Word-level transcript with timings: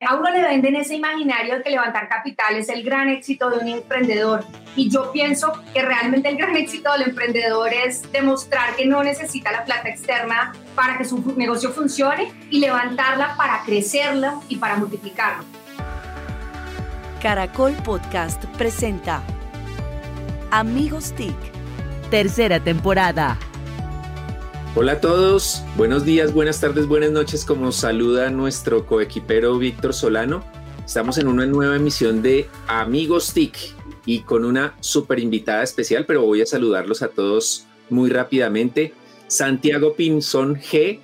A 0.00 0.14
uno 0.14 0.30
le 0.30 0.42
venden 0.42 0.76
ese 0.76 0.94
imaginario 0.94 1.56
de 1.56 1.62
que 1.64 1.70
levantar 1.70 2.08
capital 2.08 2.54
es 2.54 2.68
el 2.68 2.84
gran 2.84 3.08
éxito 3.08 3.50
de 3.50 3.58
un 3.58 3.66
emprendedor. 3.66 4.44
Y 4.76 4.88
yo 4.88 5.10
pienso 5.10 5.52
que 5.74 5.82
realmente 5.82 6.28
el 6.28 6.36
gran 6.36 6.56
éxito 6.56 6.92
del 6.92 7.08
emprendedor 7.08 7.72
es 7.74 8.10
demostrar 8.12 8.76
que 8.76 8.86
no 8.86 9.02
necesita 9.02 9.50
la 9.50 9.64
plata 9.64 9.88
externa 9.88 10.52
para 10.76 10.96
que 10.98 11.04
su 11.04 11.34
negocio 11.36 11.72
funcione 11.72 12.30
y 12.48 12.60
levantarla 12.60 13.34
para 13.36 13.64
crecerlo 13.64 14.40
y 14.48 14.58
para 14.58 14.76
multiplicarlo. 14.76 15.42
Caracol 17.20 17.72
Podcast 17.82 18.44
presenta 18.56 19.20
Amigos 20.52 21.12
TIC, 21.16 21.34
tercera 22.08 22.60
temporada. 22.60 23.36
Hola 24.74 24.92
a 24.92 25.00
todos, 25.00 25.62
buenos 25.76 26.04
días, 26.04 26.32
buenas 26.32 26.60
tardes, 26.60 26.86
buenas 26.86 27.10
noches, 27.10 27.44
como 27.44 27.72
saluda 27.72 28.30
nuestro 28.30 28.86
coequipero 28.86 29.58
Víctor 29.58 29.94
Solano. 29.94 30.44
Estamos 30.84 31.16
en 31.18 31.26
una 31.26 31.46
nueva 31.46 31.76
emisión 31.76 32.22
de 32.22 32.48
Amigos 32.68 33.32
TIC 33.32 33.56
y 34.04 34.20
con 34.20 34.44
una 34.44 34.76
super 34.80 35.18
invitada 35.18 35.62
especial, 35.62 36.04
pero 36.06 36.22
voy 36.22 36.42
a 36.42 36.46
saludarlos 36.46 37.02
a 37.02 37.08
todos 37.08 37.64
muy 37.88 38.10
rápidamente. 38.10 38.92
Santiago 39.26 39.94
Pinzón 39.94 40.56
G, 40.56 41.00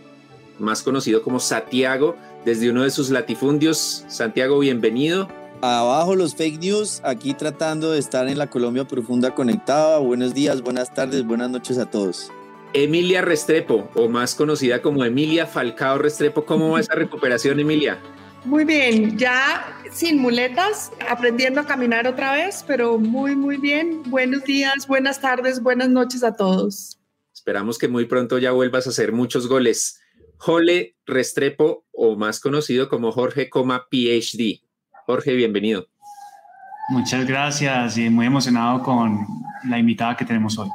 más 0.58 0.82
conocido 0.82 1.22
como 1.22 1.40
Santiago, 1.40 2.16
desde 2.44 2.70
uno 2.70 2.82
de 2.82 2.90
sus 2.90 3.08
latifundios. 3.10 4.04
Santiago, 4.08 4.58
bienvenido. 4.58 5.28
Abajo 5.62 6.14
los 6.14 6.36
fake 6.36 6.60
news, 6.60 7.00
aquí 7.02 7.32
tratando 7.32 7.90
de 7.92 7.98
estar 7.98 8.28
en 8.28 8.38
la 8.38 8.50
Colombia 8.50 8.86
profunda 8.86 9.34
conectada. 9.34 9.98
Buenos 9.98 10.34
días, 10.34 10.60
buenas 10.60 10.92
tardes, 10.92 11.26
buenas 11.26 11.50
noches 11.50 11.78
a 11.78 11.90
todos. 11.90 12.30
Emilia 12.76 13.22
Restrepo, 13.22 13.88
o 13.94 14.08
más 14.08 14.34
conocida 14.34 14.82
como 14.82 15.04
Emilia 15.04 15.46
Falcao 15.46 15.96
Restrepo. 15.96 16.44
¿Cómo 16.44 16.70
va 16.70 16.80
esa 16.80 16.96
recuperación, 16.96 17.60
Emilia? 17.60 18.00
Muy 18.44 18.64
bien, 18.64 19.16
ya 19.16 19.80
sin 19.92 20.18
muletas, 20.18 20.90
aprendiendo 21.08 21.60
a 21.60 21.66
caminar 21.66 22.08
otra 22.08 22.32
vez, 22.32 22.64
pero 22.66 22.98
muy, 22.98 23.36
muy 23.36 23.58
bien. 23.58 24.02
Buenos 24.06 24.42
días, 24.42 24.88
buenas 24.88 25.20
tardes, 25.20 25.62
buenas 25.62 25.88
noches 25.88 26.24
a 26.24 26.34
todos. 26.34 26.98
Esperamos 27.32 27.78
que 27.78 27.86
muy 27.86 28.06
pronto 28.06 28.38
ya 28.38 28.50
vuelvas 28.50 28.88
a 28.88 28.90
hacer 28.90 29.12
muchos 29.12 29.46
goles. 29.46 30.00
Jole 30.38 30.96
Restrepo, 31.06 31.84
o 31.92 32.16
más 32.16 32.40
conocido 32.40 32.88
como 32.88 33.12
Jorge 33.12 33.48
Coma 33.48 33.86
PhD. 33.88 34.62
Jorge, 35.06 35.34
bienvenido. 35.34 35.86
Muchas 36.88 37.24
gracias 37.24 37.96
y 37.98 38.10
muy 38.10 38.26
emocionado 38.26 38.82
con 38.82 39.26
la 39.68 39.78
invitada 39.78 40.16
que 40.16 40.24
tenemos 40.24 40.58
hoy. 40.58 40.68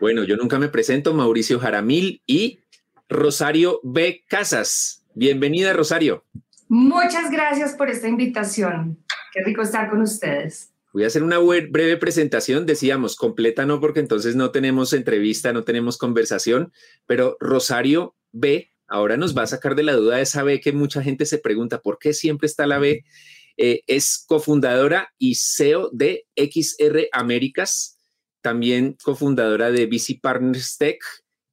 Bueno, 0.00 0.24
yo 0.24 0.36
nunca 0.36 0.58
me 0.58 0.68
presento, 0.68 1.14
Mauricio 1.14 1.58
Jaramil 1.58 2.22
y 2.26 2.60
Rosario 3.08 3.80
B. 3.82 4.24
Casas. 4.28 5.04
Bienvenida, 5.14 5.72
Rosario. 5.72 6.24
Muchas 6.68 7.30
gracias 7.30 7.74
por 7.74 7.88
esta 7.88 8.06
invitación. 8.06 8.98
Qué 9.32 9.42
rico 9.42 9.62
estar 9.62 9.88
con 9.88 10.02
ustedes. 10.02 10.72
Voy 10.92 11.04
a 11.04 11.06
hacer 11.06 11.22
una 11.22 11.38
breve 11.38 11.96
presentación, 11.96 12.66
decíamos, 12.66 13.16
completa 13.16 13.64
no, 13.64 13.80
porque 13.80 14.00
entonces 14.00 14.34
no 14.34 14.50
tenemos 14.50 14.92
entrevista, 14.92 15.52
no 15.52 15.64
tenemos 15.64 15.98
conversación, 15.98 16.72
pero 17.06 17.36
Rosario 17.40 18.16
B. 18.32 18.72
ahora 18.88 19.16
nos 19.16 19.36
va 19.36 19.42
a 19.42 19.46
sacar 19.46 19.74
de 19.74 19.82
la 19.82 19.92
duda 19.92 20.20
esa 20.20 20.42
B 20.42 20.60
que 20.60 20.72
mucha 20.72 21.02
gente 21.02 21.26
se 21.26 21.38
pregunta, 21.38 21.80
¿por 21.80 21.98
qué 21.98 22.12
siempre 22.12 22.46
está 22.46 22.66
la 22.66 22.78
B? 22.78 23.04
Eh, 23.58 23.82
es 23.86 24.24
cofundadora 24.26 25.12
y 25.18 25.34
CEO 25.34 25.90
de 25.92 26.26
XR 26.36 27.08
Américas, 27.12 27.95
también 28.46 28.96
cofundadora 29.02 29.72
de 29.72 29.86
BC 29.86 30.20
Partners 30.22 30.76
Tech 30.78 31.00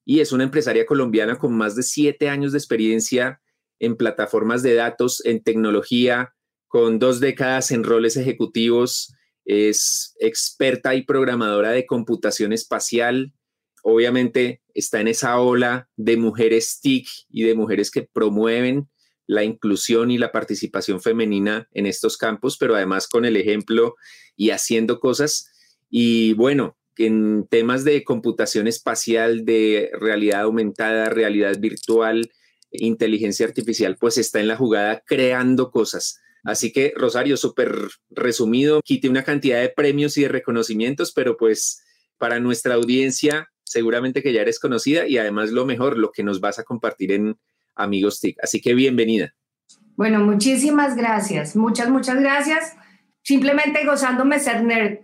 y 0.06 0.20
es 0.20 0.32
una 0.32 0.44
empresaria 0.44 0.86
colombiana 0.86 1.40
con 1.40 1.58
más 1.58 1.76
de 1.76 1.82
siete 1.82 2.30
años 2.30 2.52
de 2.52 2.60
experiencia 2.60 3.42
en 3.80 3.98
plataformas 3.98 4.62
de 4.62 4.76
datos, 4.76 5.26
en 5.26 5.42
tecnología, 5.42 6.36
con 6.68 7.00
dos 7.00 7.20
décadas 7.20 7.72
en 7.72 7.84
roles 7.84 8.16
ejecutivos, 8.16 9.12
es 9.44 10.14
experta 10.20 10.94
y 10.94 11.02
programadora 11.02 11.72
de 11.72 11.88
computación 11.88 12.54
espacial. 12.54 13.34
Obviamente 13.82 14.62
está 14.76 15.02
en 15.02 15.08
esa 15.08 15.40
ola 15.40 15.90
de 15.96 16.16
mujeres 16.18 16.80
TIC 16.80 17.08
y 17.28 17.42
de 17.42 17.56
mujeres 17.56 17.90
que 17.90 18.04
promueven 18.04 18.88
la 19.26 19.44
inclusión 19.44 20.12
y 20.12 20.20
la 20.20 20.32
participación 20.32 21.02
femenina 21.02 21.68
en 21.72 21.88
estos 21.88 22.18
campos, 22.18 22.56
pero 22.60 22.76
además 22.76 23.08
con 23.08 23.26
el 23.26 23.36
ejemplo 23.36 23.96
y 24.36 24.52
haciendo 24.52 25.00
cosas. 25.00 25.50
Y 25.90 26.34
bueno, 26.34 26.78
en 26.98 27.48
temas 27.48 27.84
de 27.84 28.04
computación 28.04 28.68
espacial, 28.68 29.46
de 29.46 29.92
realidad 30.00 30.42
aumentada, 30.42 31.10
realidad 31.10 31.58
virtual, 31.60 32.32
inteligencia 32.72 33.46
artificial, 33.46 33.98
pues 34.00 34.18
está 34.18 34.40
en 34.40 34.48
la 34.48 34.58
jugada 34.58 35.04
creando 35.06 35.72
cosas. 35.72 36.20
Así 36.44 36.74
que, 36.74 36.94
Rosario, 36.96 37.38
súper 37.38 37.74
resumido, 38.10 38.82
quite 38.84 39.10
una 39.10 39.24
cantidad 39.24 39.62
de 39.62 39.70
premios 39.70 40.18
y 40.18 40.24
de 40.24 40.28
reconocimientos, 40.28 41.14
pero 41.14 41.38
pues 41.38 41.84
para 42.18 42.40
nuestra 42.40 42.76
audiencia, 42.76 43.50
seguramente 43.64 44.22
que 44.22 44.34
ya 44.34 44.42
eres 44.42 44.60
conocida 44.60 45.08
y 45.08 45.18
además 45.18 45.52
lo 45.52 45.66
mejor, 45.66 45.98
lo 45.98 46.12
que 46.12 46.24
nos 46.24 46.42
vas 46.42 46.60
a 46.60 46.64
compartir 46.64 47.12
en 47.14 47.38
Amigos 47.76 48.20
TIC. 48.20 48.38
Así 48.44 48.62
que 48.62 48.74
bienvenida. 48.74 49.34
Bueno, 49.96 50.20
muchísimas 50.20 50.96
gracias, 50.96 51.56
muchas, 51.56 51.90
muchas 51.90 52.20
gracias. 52.20 52.74
Simplemente 53.22 53.86
gozándome 53.86 54.40
ser 54.40 54.64
nerd 54.64 55.00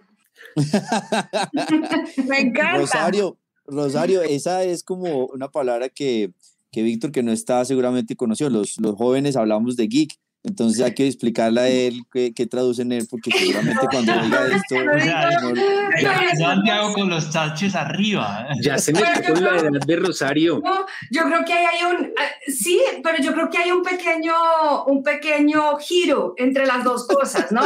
Rosario, 2.75 3.37
Rosario, 3.65 4.21
esa 4.21 4.63
es 4.63 4.83
como 4.83 5.25
una 5.27 5.49
palabra 5.49 5.89
que, 5.89 6.31
que 6.71 6.83
Víctor, 6.83 7.11
que 7.11 7.23
no 7.23 7.31
está 7.31 7.63
seguramente 7.65 8.15
conoció. 8.15 8.49
Los, 8.49 8.79
los 8.79 8.95
jóvenes 8.95 9.35
hablamos 9.35 9.75
de 9.75 9.87
geek. 9.87 10.17
Entonces 10.43 10.81
hay 10.81 10.93
que 10.93 11.05
explicarle 11.05 11.59
a 11.59 11.67
él 11.67 12.01
qué, 12.11 12.33
qué 12.33 12.47
traduce 12.47 12.81
en 12.81 12.93
él, 12.93 13.07
porque 13.09 13.29
seguramente 13.31 13.85
cuando 13.91 14.13
diga 14.23 14.47
esto... 14.47 14.75
Santiago 16.39 16.93
con 16.93 17.09
los 17.09 17.29
taches 17.29 17.75
arriba. 17.75 18.47
Ya 18.61 18.77
se 18.77 18.93
me 18.93 19.01
con 19.01 19.43
la 19.43 19.57
edad 19.57 19.81
de 19.85 19.95
Rosario. 19.97 20.61
yo 21.11 21.23
creo 21.23 21.45
que 21.45 21.53
hay 21.53 21.83
un... 21.83 22.13
Ah, 22.17 22.29
sí, 22.47 22.79
pero 23.03 23.21
yo 23.21 23.33
creo 23.33 23.49
que 23.49 23.57
hay 23.57 23.71
un 23.71 23.83
pequeño, 23.83 24.33
un 24.85 25.03
pequeño 25.03 25.77
giro 25.77 26.35
entre 26.37 26.65
las 26.65 26.83
dos 26.83 27.05
cosas, 27.07 27.51
¿no? 27.51 27.61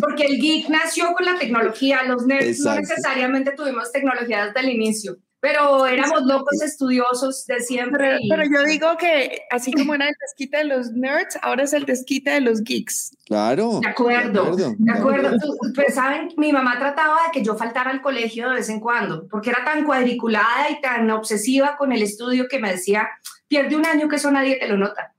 porque 0.00 0.24
el 0.26 0.40
geek 0.40 0.68
nació 0.68 1.12
con 1.14 1.26
la 1.26 1.38
tecnología, 1.38 2.02
los 2.04 2.26
nerds 2.26 2.60
no 2.60 2.76
necesariamente 2.76 3.52
tuvimos 3.52 3.90
tecnología 3.90 4.46
desde 4.46 4.60
el 4.60 4.74
inicio 4.74 5.18
pero 5.42 5.86
éramos 5.86 6.22
locos 6.22 6.62
estudiosos 6.62 7.44
de 7.46 7.58
siempre. 7.58 8.20
Pero, 8.30 8.44
yo 8.44 8.62
digo 8.62 8.96
que 8.96 9.40
así 9.50 9.72
como 9.72 9.92
era 9.92 10.06
el 10.06 10.14
desquite 10.20 10.58
de 10.58 10.64
los 10.66 10.92
nerds, 10.92 11.36
ahora 11.42 11.64
es 11.64 11.72
el 11.72 11.84
desquite 11.84 12.30
de 12.30 12.40
los 12.42 12.62
geeks. 12.62 13.16
Claro. 13.26 13.80
De 13.80 13.88
acuerdo, 13.88 14.54
de 14.54 14.92
acuerdo. 14.92 15.36
Pues 15.74 15.96
saben, 15.96 16.28
mi 16.36 16.52
mamá 16.52 16.78
trataba 16.78 17.16
de 17.26 17.32
que 17.32 17.44
yo 17.44 17.56
faltara 17.56 17.90
al 17.90 18.02
colegio 18.02 18.50
de 18.50 18.54
vez 18.54 18.68
en 18.68 18.78
cuando, 18.78 19.26
porque 19.26 19.50
era 19.50 19.64
tan 19.64 19.84
cuadriculada 19.84 20.70
y 20.70 20.80
tan 20.80 21.10
obsesiva 21.10 21.76
con 21.76 21.90
el 21.90 22.02
estudio 22.02 22.46
que 22.48 22.60
me 22.60 22.70
decía, 22.70 23.08
pierde 23.48 23.74
un 23.74 23.84
año 23.84 24.08
que 24.08 24.16
eso 24.16 24.30
nadie 24.30 24.60
te 24.60 24.68
lo 24.68 24.76
nota. 24.76 25.11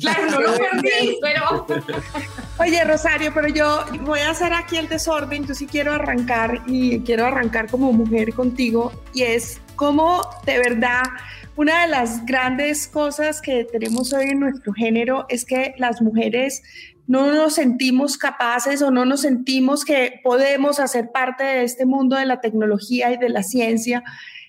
Claro, 0.00 0.30
no 0.30 0.40
lo 0.40 0.58
perdí, 0.58 1.18
pero... 1.20 1.66
Oye, 2.58 2.84
Rosario, 2.84 3.32
pero 3.34 3.48
yo 3.48 3.84
voy 4.02 4.20
a 4.20 4.30
hacer 4.30 4.52
aquí 4.52 4.76
el 4.76 4.88
desorden, 4.88 5.46
yo 5.46 5.54
sí 5.54 5.66
quiero 5.66 5.92
arrancar 5.92 6.62
y 6.66 7.00
quiero 7.00 7.26
arrancar 7.26 7.70
como 7.70 7.92
mujer 7.92 8.32
contigo 8.32 8.92
y 9.12 9.22
es 9.22 9.60
como 9.76 10.22
de 10.46 10.58
verdad 10.58 11.02
una 11.56 11.82
de 11.82 11.88
las 11.88 12.24
grandes 12.26 12.88
cosas 12.88 13.40
que 13.40 13.64
tenemos 13.64 14.12
hoy 14.12 14.26
en 14.26 14.40
nuestro 14.40 14.72
género 14.72 15.26
es 15.28 15.44
que 15.44 15.74
las 15.78 16.02
mujeres 16.02 16.62
no 17.06 17.32
nos 17.32 17.54
sentimos 17.54 18.16
capaces 18.16 18.82
o 18.82 18.90
no 18.90 19.04
nos 19.04 19.20
sentimos 19.20 19.84
que 19.84 20.20
podemos 20.22 20.80
hacer 20.80 21.12
parte 21.12 21.44
de 21.44 21.64
este 21.64 21.86
mundo 21.86 22.16
de 22.16 22.24
la 22.24 22.40
tecnología 22.40 23.12
y 23.12 23.18
de 23.18 23.28
la 23.28 23.42
ciencia 23.42 24.02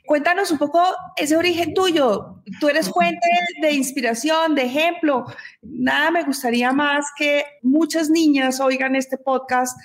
Cuéntanos 0.06 0.52
un 0.52 0.58
poco 0.58 0.82
ese 1.16 1.36
origen 1.36 1.74
tuyo. 1.74 2.42
Tú 2.60 2.70
eres 2.70 2.90
fuente 2.90 3.28
de 3.62 3.72
inspiración, 3.74 4.56
de 4.56 4.64
ejemplo. 4.64 5.26
Nada 5.62 6.12
me 6.12 6.24
gustaría 6.24 6.72
más 6.72 7.08
que 7.18 7.44
muchas 7.64 8.10
niñas 8.10 8.60
oigan 8.60 8.96
este 8.96 9.18
podcast 9.18 9.78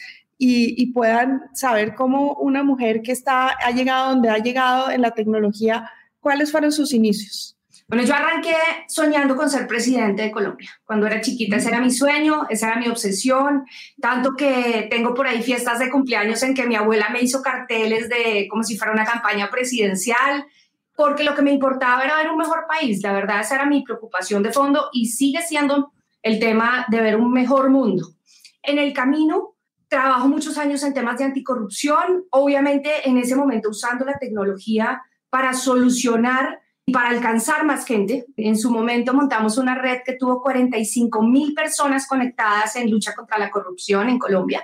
y, 0.42 0.92
puedan 0.92 1.42
saber 1.52 1.94
cómo 1.94 2.34
una 2.34 2.62
mujer 2.62 3.02
que 3.02 3.12
está, 3.12 3.48
ha 3.48 3.70
llegado 3.72 4.10
donde 4.10 4.30
ha 4.30 4.38
llegado 4.38 4.90
en 4.90 5.02
la 5.02 5.10
tecnología, 5.10 5.90
cuáles 6.18 6.50
fueron 6.50 6.72
sus 6.72 6.94
inicios. 6.94 7.59
Bueno, 7.90 8.04
yo 8.04 8.14
arranqué 8.14 8.54
soñando 8.86 9.34
con 9.34 9.50
ser 9.50 9.66
presidente 9.66 10.22
de 10.22 10.30
Colombia. 10.30 10.70
Cuando 10.84 11.08
era 11.08 11.20
chiquita, 11.20 11.56
ese 11.56 11.70
era 11.70 11.80
mi 11.80 11.90
sueño, 11.90 12.46
esa 12.48 12.68
era 12.68 12.78
mi 12.78 12.86
obsesión, 12.86 13.64
tanto 14.00 14.36
que 14.38 14.86
tengo 14.88 15.12
por 15.12 15.26
ahí 15.26 15.42
fiestas 15.42 15.80
de 15.80 15.90
cumpleaños 15.90 16.40
en 16.44 16.54
que 16.54 16.68
mi 16.68 16.76
abuela 16.76 17.08
me 17.10 17.20
hizo 17.20 17.42
carteles 17.42 18.08
de 18.08 18.46
como 18.48 18.62
si 18.62 18.78
fuera 18.78 18.92
una 18.92 19.04
campaña 19.04 19.50
presidencial, 19.50 20.46
porque 20.94 21.24
lo 21.24 21.34
que 21.34 21.42
me 21.42 21.50
importaba 21.50 22.04
era 22.04 22.16
ver 22.18 22.30
un 22.30 22.36
mejor 22.36 22.66
país. 22.68 23.02
La 23.02 23.12
verdad, 23.12 23.40
esa 23.40 23.56
era 23.56 23.66
mi 23.66 23.82
preocupación 23.82 24.44
de 24.44 24.52
fondo 24.52 24.88
y 24.92 25.06
sigue 25.06 25.42
siendo 25.42 25.92
el 26.22 26.38
tema 26.38 26.86
de 26.90 27.00
ver 27.00 27.16
un 27.16 27.32
mejor 27.32 27.70
mundo. 27.70 28.06
En 28.62 28.78
el 28.78 28.92
camino, 28.92 29.56
trabajo 29.88 30.28
muchos 30.28 30.58
años 30.58 30.84
en 30.84 30.94
temas 30.94 31.18
de 31.18 31.24
anticorrupción, 31.24 32.24
obviamente 32.30 33.08
en 33.08 33.18
ese 33.18 33.34
momento 33.34 33.70
usando 33.70 34.04
la 34.04 34.16
tecnología 34.16 35.02
para 35.28 35.54
solucionar 35.54 36.60
para 36.90 37.10
alcanzar 37.10 37.64
más 37.64 37.84
gente. 37.84 38.26
En 38.36 38.56
su 38.56 38.70
momento 38.70 39.14
montamos 39.14 39.58
una 39.58 39.74
red 39.74 39.98
que 40.04 40.14
tuvo 40.14 40.40
45 40.40 41.22
mil 41.22 41.54
personas 41.54 42.06
conectadas 42.06 42.76
en 42.76 42.90
lucha 42.90 43.14
contra 43.14 43.38
la 43.38 43.50
corrupción 43.50 44.08
en 44.08 44.18
Colombia. 44.18 44.62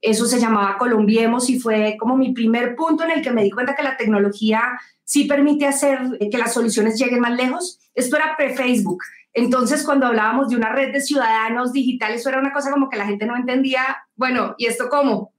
Eso 0.00 0.26
se 0.26 0.40
llamaba 0.40 0.78
Colombiemos 0.78 1.48
y 1.48 1.60
fue 1.60 1.96
como 1.98 2.16
mi 2.16 2.32
primer 2.32 2.74
punto 2.74 3.04
en 3.04 3.12
el 3.12 3.22
que 3.22 3.30
me 3.30 3.44
di 3.44 3.50
cuenta 3.50 3.76
que 3.76 3.84
la 3.84 3.96
tecnología 3.96 4.62
sí 5.04 5.24
permite 5.24 5.66
hacer 5.66 6.18
que 6.30 6.38
las 6.38 6.52
soluciones 6.52 6.98
lleguen 6.98 7.20
más 7.20 7.36
lejos. 7.36 7.78
Esto 7.94 8.16
era 8.16 8.34
pre-Facebook. 8.36 9.02
Entonces, 9.32 9.84
cuando 9.84 10.06
hablábamos 10.06 10.48
de 10.48 10.56
una 10.56 10.72
red 10.72 10.92
de 10.92 11.00
ciudadanos 11.00 11.72
digitales, 11.72 12.20
eso 12.20 12.28
era 12.28 12.40
una 12.40 12.52
cosa 12.52 12.70
como 12.70 12.88
que 12.88 12.98
la 12.98 13.06
gente 13.06 13.26
no 13.26 13.36
entendía, 13.36 13.82
bueno, 14.16 14.54
¿y 14.58 14.66
esto 14.66 14.88
cómo? 14.90 15.32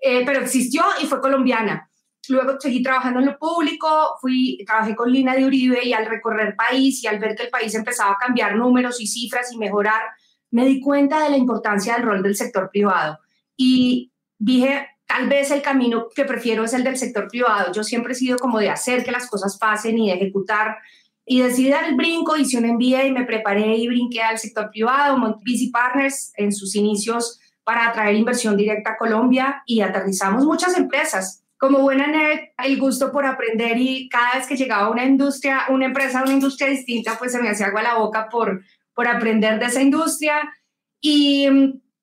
Eh, 0.00 0.22
pero 0.24 0.40
existió 0.40 0.84
y 1.02 1.06
fue 1.06 1.20
colombiana. 1.20 1.90
Luego 2.28 2.58
seguí 2.60 2.82
trabajando 2.82 3.20
en 3.20 3.26
lo 3.26 3.38
público, 3.38 4.16
fui, 4.20 4.62
trabajé 4.66 4.94
con 4.94 5.10
Lina 5.10 5.34
de 5.34 5.44
Uribe 5.44 5.84
y 5.84 5.92
al 5.92 6.06
recorrer 6.06 6.56
país 6.56 7.02
y 7.02 7.06
al 7.06 7.18
ver 7.18 7.34
que 7.34 7.44
el 7.44 7.50
país 7.50 7.74
empezaba 7.74 8.12
a 8.12 8.18
cambiar 8.18 8.56
números 8.56 9.00
y 9.00 9.06
cifras 9.06 9.52
y 9.52 9.58
mejorar, 9.58 10.02
me 10.50 10.66
di 10.66 10.80
cuenta 10.80 11.22
de 11.22 11.30
la 11.30 11.36
importancia 11.36 11.94
del 11.94 12.04
rol 12.04 12.22
del 12.22 12.36
sector 12.36 12.70
privado. 12.70 13.18
Y 13.56 14.12
dije, 14.38 14.88
tal 15.06 15.28
vez 15.28 15.50
el 15.50 15.62
camino 15.62 16.08
que 16.14 16.24
prefiero 16.24 16.64
es 16.64 16.74
el 16.74 16.84
del 16.84 16.96
sector 16.96 17.28
privado. 17.28 17.72
Yo 17.72 17.84
siempre 17.84 18.12
he 18.12 18.16
sido 18.16 18.38
como 18.38 18.58
de 18.58 18.70
hacer 18.70 19.04
que 19.04 19.12
las 19.12 19.28
cosas 19.28 19.58
pasen 19.58 19.98
y 19.98 20.08
de 20.08 20.16
ejecutar. 20.16 20.76
Y 21.26 21.40
decidí 21.40 21.70
dar 21.70 21.84
el 21.84 21.94
brinco, 21.94 22.36
hice 22.36 22.58
un 22.58 22.66
MBA 22.74 23.04
y 23.04 23.12
me 23.12 23.24
preparé 23.24 23.76
y 23.76 23.88
brinqué 23.88 24.22
al 24.22 24.38
sector 24.38 24.70
privado, 24.70 25.18
Busy 25.44 25.70
Partners 25.70 26.32
en 26.36 26.52
sus 26.52 26.76
inicios 26.76 27.40
para 27.64 27.88
atraer 27.88 28.14
inversión 28.14 28.56
directa 28.56 28.90
a 28.90 28.96
Colombia 28.96 29.62
y 29.66 29.80
aterrizamos 29.80 30.44
muchas 30.44 30.76
empresas. 30.76 31.43
Como 31.64 31.78
buena 31.78 32.06
nerd, 32.06 32.40
el 32.62 32.78
gusto 32.78 33.10
por 33.10 33.24
aprender 33.24 33.78
y 33.78 34.08
cada 34.10 34.34
vez 34.34 34.46
que 34.46 34.56
llegaba 34.56 34.90
una 34.90 35.06
industria, 35.06 35.62
una 35.70 35.86
empresa, 35.86 36.22
una 36.22 36.34
industria 36.34 36.68
distinta, 36.68 37.16
pues 37.18 37.32
se 37.32 37.40
me 37.40 37.48
hacía 37.48 37.68
agua 37.68 37.82
la 37.82 37.94
boca 37.96 38.28
por, 38.28 38.62
por 38.92 39.08
aprender 39.08 39.58
de 39.58 39.64
esa 39.64 39.80
industria. 39.80 40.52
Y 41.00 41.48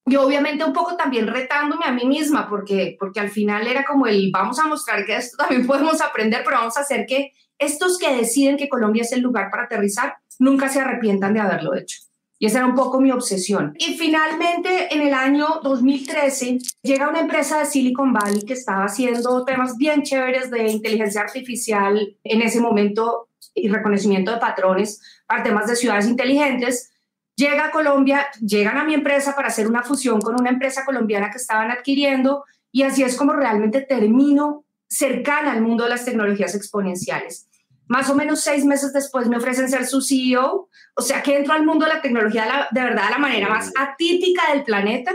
y 0.05 0.15
obviamente 0.15 0.63
un 0.63 0.73
poco 0.73 0.97
también 0.97 1.27
retándome 1.27 1.85
a 1.85 1.91
mí 1.91 2.05
misma, 2.05 2.49
porque, 2.49 2.95
porque 2.99 3.19
al 3.19 3.29
final 3.29 3.67
era 3.67 3.85
como 3.85 4.07
el, 4.07 4.31
vamos 4.31 4.57
a 4.59 4.67
mostrar 4.67 5.05
que 5.05 5.15
esto 5.15 5.37
también 5.37 5.67
podemos 5.67 6.01
aprender, 6.01 6.41
pero 6.43 6.57
vamos 6.57 6.77
a 6.77 6.81
hacer 6.81 7.05
que 7.05 7.33
estos 7.59 7.99
que 7.99 8.15
deciden 8.15 8.57
que 8.57 8.67
Colombia 8.67 9.03
es 9.03 9.11
el 9.11 9.21
lugar 9.21 9.51
para 9.51 9.63
aterrizar, 9.63 10.15
nunca 10.39 10.69
se 10.69 10.81
arrepientan 10.81 11.35
de 11.35 11.39
haberlo 11.41 11.75
hecho. 11.75 11.99
Y 12.41 12.47
esa 12.47 12.57
era 12.57 12.67
un 12.67 12.73
poco 12.73 12.99
mi 12.99 13.11
obsesión. 13.11 13.75
Y 13.77 13.97
finalmente, 13.99 14.93
en 14.93 15.01
el 15.01 15.13
año 15.13 15.59
2013, 15.61 16.57
llega 16.81 17.07
una 17.07 17.19
empresa 17.19 17.59
de 17.59 17.65
Silicon 17.65 18.11
Valley 18.11 18.41
que 18.41 18.53
estaba 18.53 18.85
haciendo 18.85 19.45
temas 19.45 19.77
bien 19.77 20.01
chéveres 20.01 20.49
de 20.49 20.67
inteligencia 20.67 21.21
artificial 21.21 22.17
en 22.23 22.41
ese 22.41 22.59
momento 22.59 23.27
y 23.53 23.69
reconocimiento 23.69 24.31
de 24.31 24.39
patrones 24.39 25.01
para 25.27 25.43
temas 25.43 25.67
de 25.67 25.75
ciudades 25.75 26.07
inteligentes 26.07 26.91
Llega 27.35 27.65
a 27.65 27.71
Colombia, 27.71 28.27
llegan 28.39 28.77
a 28.77 28.83
mi 28.83 28.93
empresa 28.93 29.35
para 29.35 29.47
hacer 29.47 29.67
una 29.67 29.83
fusión 29.83 30.21
con 30.21 30.39
una 30.39 30.49
empresa 30.49 30.85
colombiana 30.85 31.31
que 31.31 31.37
estaban 31.37 31.71
adquiriendo 31.71 32.43
y 32.71 32.83
así 32.83 33.03
es 33.03 33.15
como 33.15 33.33
realmente 33.33 33.81
termino 33.81 34.65
cercana 34.87 35.51
al 35.53 35.61
mundo 35.61 35.85
de 35.85 35.89
las 35.89 36.05
tecnologías 36.05 36.53
exponenciales. 36.55 37.47
Más 37.91 38.09
o 38.09 38.15
menos 38.15 38.39
seis 38.39 38.63
meses 38.63 38.93
después 38.93 39.27
me 39.27 39.35
ofrecen 39.35 39.67
ser 39.67 39.85
su 39.85 40.01
CEO, 40.01 40.69
o. 40.95 41.01
Sea 41.01 41.21
que 41.21 41.35
entro 41.35 41.53
al 41.53 41.65
mundo 41.65 41.85
de 41.85 41.93
la 41.93 42.01
tecnología 42.01 42.69
de, 42.71 42.81
verdad 42.81 43.07
de 43.07 43.11
la 43.11 43.17
manera 43.17 43.49
más 43.49 43.69
atípica 43.77 44.43
del 44.53 44.63
planeta. 44.63 45.11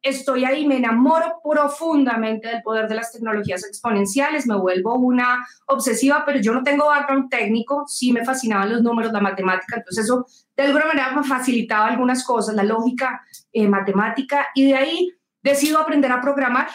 Estoy 0.00 0.46
ahí, 0.46 0.66
me 0.66 0.78
enamoro 0.78 1.42
profundamente 1.44 2.48
del 2.48 2.62
poder 2.62 2.88
de 2.88 2.94
las 2.94 3.12
tecnologías 3.12 3.66
exponenciales, 3.66 4.46
me 4.46 4.56
vuelvo 4.56 4.94
una 4.94 5.46
obsesiva, 5.66 6.24
pero 6.24 6.40
yo 6.40 6.54
no 6.54 6.62
tengo 6.62 6.86
background 6.86 7.28
técnico, 7.28 7.84
sí 7.86 8.10
me 8.10 8.24
fascinaban 8.24 8.72
los 8.72 8.82
números, 8.82 9.12
la 9.12 9.20
matemática, 9.20 9.76
entonces 9.76 10.06
eso 10.06 10.24
de 10.56 10.62
alguna 10.62 10.86
manera 10.86 11.12
me 11.12 11.24
facilitaba 11.24 11.88
algunas 11.88 12.24
cosas, 12.24 12.54
la 12.54 12.64
lógica 12.64 13.20
eh, 13.52 13.68
matemática, 13.68 14.46
y 14.54 14.68
de 14.68 14.74
ahí 14.74 15.10
decido 15.42 15.78
aprender 15.78 16.10
a 16.10 16.22
programar. 16.22 16.68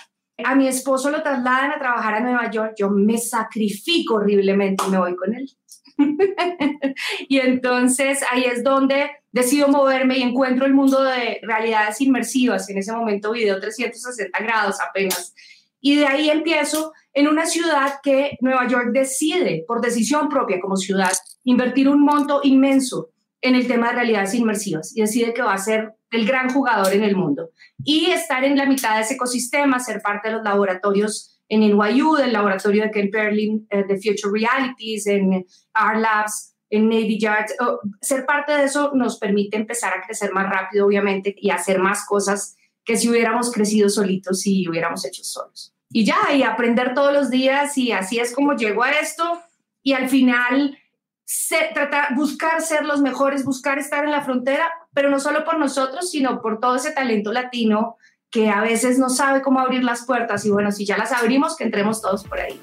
A 0.44 0.56
mi 0.56 0.68
esposo 0.68 1.10
lo 1.10 1.22
trasladan 1.22 1.72
a 1.72 1.80
trabajar 1.80 2.16
a 2.16 2.20
Nueva 2.20 2.50
York, 2.50 2.74
yo 2.78 2.90
me 2.90 3.18
sacrifico 3.18 4.16
horriblemente 4.16 4.84
y 4.88 4.92
me 4.92 4.98
voy 4.98 5.16
con 5.16 5.34
él. 5.34 5.50
y 7.28 7.40
entonces 7.40 8.22
ahí 8.32 8.46
es 8.46 8.64
donde 8.64 9.12
decido 9.32 9.68
moverme 9.68 10.18
y 10.18 10.22
encuentro 10.24 10.66
el 10.66 10.74
mundo 10.74 11.04
de 11.04 11.40
realidades 11.44 12.02
inmersivas, 12.02 12.70
en 12.70 12.78
ese 12.78 12.92
momento 12.92 13.32
video 13.32 13.60
360 13.60 14.40
grados 14.40 14.78
apenas. 14.82 15.34
Y 15.82 15.96
de 15.96 16.08
ahí 16.08 16.30
empiezo 16.30 16.94
en 17.14 17.28
una 17.28 17.46
ciudad 17.46 17.96
que 18.04 18.38
Nueva 18.42 18.68
York 18.68 18.90
decide, 18.92 19.64
por 19.68 19.82
decisión 19.82 20.30
propia 20.30 20.60
como 20.60 20.76
ciudad, 20.76 21.12
invertir 21.44 21.88
un 21.90 22.02
monto 22.02 22.42
inmenso 22.44 23.10
en 23.42 23.56
el 23.56 23.68
tema 23.68 23.90
de 23.90 23.96
realidades 23.96 24.34
inmersivas 24.34 24.96
y 24.96 25.02
decide 25.02 25.34
que 25.34 25.42
va 25.42 25.54
a 25.54 25.58
ser 25.58 25.94
el 26.12 26.26
gran 26.26 26.50
jugador 26.50 26.94
en 26.94 27.04
el 27.04 27.16
mundo. 27.16 27.52
Y 27.84 28.10
estar 28.12 28.44
en 28.44 28.58
la 28.58 28.66
mitad 28.66 28.96
de 28.96 29.02
ese 29.02 29.14
ecosistema, 29.14 29.80
ser 29.80 30.02
parte 30.02 30.30
de 30.30 30.36
los 30.36 30.44
laboratorios 30.44 31.40
en 31.48 31.62
NYU, 31.62 32.16
del 32.16 32.34
laboratorio 32.34 32.84
de 32.84 32.92
Ken 32.92 33.10
Perlin 33.10 33.68
eh, 33.70 33.84
de 33.84 33.96
Future 33.96 34.32
Realities, 34.32 35.08
en 35.08 35.34
R 35.34 36.00
Labs, 36.00 36.56
en 36.70 36.88
Navy 36.88 37.20
Yards. 37.20 37.56
ser 38.02 38.26
parte 38.26 38.54
de 38.54 38.66
eso 38.66 38.92
nos 38.94 39.18
permite 39.18 39.58
empezar 39.58 39.94
a 39.94 40.06
crecer 40.06 40.32
más 40.32 40.50
rápido, 40.50 40.86
obviamente, 40.86 41.36
y 41.38 41.50
hacer 41.50 41.80
más 41.80 42.06
cosas 42.06 42.56
que 42.86 42.98
si 42.98 43.10
hubiéramos 43.10 43.52
crecido 43.52 43.90
solitos 43.90 44.46
y 44.46 44.68
hubiéramos 44.68 45.06
hecho 45.06 45.24
solos. 45.24 45.74
Y 45.92 46.06
ya, 46.06 46.34
y 46.36 46.44
aprender 46.44 46.94
todos 46.94 47.14
los 47.14 47.30
días, 47.32 47.78
y 47.78 47.92
así 47.92 48.20
es 48.20 48.34
como 48.34 48.56
llego 48.56 48.84
a 48.84 48.92
esto, 48.92 49.42
y 49.82 49.94
al 49.94 50.10
final 50.10 50.78
tratar, 51.74 52.16
buscar 52.16 52.62
ser 52.62 52.86
los 52.86 53.02
mejores, 53.02 53.46
buscar 53.46 53.78
estar 53.78 54.04
en 54.04 54.12
la 54.12 54.24
frontera, 54.24 54.70
pero 54.94 55.10
no 55.10 55.20
solo 55.20 55.44
por 55.46 55.60
nosotros, 55.60 56.10
sino 56.10 56.42
por 56.42 56.60
todo 56.60 56.76
ese 56.76 56.92
talento 56.92 57.32
latino 57.32 57.98
que 58.32 58.50
a 58.50 58.62
veces 58.62 59.00
no 59.00 59.10
sabe 59.10 59.42
cómo 59.42 59.60
abrir 59.60 59.84
las 59.84 60.06
puertas 60.06 60.46
y 60.46 60.52
bueno, 60.52 60.72
si 60.72 60.86
ya 60.86 60.98
las 60.98 61.12
abrimos, 61.12 61.56
que 61.56 61.64
entremos 61.64 62.02
todos 62.02 62.24
por 62.24 62.40
ahí. 62.40 62.60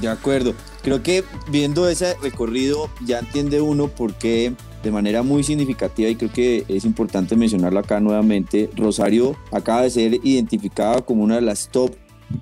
De 0.00 0.08
acuerdo. 0.08 0.54
Creo 0.82 1.02
que 1.02 1.24
viendo 1.50 1.88
ese 1.88 2.14
recorrido 2.22 2.88
ya 3.04 3.18
entiende 3.18 3.60
uno 3.60 3.88
por 3.88 4.14
qué 4.14 4.54
de 4.82 4.90
manera 4.90 5.22
muy 5.22 5.42
significativa 5.42 6.08
y 6.08 6.16
creo 6.16 6.32
que 6.32 6.64
es 6.68 6.84
importante 6.84 7.36
mencionarlo 7.36 7.80
acá 7.80 8.00
nuevamente, 8.00 8.70
Rosario 8.76 9.36
acaba 9.52 9.82
de 9.82 9.90
ser 9.90 10.14
identificada 10.22 11.02
como 11.02 11.24
una 11.24 11.34
de 11.34 11.42
las 11.42 11.68
top 11.68 11.94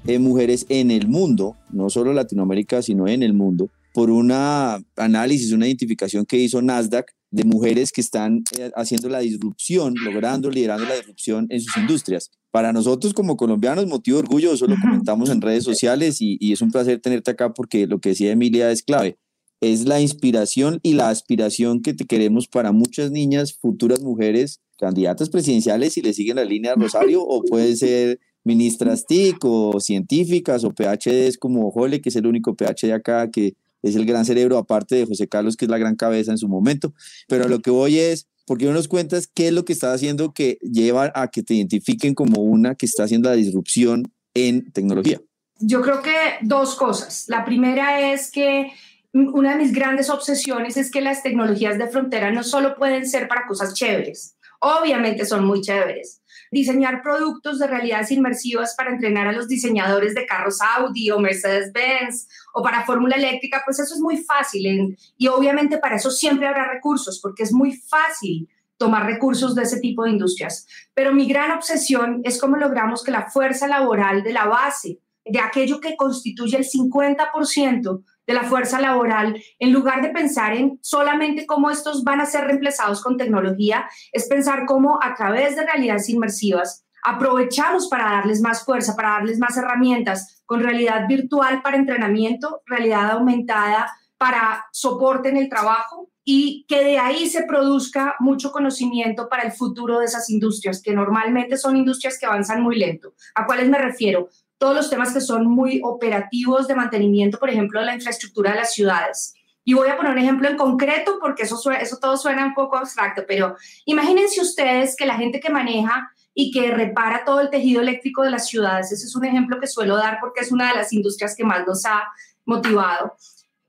eh, 0.06 0.18
mujeres 0.18 0.66
en 0.68 0.90
el 0.90 1.08
mundo, 1.08 1.56
no 1.70 1.90
solo 1.90 2.12
Latinoamérica, 2.12 2.82
sino 2.82 3.08
en 3.08 3.22
el 3.22 3.32
mundo, 3.32 3.70
por 3.96 4.10
una 4.10 4.78
análisis, 4.96 5.52
una 5.52 5.66
identificación 5.66 6.26
que 6.26 6.36
hizo 6.36 6.60
Nasdaq 6.60 7.12
de 7.30 7.44
mujeres 7.44 7.92
que 7.92 8.02
están 8.02 8.42
eh, 8.58 8.70
haciendo 8.76 9.08
la 9.08 9.20
disrupción, 9.20 9.94
logrando, 10.04 10.50
liderando 10.50 10.84
la 10.84 10.96
disrupción 10.96 11.46
en 11.48 11.62
sus 11.62 11.74
industrias. 11.78 12.30
Para 12.50 12.74
nosotros 12.74 13.14
como 13.14 13.38
colombianos, 13.38 13.86
motivo 13.86 14.18
de 14.18 14.24
orgullo, 14.24 14.52
eso 14.52 14.66
lo 14.66 14.76
comentamos 14.78 15.30
en 15.30 15.40
redes 15.40 15.64
sociales 15.64 16.20
y, 16.20 16.36
y 16.40 16.52
es 16.52 16.60
un 16.60 16.72
placer 16.72 17.00
tenerte 17.00 17.30
acá 17.30 17.54
porque 17.54 17.86
lo 17.86 17.98
que 17.98 18.10
decía 18.10 18.32
Emilia 18.32 18.70
es 18.70 18.82
clave. 18.82 19.16
Es 19.62 19.86
la 19.86 19.98
inspiración 19.98 20.78
y 20.82 20.92
la 20.92 21.08
aspiración 21.08 21.80
que 21.80 21.94
te 21.94 22.04
queremos 22.04 22.48
para 22.48 22.72
muchas 22.72 23.10
niñas, 23.10 23.56
futuras 23.58 24.02
mujeres, 24.02 24.60
candidatas 24.76 25.30
presidenciales, 25.30 25.94
si 25.94 26.02
le 26.02 26.12
siguen 26.12 26.36
la 26.36 26.44
línea 26.44 26.74
Rosario, 26.74 27.22
o 27.22 27.42
puede 27.44 27.74
ser 27.76 28.20
ministras 28.44 29.06
TIC 29.06 29.42
o 29.42 29.80
científicas 29.80 30.64
o 30.64 30.74
PhDs 30.74 31.38
como 31.38 31.70
Jole, 31.70 32.02
que 32.02 32.10
es 32.10 32.16
el 32.16 32.26
único 32.26 32.54
PhD 32.54 32.92
acá 32.92 33.30
que 33.30 33.54
es 33.88 33.96
el 33.96 34.06
gran 34.06 34.24
cerebro, 34.24 34.58
aparte 34.58 34.96
de 34.96 35.06
José 35.06 35.28
Carlos, 35.28 35.56
que 35.56 35.64
es 35.64 35.70
la 35.70 35.78
gran 35.78 35.96
cabeza 35.96 36.30
en 36.30 36.38
su 36.38 36.48
momento. 36.48 36.94
Pero 37.28 37.48
lo 37.48 37.60
que 37.60 37.70
voy 37.70 37.98
es, 37.98 38.28
¿por 38.46 38.58
qué 38.58 38.66
no 38.66 38.72
nos 38.72 38.88
cuentas 38.88 39.28
qué 39.32 39.48
es 39.48 39.52
lo 39.52 39.64
que 39.64 39.72
está 39.72 39.92
haciendo 39.92 40.32
que 40.32 40.58
lleva 40.62 41.12
a 41.14 41.28
que 41.28 41.42
te 41.42 41.54
identifiquen 41.54 42.14
como 42.14 42.42
una 42.42 42.74
que 42.74 42.86
está 42.86 43.04
haciendo 43.04 43.28
la 43.28 43.36
disrupción 43.36 44.12
en 44.34 44.70
tecnología? 44.72 45.20
Yo 45.58 45.80
creo 45.80 46.02
que 46.02 46.14
dos 46.42 46.74
cosas. 46.74 47.24
La 47.28 47.44
primera 47.44 48.12
es 48.12 48.30
que 48.30 48.72
una 49.12 49.52
de 49.52 49.62
mis 49.62 49.72
grandes 49.72 50.10
obsesiones 50.10 50.76
es 50.76 50.90
que 50.90 51.00
las 51.00 51.22
tecnologías 51.22 51.78
de 51.78 51.88
frontera 51.88 52.30
no 52.30 52.44
solo 52.44 52.76
pueden 52.76 53.06
ser 53.06 53.28
para 53.28 53.46
cosas 53.46 53.72
chéveres, 53.72 54.36
obviamente 54.66 55.24
son 55.24 55.44
muy 55.44 55.60
chéveres, 55.60 56.22
diseñar 56.50 57.02
productos 57.02 57.58
de 57.58 57.66
realidades 57.66 58.10
inmersivas 58.10 58.74
para 58.76 58.90
entrenar 58.90 59.28
a 59.28 59.32
los 59.32 59.48
diseñadores 59.48 60.14
de 60.14 60.26
carros 60.26 60.58
Audi 60.60 61.10
o 61.10 61.18
Mercedes-Benz 61.18 62.28
o 62.54 62.62
para 62.62 62.84
Fórmula 62.84 63.16
Eléctrica, 63.16 63.62
pues 63.64 63.78
eso 63.78 63.94
es 63.94 64.00
muy 64.00 64.18
fácil. 64.18 64.96
y 65.16 65.28
obviamente 65.28 65.78
para 65.78 65.96
eso 65.96 66.10
siempre 66.10 66.46
habrá 66.46 66.72
recursos, 66.72 67.20
porque 67.20 67.42
es 67.42 67.52
muy 67.52 67.72
fácil 67.72 68.48
tomar 68.76 69.06
recursos 69.06 69.54
de 69.54 69.62
ese 69.62 69.80
tipo 69.80 70.04
de 70.04 70.10
industrias. 70.10 70.66
Pero 70.94 71.12
mi 71.12 71.26
gran 71.26 71.52
obsesión 71.52 72.20
es 72.24 72.40
cómo 72.40 72.56
logramos 72.56 73.02
que 73.02 73.10
la 73.10 73.30
fuerza 73.30 73.66
laboral 73.66 74.22
de 74.22 74.32
la 74.32 74.46
base, 74.46 75.00
de 75.24 75.40
aquello 75.40 75.80
que 75.80 75.96
constituye 75.96 76.56
el 76.56 76.64
50% 76.64 78.02
de 78.26 78.34
la 78.34 78.44
fuerza 78.44 78.80
laboral, 78.80 79.40
en 79.58 79.72
lugar 79.72 80.02
de 80.02 80.10
pensar 80.10 80.54
en 80.54 80.78
solamente 80.82 81.46
cómo 81.46 81.70
estos 81.70 82.04
van 82.04 82.20
a 82.20 82.26
ser 82.26 82.44
reemplazados 82.44 83.02
con 83.02 83.16
tecnología, 83.16 83.88
es 84.12 84.26
pensar 84.28 84.64
cómo 84.66 84.98
a 85.02 85.14
través 85.14 85.56
de 85.56 85.64
realidades 85.64 86.08
inmersivas 86.08 86.86
aprovechamos 87.04 87.88
para 87.88 88.10
darles 88.10 88.40
más 88.40 88.64
fuerza, 88.64 88.96
para 88.96 89.10
darles 89.10 89.38
más 89.38 89.56
herramientas 89.56 90.42
con 90.44 90.60
realidad 90.60 91.06
virtual 91.06 91.62
para 91.62 91.76
entrenamiento, 91.76 92.62
realidad 92.66 93.12
aumentada 93.12 93.92
para 94.18 94.66
soporte 94.72 95.28
en 95.28 95.36
el 95.36 95.48
trabajo 95.48 96.10
y 96.24 96.64
que 96.66 96.82
de 96.82 96.98
ahí 96.98 97.28
se 97.28 97.44
produzca 97.44 98.16
mucho 98.18 98.50
conocimiento 98.50 99.28
para 99.28 99.44
el 99.44 99.52
futuro 99.52 100.00
de 100.00 100.06
esas 100.06 100.28
industrias, 100.28 100.82
que 100.82 100.92
normalmente 100.92 101.56
son 101.56 101.76
industrias 101.76 102.18
que 102.18 102.26
avanzan 102.26 102.60
muy 102.60 102.76
lento. 102.76 103.14
¿A 103.36 103.46
cuáles 103.46 103.68
me 103.68 103.78
refiero? 103.78 104.28
Todos 104.58 104.74
los 104.74 104.90
temas 104.90 105.12
que 105.12 105.20
son 105.20 105.46
muy 105.46 105.80
operativos 105.84 106.66
de 106.66 106.74
mantenimiento, 106.74 107.38
por 107.38 107.50
ejemplo, 107.50 107.80
de 107.80 107.86
la 107.86 107.94
infraestructura 107.94 108.52
de 108.52 108.58
las 108.58 108.72
ciudades. 108.72 109.34
Y 109.64 109.74
voy 109.74 109.88
a 109.88 109.96
poner 109.96 110.12
un 110.12 110.18
ejemplo 110.18 110.48
en 110.48 110.56
concreto 110.56 111.18
porque 111.20 111.42
eso, 111.42 111.58
eso 111.72 111.98
todo 112.00 112.16
suena 112.16 112.46
un 112.46 112.54
poco 112.54 112.76
abstracto, 112.76 113.24
pero 113.26 113.56
imagínense 113.84 114.40
ustedes 114.40 114.94
que 114.96 115.06
la 115.06 115.16
gente 115.16 115.40
que 115.40 115.50
maneja 115.50 116.08
y 116.38 116.52
que 116.52 116.70
repara 116.70 117.24
todo 117.24 117.40
el 117.40 117.50
tejido 117.50 117.80
eléctrico 117.80 118.22
de 118.22 118.30
las 118.30 118.46
ciudades, 118.46 118.92
ese 118.92 119.06
es 119.06 119.16
un 119.16 119.24
ejemplo 119.24 119.58
que 119.58 119.66
suelo 119.66 119.96
dar 119.96 120.18
porque 120.20 120.42
es 120.42 120.52
una 120.52 120.68
de 120.68 120.76
las 120.76 120.92
industrias 120.92 121.34
que 121.34 121.42
más 121.42 121.66
nos 121.66 121.84
ha 121.86 122.04
motivado. 122.44 123.16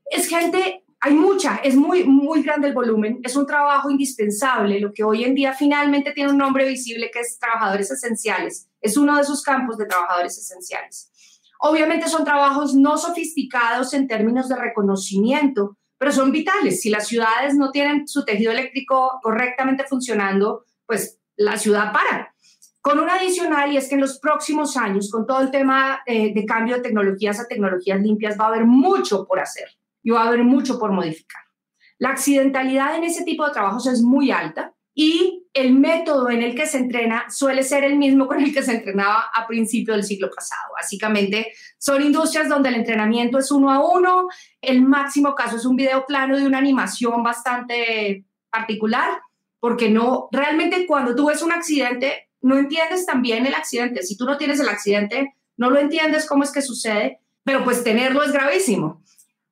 Es 0.04 0.28
gente, 0.28 0.84
hay 1.00 1.14
mucha, 1.14 1.56
es 1.64 1.74
muy, 1.74 2.04
muy 2.04 2.42
grande 2.42 2.68
el 2.68 2.74
volumen, 2.74 3.20
es 3.24 3.34
un 3.34 3.46
trabajo 3.46 3.90
indispensable, 3.90 4.78
lo 4.78 4.92
que 4.92 5.02
hoy 5.02 5.24
en 5.24 5.34
día 5.34 5.54
finalmente 5.54 6.12
tiene 6.12 6.30
un 6.30 6.38
nombre 6.38 6.68
visible 6.68 7.10
que 7.10 7.20
es 7.20 7.38
trabajadores 7.40 7.90
esenciales, 7.90 8.67
es 8.80 8.96
uno 8.96 9.16
de 9.16 9.22
esos 9.22 9.42
campos 9.42 9.76
de 9.78 9.86
trabajadores 9.86 10.38
esenciales. 10.38 11.10
Obviamente 11.60 12.08
son 12.08 12.24
trabajos 12.24 12.74
no 12.74 12.96
sofisticados 12.96 13.92
en 13.92 14.06
términos 14.06 14.48
de 14.48 14.56
reconocimiento, 14.56 15.76
pero 15.98 16.12
son 16.12 16.30
vitales. 16.30 16.80
Si 16.80 16.90
las 16.90 17.08
ciudades 17.08 17.54
no 17.54 17.70
tienen 17.72 18.06
su 18.06 18.24
tejido 18.24 18.52
eléctrico 18.52 19.18
correctamente 19.22 19.84
funcionando, 19.84 20.64
pues 20.86 21.18
la 21.36 21.58
ciudad 21.58 21.92
para. 21.92 22.32
Con 22.80 23.00
un 23.00 23.10
adicional, 23.10 23.72
y 23.72 23.76
es 23.76 23.88
que 23.88 23.96
en 23.96 24.00
los 24.00 24.20
próximos 24.20 24.76
años, 24.76 25.10
con 25.10 25.26
todo 25.26 25.40
el 25.40 25.50
tema 25.50 26.00
eh, 26.06 26.32
de 26.32 26.46
cambio 26.46 26.76
de 26.76 26.82
tecnologías 26.82 27.40
a 27.40 27.48
tecnologías 27.48 28.00
limpias, 28.00 28.38
va 28.40 28.44
a 28.44 28.48
haber 28.48 28.64
mucho 28.64 29.26
por 29.26 29.40
hacer 29.40 29.68
y 30.02 30.10
va 30.10 30.22
a 30.22 30.28
haber 30.28 30.44
mucho 30.44 30.78
por 30.78 30.92
modificar. 30.92 31.42
La 31.98 32.10
accidentalidad 32.10 32.96
en 32.96 33.04
ese 33.04 33.24
tipo 33.24 33.44
de 33.44 33.52
trabajos 33.52 33.86
es 33.88 34.00
muy 34.00 34.30
alta 34.30 34.72
y 35.00 35.46
el 35.54 35.74
método 35.74 36.28
en 36.28 36.42
el 36.42 36.56
que 36.56 36.66
se 36.66 36.76
entrena 36.76 37.30
suele 37.30 37.62
ser 37.62 37.84
el 37.84 37.96
mismo 37.96 38.26
con 38.26 38.42
el 38.42 38.52
que 38.52 38.64
se 38.64 38.72
entrenaba 38.72 39.30
a 39.32 39.46
principio 39.46 39.94
del 39.94 40.02
siglo 40.02 40.28
pasado. 40.28 40.72
Básicamente 40.74 41.52
son 41.78 42.02
industrias 42.02 42.48
donde 42.48 42.70
el 42.70 42.74
entrenamiento 42.74 43.38
es 43.38 43.52
uno 43.52 43.70
a 43.70 43.78
uno, 43.78 44.26
el 44.60 44.82
máximo 44.82 45.36
caso 45.36 45.54
es 45.54 45.64
un 45.64 45.76
video 45.76 46.04
plano 46.04 46.36
de 46.36 46.44
una 46.44 46.58
animación 46.58 47.22
bastante 47.22 48.24
particular, 48.50 49.20
porque 49.60 49.88
no, 49.88 50.28
realmente 50.32 50.84
cuando 50.84 51.14
tú 51.14 51.26
ves 51.28 51.42
un 51.42 51.52
accidente, 51.52 52.30
no 52.40 52.58
entiendes 52.58 53.06
también 53.06 53.46
el 53.46 53.54
accidente. 53.54 54.02
Si 54.02 54.16
tú 54.16 54.24
no 54.24 54.36
tienes 54.36 54.58
el 54.58 54.68
accidente, 54.68 55.32
no 55.56 55.70
lo 55.70 55.78
entiendes 55.78 56.26
cómo 56.26 56.42
es 56.42 56.50
que 56.50 56.60
sucede, 56.60 57.20
pero 57.44 57.62
pues 57.62 57.84
tenerlo 57.84 58.24
es 58.24 58.32
gravísimo. 58.32 59.04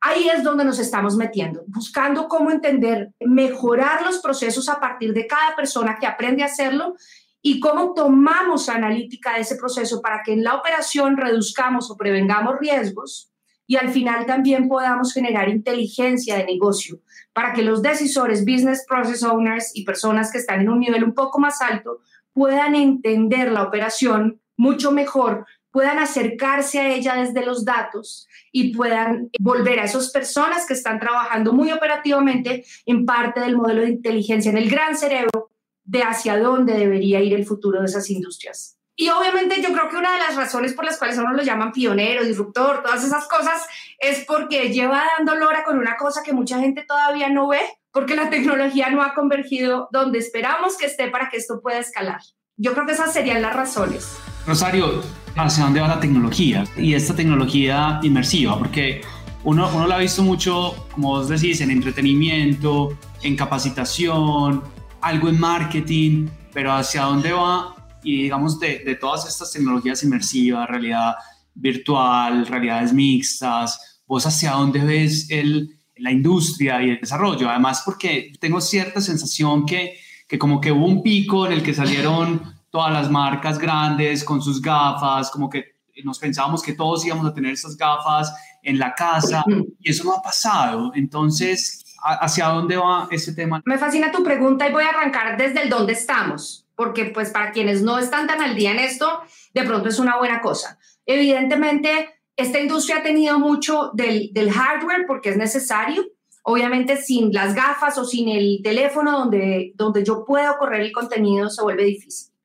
Ahí 0.08 0.28
es 0.28 0.44
donde 0.44 0.64
nos 0.64 0.78
estamos 0.78 1.16
metiendo, 1.16 1.64
buscando 1.66 2.28
cómo 2.28 2.52
entender, 2.52 3.10
mejorar 3.18 4.02
los 4.02 4.18
procesos 4.18 4.68
a 4.68 4.78
partir 4.78 5.12
de 5.12 5.26
cada 5.26 5.56
persona 5.56 5.98
que 5.98 6.06
aprende 6.06 6.44
a 6.44 6.46
hacerlo 6.46 6.94
y 7.42 7.58
cómo 7.58 7.92
tomamos 7.92 8.68
analítica 8.68 9.34
de 9.34 9.40
ese 9.40 9.56
proceso 9.56 10.00
para 10.00 10.22
que 10.24 10.32
en 10.32 10.44
la 10.44 10.54
operación 10.54 11.16
reduzcamos 11.16 11.90
o 11.90 11.96
prevengamos 11.96 12.56
riesgos 12.60 13.32
y 13.66 13.74
al 13.74 13.88
final 13.88 14.26
también 14.26 14.68
podamos 14.68 15.12
generar 15.12 15.48
inteligencia 15.48 16.36
de 16.36 16.44
negocio 16.44 17.00
para 17.32 17.52
que 17.52 17.62
los 17.62 17.82
decisores, 17.82 18.44
business 18.44 18.84
process 18.86 19.24
owners 19.24 19.72
y 19.74 19.84
personas 19.84 20.30
que 20.30 20.38
están 20.38 20.60
en 20.60 20.68
un 20.68 20.78
nivel 20.78 21.02
un 21.02 21.14
poco 21.14 21.40
más 21.40 21.60
alto 21.60 21.98
puedan 22.32 22.76
entender 22.76 23.50
la 23.50 23.64
operación 23.64 24.40
mucho 24.56 24.92
mejor, 24.92 25.46
puedan 25.76 25.98
acercarse 25.98 26.80
a 26.80 26.88
ella 26.88 27.16
desde 27.16 27.44
los 27.44 27.66
datos 27.66 28.26
y 28.50 28.74
puedan 28.74 29.28
volver 29.38 29.78
a 29.78 29.84
esas 29.84 30.08
personas 30.08 30.64
que 30.66 30.72
están 30.72 30.98
trabajando 30.98 31.52
muy 31.52 31.70
operativamente 31.70 32.64
en 32.86 33.04
parte 33.04 33.40
del 33.40 33.58
modelo 33.58 33.82
de 33.82 33.90
inteligencia 33.90 34.50
en 34.50 34.56
el 34.56 34.70
gran 34.70 34.96
cerebro 34.96 35.50
de 35.84 36.02
hacia 36.02 36.38
dónde 36.38 36.72
debería 36.78 37.20
ir 37.20 37.34
el 37.34 37.44
futuro 37.44 37.80
de 37.80 37.84
esas 37.84 38.08
industrias. 38.08 38.78
Y 38.96 39.10
obviamente 39.10 39.60
yo 39.60 39.70
creo 39.74 39.90
que 39.90 39.96
una 39.96 40.14
de 40.14 40.20
las 40.20 40.34
razones 40.34 40.72
por 40.72 40.86
las 40.86 40.96
cuales 40.96 41.18
uno 41.18 41.34
lo 41.34 41.42
llaman 41.42 41.72
pionero, 41.72 42.24
disruptor, 42.24 42.82
todas 42.82 43.04
esas 43.04 43.28
cosas, 43.28 43.60
es 43.98 44.24
porque 44.24 44.72
lleva 44.72 45.04
dando 45.18 45.34
lora 45.34 45.62
con 45.62 45.76
una 45.78 45.98
cosa 45.98 46.22
que 46.22 46.32
mucha 46.32 46.58
gente 46.58 46.86
todavía 46.88 47.28
no 47.28 47.48
ve, 47.48 47.60
porque 47.90 48.16
la 48.16 48.30
tecnología 48.30 48.88
no 48.88 49.02
ha 49.02 49.12
convergido 49.12 49.90
donde 49.92 50.20
esperamos 50.20 50.78
que 50.78 50.86
esté 50.86 51.10
para 51.10 51.28
que 51.28 51.36
esto 51.36 51.60
pueda 51.60 51.80
escalar. 51.80 52.22
Yo 52.56 52.72
creo 52.72 52.86
que 52.86 52.92
esas 52.92 53.12
serían 53.12 53.42
las 53.42 53.54
razones. 53.54 54.16
Rosario, 54.46 55.02
¿hacia 55.36 55.64
dónde 55.64 55.80
va 55.80 55.88
la 55.88 56.00
tecnología? 56.00 56.64
Y 56.76 56.94
esta 56.94 57.14
tecnología 57.14 58.00
inmersiva, 58.02 58.58
porque 58.58 59.02
uno, 59.44 59.68
uno 59.74 59.86
la 59.86 59.96
ha 59.96 59.98
visto 59.98 60.22
mucho, 60.22 60.86
como 60.92 61.08
vos 61.08 61.28
decís, 61.28 61.60
en 61.60 61.70
entretenimiento, 61.70 62.98
en 63.22 63.36
capacitación, 63.36 64.62
algo 65.00 65.28
en 65.28 65.38
marketing, 65.38 66.28
pero 66.52 66.72
¿hacia 66.72 67.02
dónde 67.02 67.32
va? 67.32 67.74
Y 68.02 68.22
digamos, 68.22 68.58
de, 68.58 68.80
de 68.80 68.94
todas 68.96 69.28
estas 69.28 69.52
tecnologías 69.52 70.02
inmersivas, 70.02 70.68
realidad 70.68 71.14
virtual, 71.54 72.46
realidades 72.46 72.92
mixtas, 72.92 74.00
vos 74.06 74.26
hacia 74.26 74.52
dónde 74.52 74.80
ves 74.80 75.30
el, 75.30 75.78
la 75.96 76.12
industria 76.12 76.82
y 76.82 76.90
el 76.90 77.00
desarrollo. 77.00 77.48
Además, 77.48 77.82
porque 77.84 78.32
tengo 78.40 78.60
cierta 78.60 79.00
sensación 79.00 79.66
que, 79.66 79.98
que 80.28 80.38
como 80.38 80.60
que 80.60 80.72
hubo 80.72 80.86
un 80.86 81.02
pico 81.02 81.46
en 81.46 81.52
el 81.52 81.62
que 81.62 81.74
salieron 81.74 82.55
todas 82.70 82.92
las 82.92 83.10
marcas 83.10 83.58
grandes 83.58 84.24
con 84.24 84.42
sus 84.42 84.60
gafas, 84.60 85.30
como 85.30 85.48
que 85.48 85.76
nos 86.04 86.18
pensábamos 86.18 86.62
que 86.62 86.74
todos 86.74 87.04
íbamos 87.06 87.26
a 87.26 87.34
tener 87.34 87.52
esas 87.52 87.76
gafas 87.76 88.32
en 88.62 88.78
la 88.78 88.94
casa 88.94 89.44
y 89.80 89.90
eso 89.90 90.04
no 90.04 90.14
ha 90.14 90.22
pasado. 90.22 90.92
Entonces, 90.94 91.84
¿hacia 92.02 92.48
dónde 92.48 92.76
va 92.76 93.08
ese 93.10 93.32
tema? 93.32 93.62
Me 93.64 93.78
fascina 93.78 94.12
tu 94.12 94.22
pregunta 94.22 94.68
y 94.68 94.72
voy 94.72 94.84
a 94.84 94.90
arrancar 94.90 95.36
desde 95.36 95.62
el 95.62 95.70
dónde 95.70 95.92
estamos, 95.94 96.66
porque 96.74 97.06
pues 97.06 97.30
para 97.30 97.52
quienes 97.52 97.82
no 97.82 97.98
están 97.98 98.26
tan 98.26 98.42
al 98.42 98.54
día 98.54 98.72
en 98.72 98.78
esto, 98.78 99.20
de 99.54 99.62
pronto 99.64 99.88
es 99.88 99.98
una 99.98 100.18
buena 100.18 100.40
cosa. 100.40 100.78
Evidentemente, 101.06 102.20
esta 102.36 102.60
industria 102.60 102.98
ha 102.98 103.02
tenido 103.02 103.38
mucho 103.38 103.90
del, 103.94 104.30
del 104.32 104.50
hardware 104.50 105.06
porque 105.06 105.30
es 105.30 105.36
necesario. 105.36 106.04
Obviamente 106.48 106.96
sin 106.96 107.32
las 107.32 107.56
gafas 107.56 107.98
o 107.98 108.04
sin 108.04 108.28
el 108.28 108.60
teléfono 108.62 109.18
donde, 109.18 109.72
donde 109.74 110.04
yo 110.04 110.24
puedo 110.24 110.56
correr 110.58 110.82
el 110.82 110.92
contenido 110.92 111.50
se 111.50 111.60
vuelve 111.60 111.84
difícil. 111.84 112.35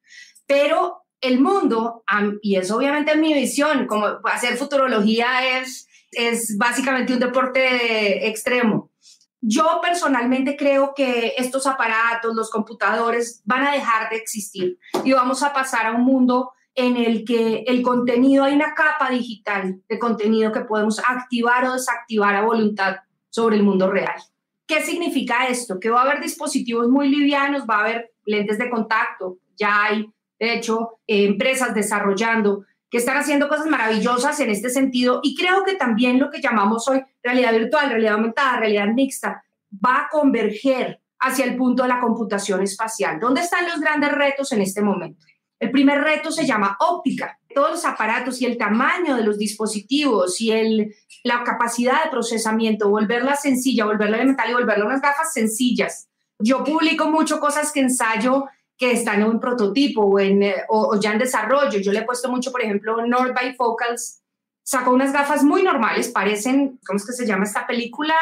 Pero 0.52 1.06
el 1.22 1.40
mundo, 1.40 2.04
y 2.42 2.58
es 2.58 2.72
obviamente 2.72 3.16
mi 3.16 3.34
visión, 3.34 3.88
como 3.88 4.06
hacer 4.26 4.58
futurología 4.58 5.60
es, 5.60 5.88
es 6.12 6.58
básicamente 6.58 7.14
un 7.14 7.22
deporte 7.22 8.28
extremo. 8.28 8.92
Yo 9.40 9.80
personalmente 9.82 10.58
creo 10.58 10.94
que 10.94 11.36
estos 11.38 11.68
aparatos, 11.68 12.36
los 12.36 12.50
computadores, 12.50 13.42
van 13.46 13.66
a 13.66 13.72
dejar 13.72 14.10
de 14.10 14.18
existir 14.18 14.78
y 15.06 15.14
vamos 15.14 15.42
a 15.42 15.54
pasar 15.54 15.86
a 15.86 15.92
un 15.94 16.04
mundo 16.04 16.52
en 16.76 16.98
el 16.98 17.24
que 17.24 17.64
el 17.66 17.82
contenido, 17.82 18.44
hay 18.44 18.54
una 18.54 18.74
capa 18.74 19.10
digital 19.10 19.82
de 19.88 20.00
contenido 20.00 20.52
que 20.52 20.66
podemos 20.66 21.00
activar 21.00 21.64
o 21.64 21.74
desactivar 21.76 22.36
a 22.36 22.42
voluntad 22.42 22.98
sobre 23.30 23.56
el 23.56 23.64
mundo 23.64 23.90
real. 23.90 24.22
¿Qué 24.68 24.82
significa 24.82 25.48
esto? 25.48 25.80
Que 25.80 25.90
va 25.90 26.02
a 26.02 26.04
haber 26.04 26.22
dispositivos 26.22 26.90
muy 26.90 27.08
livianos, 27.08 27.64
va 27.66 27.78
a 27.78 27.84
haber 27.86 28.12
lentes 28.26 28.58
de 28.58 28.70
contacto, 28.70 29.38
ya 29.56 29.84
hay, 29.86 30.12
de 30.42 30.56
hecho, 30.56 31.00
eh, 31.06 31.26
empresas 31.26 31.76
desarrollando 31.76 32.66
que 32.90 32.98
están 32.98 33.16
haciendo 33.16 33.48
cosas 33.48 33.68
maravillosas 33.68 34.40
en 34.40 34.50
este 34.50 34.72
sentido 34.72 35.22
y 35.22 35.36
creo 35.36 35.64
que 35.64 35.76
también 35.76 36.20
lo 36.20 36.32
que 36.32 36.42
llamamos 36.42 36.88
hoy 36.88 37.02
realidad 37.22 37.54
virtual, 37.54 37.90
realidad 37.90 38.16
aumentada, 38.16 38.58
realidad 38.60 38.88
mixta, 38.88 39.44
va 39.74 39.98
a 39.98 40.10
converger 40.10 41.00
hacia 41.20 41.46
el 41.46 41.56
punto 41.56 41.84
de 41.84 41.90
la 41.90 42.00
computación 42.00 42.64
espacial. 42.64 43.20
¿Dónde 43.20 43.42
están 43.42 43.68
los 43.68 43.80
grandes 43.80 44.12
retos 44.12 44.52
en 44.52 44.62
este 44.62 44.82
momento? 44.82 45.24
El 45.60 45.70
primer 45.70 46.02
reto 46.02 46.32
se 46.32 46.48
llama 46.48 46.76
óptica. 46.80 47.40
Todos 47.54 47.70
los 47.70 47.86
aparatos 47.86 48.42
y 48.42 48.46
el 48.48 48.58
tamaño 48.58 49.16
de 49.16 49.24
los 49.24 49.38
dispositivos 49.38 50.42
y 50.42 50.52
el, 50.52 50.96
la 51.24 51.44
capacidad 51.44 52.04
de 52.04 52.10
procesamiento, 52.10 52.90
volverla 52.90 53.36
sencilla, 53.36 53.86
volverla 53.86 54.18
elemental 54.18 54.50
y 54.50 54.54
volverla 54.54 54.86
unas 54.86 55.02
gafas 55.02 55.34
sencillas. 55.34 56.10
Yo 56.40 56.64
publico 56.64 57.12
mucho 57.12 57.40
cosas 57.40 57.72
que 57.72 57.82
ensayo 57.82 58.46
que 58.82 58.94
están 58.94 59.22
en 59.22 59.28
un 59.28 59.40
prototipo 59.40 60.02
o, 60.02 60.20
en, 60.20 60.42
eh, 60.42 60.56
o, 60.68 61.00
ya 61.00 61.12
en 61.14 61.20
desarrollo. 61.20 61.80
Yo 61.80 61.92
le 61.92 62.00
he 62.00 62.04
puesto 62.04 62.32
mucho, 62.32 62.52
por 62.52 62.64
ejemplo, 62.64 63.06
North 63.06 63.38
Bifocals 63.40 64.24
sacó 64.64 64.92
unas 64.92 65.14
gafas 65.14 65.44
muy 65.44 65.62
normales, 65.62 66.10
parecen, 66.10 66.80
¿cómo 66.86 66.98
es 66.98 67.06
que 67.06 67.14
se 67.14 67.28
llama 67.28 67.44
esta 67.44 67.68
película? 67.68 68.16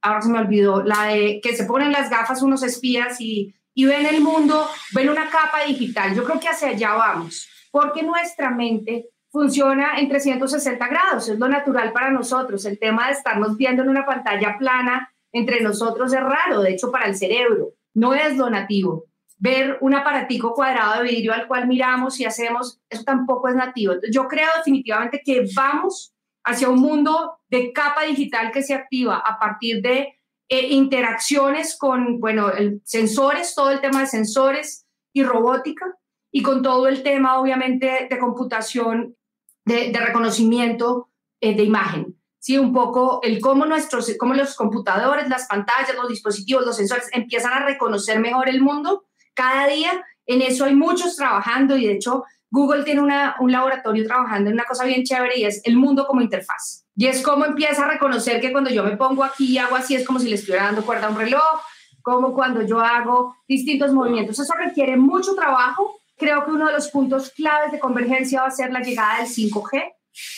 Ahora 0.00 0.22
se 0.22 0.30
me 0.30 0.38
olvidó, 0.38 0.82
la 0.82 1.04
de 1.04 1.40
que 1.42 1.54
se 1.54 1.64
ponen 1.64 1.92
las 1.92 2.08
gafas 2.08 2.42
unos 2.42 2.62
espías 2.62 3.20
y 3.20 3.54
y 3.74 3.84
ven 3.84 4.06
el 4.06 4.20
mundo, 4.20 4.68
ven 4.92 5.08
una 5.08 5.30
capa 5.30 5.64
digital. 5.66 6.14
Yo 6.14 6.24
creo 6.24 6.40
que 6.40 6.48
hacia 6.48 6.68
allá 6.68 6.94
vamos, 6.94 7.48
porque 7.70 8.02
nuestra 8.02 8.50
mente 8.50 9.08
funciona 9.30 9.98
en 9.98 10.08
360 10.08 10.88
grados, 10.88 11.28
es 11.28 11.38
lo 11.38 11.48
natural 11.48 11.92
para 11.92 12.10
nosotros. 12.10 12.64
El 12.64 12.78
tema 12.78 13.06
de 13.06 13.12
estarnos 13.12 13.56
viendo 13.56 13.82
en 13.82 13.88
una 13.88 14.04
pantalla 14.04 14.56
plana 14.58 15.12
entre 15.32 15.60
nosotros 15.60 16.12
es 16.12 16.20
raro, 16.20 16.62
de 16.62 16.72
hecho 16.72 16.90
para 16.90 17.06
el 17.06 17.16
cerebro, 17.16 17.74
no 17.94 18.14
es 18.14 18.36
lo 18.36 18.50
nativo. 18.50 19.06
Ver 19.42 19.78
un 19.80 19.94
aparatico 19.94 20.52
cuadrado 20.52 21.02
de 21.02 21.08
vidrio 21.08 21.32
al 21.32 21.48
cual 21.48 21.66
miramos 21.66 22.20
y 22.20 22.26
hacemos, 22.26 22.78
eso 22.88 23.04
tampoco 23.04 23.48
es 23.48 23.56
nativo. 23.56 23.94
yo 24.12 24.28
creo 24.28 24.48
definitivamente 24.58 25.22
que 25.24 25.46
vamos 25.56 26.14
hacia 26.44 26.68
un 26.68 26.80
mundo 26.80 27.38
de 27.48 27.72
capa 27.72 28.02
digital 28.04 28.50
que 28.52 28.62
se 28.62 28.74
activa 28.74 29.16
a 29.16 29.38
partir 29.38 29.82
de 29.82 30.20
eh, 30.48 30.68
interacciones 30.68 31.76
con, 31.78 32.20
bueno, 32.20 32.50
sensores, 32.84 33.54
todo 33.54 33.70
el 33.70 33.80
tema 33.80 34.00
de 34.00 34.06
sensores 34.06 34.86
y 35.12 35.22
robótica, 35.22 35.86
y 36.32 36.42
con 36.42 36.62
todo 36.62 36.88
el 36.88 37.02
tema, 37.02 37.40
obviamente, 37.40 38.08
de 38.08 38.18
computación, 38.18 39.16
de, 39.64 39.92
reconocimiento 39.92 41.08
eh, 41.40 41.54
de 41.54 41.64
imagen. 41.64 42.16
Sí, 42.38 42.56
un 42.56 42.72
poco 42.72 43.20
el 43.22 43.40
cómo, 43.40 43.66
nuestros, 43.66 44.14
cómo 44.18 44.34
los 44.34 44.54
computadores, 44.54 45.28
las 45.28 45.46
pantallas, 45.46 45.94
los 45.94 46.08
dispositivos, 46.08 46.64
los 46.64 46.76
sensores 46.76 47.08
empiezan 47.12 47.52
a 47.52 47.66
reconocer 47.66 48.18
mejor 48.18 48.48
el 48.48 48.62
mundo 48.62 49.06
cada 49.40 49.66
día. 49.68 50.04
En 50.26 50.42
eso 50.42 50.66
hay 50.66 50.74
muchos 50.74 51.16
trabajando 51.16 51.76
y 51.76 51.86
de 51.86 51.94
hecho 51.94 52.24
Google 52.50 52.84
tiene 52.84 53.00
una, 53.00 53.36
un 53.40 53.50
laboratorio 53.50 54.04
trabajando 54.04 54.50
en 54.50 54.54
una 54.54 54.64
cosa 54.64 54.84
bien 54.84 55.02
chévere 55.02 55.38
y 55.38 55.44
es 55.44 55.62
el 55.64 55.76
mundo 55.76 56.06
como 56.06 56.20
interfaz. 56.20 56.84
Y 56.94 57.06
es 57.06 57.22
como 57.22 57.46
empieza 57.46 57.84
a 57.84 57.88
reconocer 57.88 58.40
que 58.40 58.52
cuando 58.52 58.70
yo 58.70 58.84
me 58.84 58.96
pongo 58.96 59.24
aquí 59.24 59.46
y 59.46 59.58
hago 59.58 59.76
así 59.76 59.94
es 59.94 60.06
como 60.06 60.18
si 60.18 60.28
le 60.28 60.34
estuviera 60.34 60.64
dando 60.64 60.84
cuerda 60.84 61.06
a 61.06 61.10
un 61.10 61.16
reloj, 61.16 61.60
como 62.02 62.34
cuando 62.34 62.62
yo 62.62 62.80
hago 62.80 63.36
distintos 63.48 63.92
movimientos. 63.92 64.38
Eso 64.38 64.52
requiere 64.54 64.96
mucho 64.96 65.34
trabajo. 65.34 66.00
Creo 66.18 66.44
que 66.44 66.50
uno 66.50 66.66
de 66.66 66.72
los 66.74 66.88
puntos 66.88 67.30
claves 67.30 67.72
de 67.72 67.78
convergencia 67.78 68.42
va 68.42 68.48
a 68.48 68.50
ser 68.50 68.72
la 68.72 68.80
llegada 68.80 69.18
del 69.18 69.26
5G, 69.26 69.92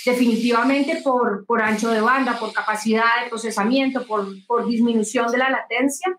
definitivamente 0.06 1.00
por, 1.02 1.44
por 1.44 1.60
ancho 1.60 1.90
de 1.90 2.00
banda, 2.00 2.38
por 2.38 2.52
capacidad 2.52 3.22
de 3.22 3.30
procesamiento, 3.30 4.06
por, 4.06 4.28
por 4.46 4.66
disminución 4.66 5.32
de 5.32 5.38
la 5.38 5.50
latencia 5.50 6.16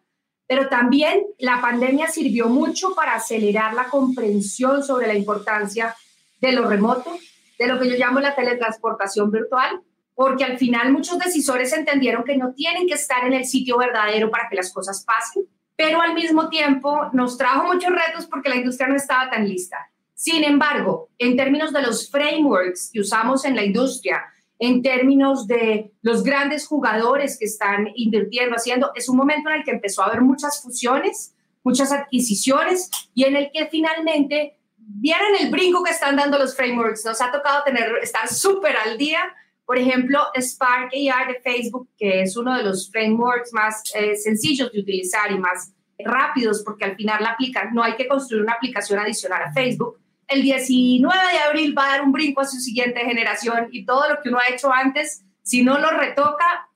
pero 0.53 0.69
también 0.69 1.24
la 1.39 1.60
pandemia 1.62 2.07
sirvió 2.10 2.48
mucho 2.48 2.93
para 2.93 3.15
acelerar 3.15 3.74
la 3.74 3.86
comprensión 3.86 4.83
sobre 4.83 5.07
la 5.07 5.15
importancia 5.15 5.95
de 6.39 6.51
lo 6.51 6.67
remoto, 6.69 7.17
de 7.57 7.65
lo 7.65 7.79
que 7.79 7.89
yo 7.89 7.95
llamo 7.95 8.19
la 8.19 8.36
teletransportación 8.36 9.31
virtual, 9.31 9.81
porque 10.13 10.43
al 10.43 10.60
final 10.60 10.93
muchos 10.93 11.17
decisores 11.17 11.74
entendieron 11.74 12.24
que 12.24 12.38
no 12.38 12.53
tienen 12.53 12.86
que 12.86 12.93
estar 12.93 13.25
en 13.25 13.33
el 13.33 13.45
sitio 13.45 13.79
verdadero 13.79 14.29
para 14.29 14.48
que 14.48 14.55
las 14.55 14.72
cosas 14.72 15.03
pasen, 15.03 15.45
pero 15.75 16.00
al 16.00 16.13
mismo 16.13 16.50
tiempo 16.50 17.10
nos 17.13 17.36
trajo 17.36 17.63
muchos 17.63 17.89
retos 17.89 18.27
porque 18.27 18.50
la 18.50 18.57
industria 18.57 18.88
no 18.88 18.95
estaba 18.95 19.31
tan 19.31 19.50
lista. 19.50 19.77
Sin 20.13 20.43
embargo, 20.43 21.10
en 21.17 21.36
términos 21.36 21.74
de 21.74 21.81
los 21.81 22.12
frameworks 22.12 22.91
que 22.93 23.00
usamos 23.00 23.43
en 23.43 23.55
la 23.55 23.63
industria, 23.63 24.24
en 24.65 24.82
términos 24.82 25.46
de 25.46 25.91
los 26.01 26.24
grandes 26.24 26.65
jugadores 26.65 27.38
que 27.38 27.43
están 27.43 27.89
invirtiendo, 27.96 28.55
haciendo. 28.55 28.91
Es 28.96 29.10
un 29.10 29.17
momento 29.17 29.50
en 29.50 29.58
el 29.58 29.63
que 29.65 29.72
empezó 29.72 30.03
a 30.03 30.05
haber 30.05 30.22
muchas 30.22 30.63
fusiones, 30.63 31.36
muchas 31.63 31.91
adquisiciones 31.91 32.89
y 33.13 33.25
en 33.25 33.36
el 33.36 33.51
que 33.53 33.65
finalmente 33.67 34.58
vieron 34.77 35.36
el 35.38 35.51
brinco 35.51 35.84
que 35.84 35.91
están 35.91 36.15
dando 36.15 36.39
los 36.39 36.55
frameworks. 36.55 37.03
Nos 37.03 37.22
ha 37.22 37.29
tocado 37.29 37.62
tener, 37.65 37.98
estar 38.01 38.29
súper 38.29 38.77
al 38.77 38.98
día. 38.98 39.20
Por 39.65 39.77
ejemplo, 39.77 40.20
Spark 40.39 40.93
AI 40.93 41.34
de 41.34 41.41
Facebook, 41.41 41.89
que 41.98 42.22
es 42.22 42.38
uno 42.38 42.55
de 42.55 42.63
los 42.63 42.89
frameworks 42.89 43.51
más 43.51 43.84
eh, 43.96 44.15
sencillos 44.15 44.72
de 44.72 44.79
utilizar 44.79 45.29
y 45.29 45.39
más 45.39 45.74
rápidos, 46.00 46.63
porque 46.63 46.86
al 46.86 46.96
final 46.96 47.22
la 47.22 47.32
aplica, 47.32 47.70
no 47.74 47.84
hay 47.84 47.96
que 47.96 48.08
construir 48.08 48.43
una 48.43 48.53
aplicación 48.53 48.98
adicional 48.98 49.41
a 49.43 49.51
Facebook 49.51 50.00
el 50.34 50.42
19 50.42 51.20
de 51.32 51.40
abril 51.40 51.78
va 51.78 51.86
a 51.86 51.90
dar 51.90 52.02
un 52.02 52.12
brinco 52.12 52.42
a 52.42 52.46
su 52.46 52.58
siguiente 52.58 53.00
generación 53.02 53.68
y 53.72 53.86
todo 53.86 54.10
lo 54.10 54.22
que 54.22 54.30
uno 54.30 54.40
ha 54.40 54.54
hecho 54.54 54.72
antes, 54.72 55.24
si 55.44 55.63
no 55.63 55.78
lo 55.78 55.92
retoca, 55.92 56.70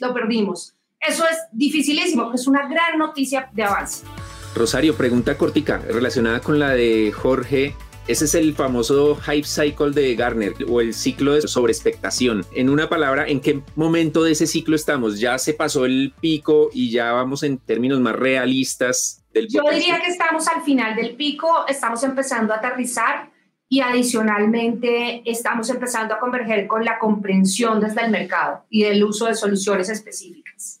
lo 0.00 0.14
perdimos. 0.14 0.74
Eso 1.00 1.24
es 1.28 1.36
dificilísimo, 1.52 2.30
que 2.30 2.36
es 2.36 2.46
una 2.46 2.66
gran 2.68 2.98
noticia 2.98 3.50
de 3.52 3.64
avance. 3.64 4.06
Rosario, 4.54 4.96
pregunta 4.96 5.36
cortica 5.36 5.78
relacionada 5.78 6.40
con 6.40 6.58
la 6.58 6.70
de 6.70 7.12
Jorge. 7.12 7.74
Ese 8.08 8.26
es 8.26 8.34
el 8.34 8.54
famoso 8.54 9.16
hype 9.16 9.46
cycle 9.46 9.90
de 9.90 10.14
Garner 10.14 10.54
o 10.68 10.80
el 10.80 10.94
ciclo 10.94 11.34
de 11.34 11.42
sobreexpectación. 11.42 12.44
En 12.54 12.68
una 12.68 12.88
palabra, 12.88 13.26
¿en 13.26 13.40
qué 13.40 13.62
momento 13.74 14.22
de 14.22 14.32
ese 14.32 14.46
ciclo 14.46 14.76
estamos? 14.76 15.18
¿Ya 15.18 15.38
se 15.38 15.54
pasó 15.54 15.84
el 15.84 16.12
pico 16.20 16.70
y 16.72 16.90
ya 16.90 17.12
vamos 17.12 17.42
en 17.42 17.58
términos 17.58 17.98
más 18.00 18.14
realistas 18.14 19.24
yo 19.44 19.62
diría 19.70 20.00
que 20.00 20.10
estamos 20.10 20.48
al 20.48 20.62
final 20.62 20.96
del 20.96 21.14
pico, 21.14 21.66
estamos 21.68 22.02
empezando 22.02 22.52
a 22.52 22.56
aterrizar 22.56 23.30
y 23.68 23.80
adicionalmente 23.80 25.28
estamos 25.28 25.68
empezando 25.70 26.14
a 26.14 26.18
converger 26.18 26.66
con 26.66 26.84
la 26.84 26.98
comprensión 26.98 27.80
desde 27.80 28.04
el 28.04 28.10
mercado 28.10 28.64
y 28.70 28.84
el 28.84 29.02
uso 29.04 29.26
de 29.26 29.34
soluciones 29.34 29.88
específicas. 29.88 30.80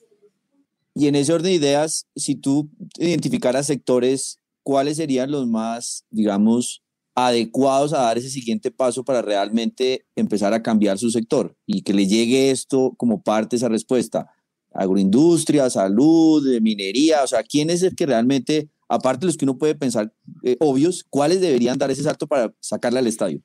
Y 0.94 1.08
en 1.08 1.16
ese 1.16 1.32
orden 1.32 1.50
de 1.50 1.52
ideas, 1.52 2.06
si 2.14 2.36
tú 2.36 2.70
identificaras 2.98 3.66
sectores, 3.66 4.40
¿cuáles 4.62 4.96
serían 4.96 5.30
los 5.30 5.46
más, 5.46 6.06
digamos, 6.10 6.82
adecuados 7.16 7.92
a 7.92 8.02
dar 8.02 8.18
ese 8.18 8.30
siguiente 8.30 8.70
paso 8.70 9.04
para 9.04 9.22
realmente 9.22 10.06
empezar 10.14 10.54
a 10.54 10.62
cambiar 10.62 10.98
su 10.98 11.10
sector 11.10 11.56
y 11.66 11.82
que 11.82 11.92
le 11.92 12.06
llegue 12.06 12.52
esto 12.52 12.94
como 12.96 13.22
parte 13.22 13.56
de 13.56 13.58
esa 13.58 13.68
respuesta? 13.68 14.30
agroindustria, 14.76 15.70
salud, 15.70 16.46
minería, 16.60 17.22
o 17.22 17.26
sea, 17.26 17.42
¿quién 17.42 17.70
es 17.70 17.82
el 17.82 17.96
que 17.96 18.06
realmente, 18.06 18.68
aparte 18.88 19.20
de 19.20 19.26
los 19.26 19.36
que 19.36 19.44
uno 19.44 19.58
puede 19.58 19.74
pensar 19.74 20.12
eh, 20.42 20.56
obvios, 20.60 21.04
cuáles 21.08 21.40
deberían 21.40 21.78
dar 21.78 21.90
ese 21.90 22.02
salto 22.02 22.26
para 22.26 22.52
sacarle 22.60 22.98
al 22.98 23.06
estadio? 23.06 23.40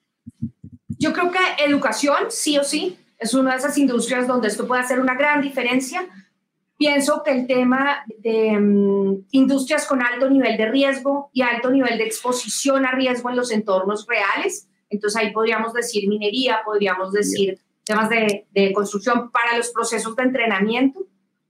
Yo 1.00 1.14
creo 1.14 1.32
que 1.32 1.40
educación, 1.66 2.18
sí 2.30 2.58
o 2.58 2.64
sí, 2.64 2.98
es 3.18 3.34
una 3.34 3.52
de 3.52 3.58
esas 3.58 3.78
industrias 3.78 4.28
donde 4.28 4.48
esto 4.48 4.68
puede 4.68 4.82
hacer 4.82 5.00
una 5.00 5.16
gran 5.16 5.42
diferencia. 5.42 6.08
Pienso 6.82 7.22
que 7.22 7.30
el 7.30 7.46
tema 7.46 8.04
de 8.24 8.58
mm, 8.60 9.28
industrias 9.34 9.86
con 9.86 10.02
alto 10.02 10.28
nivel 10.28 10.58
de 10.58 10.66
riesgo 10.66 11.30
y 11.32 11.44
alto 11.44 11.70
nivel 11.70 12.00
de 12.00 12.06
exposición 12.06 12.88
a 12.88 12.92
riesgo 12.94 13.30
en 13.30 13.36
los 13.36 13.52
entornos 13.52 14.08
reales, 14.08 14.68
entonces 14.90 15.22
ahí 15.22 15.32
podríamos 15.32 15.74
decir 15.74 16.10
minería, 16.10 16.62
podríamos 16.66 17.12
decir 17.12 17.60
temas 17.84 18.10
de, 18.10 18.48
de 18.50 18.74
construcción 18.74 19.30
para 19.30 19.56
los 19.58 19.70
procesos 19.70 20.16
de 20.16 20.24
entrenamiento, 20.24 21.06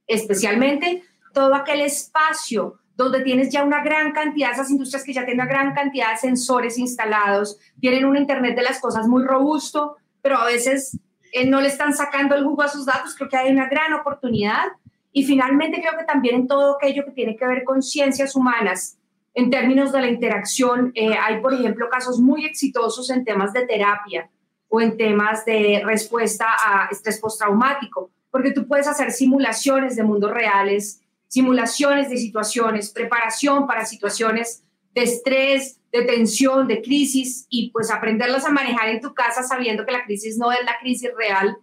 especialmente 0.06 1.02
todo 1.32 1.54
aquel 1.54 1.80
espacio 1.80 2.78
donde 2.94 3.22
tienes 3.22 3.48
ya 3.50 3.64
una 3.64 3.82
gran 3.82 4.12
cantidad, 4.12 4.52
esas 4.52 4.70
industrias 4.70 5.02
que 5.02 5.14
ya 5.14 5.24
tienen 5.24 5.46
una 5.46 5.50
gran 5.50 5.72
cantidad 5.72 6.10
de 6.10 6.18
sensores 6.18 6.76
instalados, 6.76 7.58
tienen 7.80 8.04
un 8.04 8.18
Internet 8.18 8.54
de 8.54 8.64
las 8.64 8.78
cosas 8.80 9.08
muy 9.08 9.24
robusto, 9.24 9.96
pero 10.20 10.36
a 10.36 10.44
veces 10.44 10.98
eh, 11.32 11.46
no 11.46 11.62
le 11.62 11.68
están 11.68 11.94
sacando 11.94 12.34
el 12.34 12.44
jugo 12.44 12.60
a 12.60 12.68
sus 12.68 12.84
datos, 12.84 13.14
creo 13.16 13.30
que 13.30 13.38
hay 13.38 13.50
una 13.50 13.66
gran 13.70 13.94
oportunidad. 13.94 14.66
Y 15.12 15.24
finalmente 15.24 15.80
creo 15.80 15.98
que 15.98 16.04
también 16.04 16.34
en 16.36 16.46
todo 16.46 16.76
aquello 16.76 17.04
que 17.04 17.12
tiene 17.12 17.36
que 17.36 17.46
ver 17.46 17.64
con 17.64 17.82
ciencias 17.82 18.34
humanas, 18.34 18.98
en 19.34 19.50
términos 19.50 19.92
de 19.92 20.00
la 20.00 20.08
interacción, 20.08 20.92
eh, 20.94 21.14
hay, 21.14 21.40
por 21.40 21.54
ejemplo, 21.54 21.88
casos 21.88 22.20
muy 22.20 22.44
exitosos 22.44 23.08
en 23.10 23.24
temas 23.24 23.52
de 23.52 23.66
terapia 23.66 24.30
o 24.68 24.80
en 24.80 24.96
temas 24.96 25.44
de 25.44 25.82
respuesta 25.84 26.46
a 26.48 26.88
estrés 26.90 27.18
postraumático 27.18 28.10
porque 28.32 28.50
tú 28.50 28.66
puedes 28.66 28.88
hacer 28.88 29.12
simulaciones 29.12 29.94
de 29.94 30.02
mundos 30.02 30.32
reales, 30.32 31.02
simulaciones 31.28 32.08
de 32.08 32.16
situaciones, 32.16 32.90
preparación 32.90 33.66
para 33.66 33.84
situaciones 33.84 34.64
de 34.94 35.02
estrés, 35.02 35.78
de 35.92 36.02
tensión, 36.02 36.66
de 36.66 36.80
crisis 36.80 37.46
y 37.50 37.70
pues 37.70 37.90
aprenderlas 37.90 38.46
a 38.46 38.50
manejar 38.50 38.88
en 38.88 39.02
tu 39.02 39.12
casa 39.12 39.42
sabiendo 39.42 39.84
que 39.84 39.92
la 39.92 40.04
crisis 40.04 40.38
no 40.38 40.50
es 40.50 40.64
la 40.64 40.78
crisis 40.80 41.10
real 41.16 41.58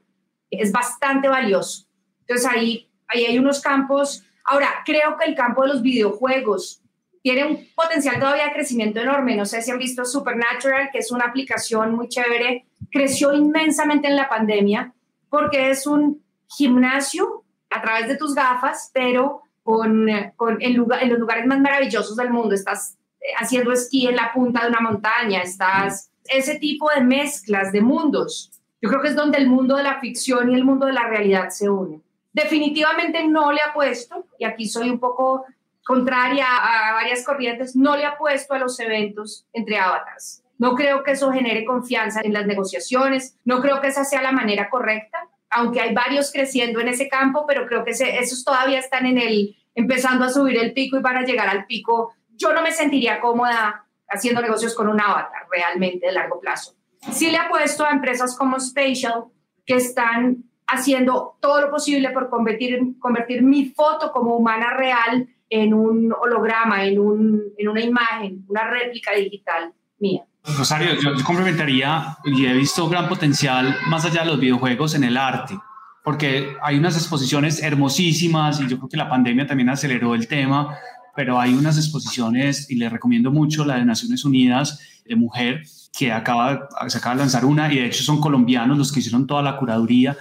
es 0.51 0.71
bastante 0.71 1.27
valioso. 1.27 1.87
Entonces 2.21 2.47
ahí, 2.47 2.88
ahí 3.09 3.25
hay 3.25 3.37
unos 3.37 3.61
campos. 3.61 4.23
Ahora, 4.45 4.67
creo 4.85 5.17
que 5.17 5.25
el 5.25 5.35
campo 5.35 5.63
de 5.63 5.69
los 5.69 5.81
videojuegos 5.81 6.81
tiene 7.21 7.45
un 7.45 7.67
potencial 7.75 8.19
todavía 8.19 8.45
de 8.45 8.53
crecimiento 8.53 8.99
enorme. 8.99 9.35
No 9.35 9.45
sé 9.45 9.61
si 9.61 9.71
han 9.71 9.77
visto 9.77 10.05
Supernatural, 10.05 10.89
que 10.91 10.99
es 10.99 11.11
una 11.11 11.25
aplicación 11.25 11.93
muy 11.93 12.07
chévere. 12.07 12.65
Creció 12.91 13.33
inmensamente 13.33 14.07
en 14.07 14.15
la 14.15 14.29
pandemia 14.29 14.93
porque 15.29 15.69
es 15.69 15.85
un 15.85 16.23
gimnasio 16.47 17.43
a 17.69 17.81
través 17.81 18.07
de 18.07 18.17
tus 18.17 18.33
gafas, 18.33 18.89
pero 18.93 19.43
con, 19.63 20.07
con 20.35 20.61
en, 20.61 20.71
en 20.71 21.09
los 21.09 21.19
lugares 21.19 21.45
más 21.45 21.59
maravillosos 21.59 22.15
del 22.15 22.31
mundo. 22.31 22.55
Estás 22.55 22.97
eh, 23.21 23.25
haciendo 23.37 23.71
esquí 23.71 24.07
en 24.07 24.15
la 24.15 24.31
punta 24.33 24.63
de 24.63 24.69
una 24.69 24.79
montaña, 24.79 25.41
estás 25.41 26.09
ese 26.25 26.57
tipo 26.57 26.89
de 26.89 27.01
mezclas 27.01 27.71
de 27.71 27.81
mundos. 27.81 28.51
Yo 28.81 28.89
creo 28.89 29.01
que 29.01 29.09
es 29.09 29.15
donde 29.15 29.37
el 29.37 29.49
mundo 29.49 29.75
de 29.75 29.83
la 29.83 29.99
ficción 29.99 30.51
y 30.51 30.55
el 30.55 30.63
mundo 30.63 30.85
de 30.85 30.93
la 30.93 31.07
realidad 31.07 31.49
se 31.49 31.69
unen. 31.69 32.01
Definitivamente 32.43 33.23
no 33.27 33.51
le 33.51 33.61
apuesto, 33.61 34.25
y 34.37 34.45
aquí 34.45 34.67
soy 34.67 34.89
un 34.89 34.99
poco 34.99 35.45
contraria 35.83 36.45
a 36.47 36.93
varias 36.93 37.25
corrientes, 37.25 37.75
no 37.75 37.95
le 37.95 38.05
apuesto 38.05 38.53
a 38.53 38.59
los 38.59 38.79
eventos 38.79 39.45
entre 39.53 39.77
avatars. 39.77 40.43
No 40.57 40.75
creo 40.75 41.03
que 41.03 41.11
eso 41.11 41.31
genere 41.31 41.65
confianza 41.65 42.21
en 42.23 42.33
las 42.33 42.45
negociaciones, 42.45 43.37
no 43.45 43.61
creo 43.61 43.81
que 43.81 43.87
esa 43.87 44.03
sea 44.03 44.21
la 44.21 44.31
manera 44.31 44.69
correcta 44.69 45.27
aunque 45.49 45.81
hay 45.81 45.93
varios 45.93 46.31
creciendo 46.31 46.79
en 46.79 46.89
ese 46.89 47.09
campo, 47.09 47.45
pero 47.47 47.65
creo 47.65 47.83
que 47.83 47.91
esos 47.91 48.43
todavía 48.43 48.79
están 48.79 49.05
en 49.05 49.17
el, 49.17 49.57
empezando 49.75 50.25
a 50.25 50.29
subir 50.29 50.57
el 50.57 50.73
pico 50.73 50.97
y 50.97 51.01
van 51.01 51.17
a 51.17 51.23
llegar 51.23 51.49
al 51.49 51.65
pico. 51.65 52.13
Yo 52.35 52.53
no 52.53 52.61
me 52.61 52.71
sentiría 52.71 53.19
cómoda 53.19 53.85
haciendo 54.07 54.41
negocios 54.41 54.75
con 54.75 54.87
un 54.87 55.01
avatar 55.01 55.47
realmente 55.51 56.07
de 56.07 56.13
largo 56.13 56.39
plazo. 56.39 56.75
Sí 57.11 57.31
le 57.31 57.37
apuesto 57.37 57.85
a 57.85 57.91
empresas 57.91 58.35
como 58.37 58.59
Spatial 58.59 59.25
que 59.65 59.75
están 59.75 60.43
haciendo 60.71 61.37
todo 61.39 61.61
lo 61.61 61.71
posible 61.71 62.09
por 62.11 62.29
convertir, 62.29 62.79
convertir 62.99 63.41
mi 63.43 63.69
foto 63.69 64.11
como 64.11 64.35
humana 64.35 64.73
real 64.75 65.27
en 65.49 65.73
un 65.73 66.13
holograma, 66.13 66.85
en, 66.85 66.99
un, 66.99 67.41
en 67.57 67.67
una 67.67 67.81
imagen, 67.81 68.45
una 68.47 68.69
réplica 68.69 69.13
digital 69.13 69.73
mía. 69.99 70.23
Rosario, 70.57 70.95
yo, 71.01 71.11
complementaría 71.23 72.17
y 72.23 72.45
he 72.45 72.53
visto 72.53 72.87
gran 72.87 73.09
potencial 73.09 73.75
más 73.87 74.05
allá 74.05 74.21
de 74.21 74.27
los 74.27 74.39
videojuegos 74.39 74.95
en 74.95 75.03
el 75.03 75.17
arte, 75.17 75.57
porque 76.03 76.55
hay 76.61 76.77
unas 76.77 76.95
exposiciones 76.95 77.61
hermosísimas 77.61 78.61
y 78.61 78.67
yo 78.67 78.77
creo 78.77 78.89
que 78.89 78.97
la 78.97 79.09
pandemia 79.09 79.47
también 79.47 79.69
aceleró 79.69 80.15
el 80.15 80.27
tema, 80.27 80.77
pero 81.15 81.39
hay 81.39 81.53
unas 81.53 81.77
exposiciones 81.77 82.69
y 82.69 82.75
les 82.75 82.91
recomiendo 82.91 83.31
mucho 83.31 83.65
la 83.65 83.75
de 83.75 83.85
Naciones 83.85 84.23
Unidas 84.23 84.79
de 85.05 85.15
Mujer, 85.15 85.63
que 85.97 86.11
acaba, 86.11 86.69
se 86.87 86.97
acaba 86.97 87.15
de 87.15 87.21
lanzar 87.21 87.43
una 87.45 87.71
y 87.71 87.77
de 87.77 87.87
hecho 87.87 88.03
son 88.03 88.21
colombianos 88.21 88.77
los 88.77 88.91
que 88.91 88.99
hicieron 88.99 89.27
toda 89.27 89.41
la 89.41 89.57
curaduría 89.57 90.15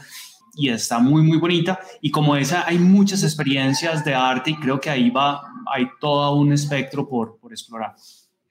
y 0.58 0.70
está 0.70 0.98
muy, 0.98 1.22
muy 1.22 1.38
bonita. 1.38 1.78
Y 2.00 2.10
como 2.10 2.34
esa, 2.34 2.66
hay 2.66 2.78
muchas 2.78 3.22
experiencias 3.22 4.04
de 4.04 4.14
arte 4.14 4.50
y 4.50 4.56
creo 4.56 4.80
que 4.80 4.90
ahí 4.90 5.08
va, 5.08 5.40
hay 5.72 5.88
todo 6.00 6.34
un 6.34 6.52
espectro 6.52 7.08
por, 7.08 7.38
por 7.38 7.52
explorar. 7.52 7.94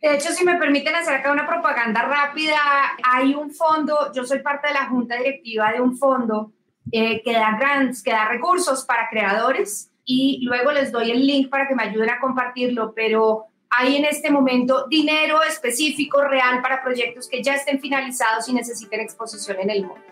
De 0.02 0.16
hecho, 0.16 0.30
si 0.30 0.46
me 0.46 0.56
permiten 0.56 0.96
hacer 0.96 1.16
acá 1.16 1.32
una 1.32 1.46
propaganda 1.46 2.04
rápida, 2.04 2.56
hay 3.04 3.36
un 3.36 3.52
fondo, 3.52 4.14
yo 4.14 4.24
soy 4.24 4.40
parte 4.40 4.70
de 4.70 4.76
la 4.76 4.86
junta 4.86 5.18
directiva 5.18 5.74
de 5.74 5.82
un 5.82 5.98
fondo 5.98 6.54
eh, 6.92 7.22
que 7.24 7.34
da 7.34 7.58
grants, 7.60 8.02
que 8.02 8.12
da 8.12 8.30
recursos 8.30 8.86
para 8.86 9.10
creadores 9.10 9.92
y 10.06 10.40
luego 10.46 10.72
les 10.72 10.92
doy 10.92 11.12
el 11.12 11.28
link 11.28 11.50
para 11.50 11.68
que 11.68 11.76
me 11.76 11.84
ayuden 11.84 12.12
a 12.12 12.20
compartirlo, 12.22 12.94
pero 12.96 13.48
hay 13.70 13.98
en 13.98 14.06
este 14.06 14.32
momento 14.32 14.86
dinero 14.88 15.44
específico, 15.44 16.24
real, 16.24 16.62
para 16.62 16.82
proyectos 16.82 17.28
que 17.28 17.44
ya 17.44 17.56
estén 17.56 17.82
finalizados 17.82 18.48
y 18.48 18.54
necesiten 18.54 19.02
exposición 19.02 19.58
en 19.60 19.70
el 19.70 19.86
mundo. 19.86 20.07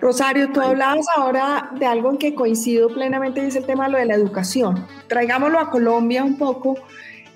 Rosario, 0.00 0.50
tú 0.50 0.60
hablabas 0.60 1.06
ahora 1.14 1.70
de 1.78 1.84
algo 1.84 2.10
en 2.10 2.16
que 2.16 2.34
coincido 2.34 2.88
plenamente 2.88 3.42
y 3.42 3.46
es 3.46 3.56
el 3.56 3.66
tema 3.66 3.86
de 3.86 3.92
lo 3.92 3.98
de 3.98 4.06
la 4.06 4.14
educación. 4.14 4.86
Traigámoslo 5.08 5.58
a 5.58 5.70
Colombia 5.70 6.24
un 6.24 6.38
poco. 6.38 6.76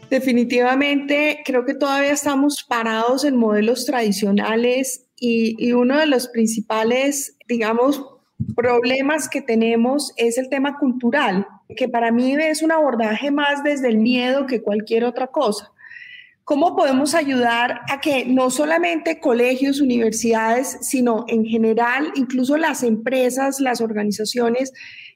Definitivamente 0.09 1.43
creo 1.45 1.65
que 1.65 1.75
todavía 1.75 2.13
estamos 2.13 2.65
parados 2.65 3.25
en 3.25 3.37
modelos 3.37 3.85
tradicionales 3.85 5.07
y, 5.17 5.57
y 5.59 5.73
uno 5.73 5.99
de 5.99 6.07
los 6.07 6.29
principales, 6.29 7.37
digamos, 7.49 8.03
problemas 8.57 9.29
que 9.29 9.43
tenemos 9.43 10.13
es 10.17 10.39
el 10.39 10.49
tema 10.49 10.79
cultural, 10.79 11.47
que 11.77 11.89
para 11.89 12.11
mí 12.11 12.35
es 12.35 12.63
un 12.63 12.73
abordaje 12.73 13.31
más 13.31 13.63
desde 13.63 13.89
el 13.89 13.99
miedo 13.99 14.47
que 14.47 14.63
cualquier 14.63 15.05
otra 15.05 15.27
cosa. 15.27 15.71
¿Cómo 16.45 16.77
podemos 16.77 17.15
ayudar 17.15 17.81
a 17.89 18.01
que 18.01 18.27
no 18.27 18.51
solamente 18.51 19.19
colegios, 19.19 19.81
universidades, 19.81 20.77
sino 20.83 21.25
en 21.27 21.47
general, 21.47 22.13
incluso 22.17 22.59
las 22.59 22.83
empresas, 22.83 23.61
las 23.61 23.81
organizaciones, 23.81 24.73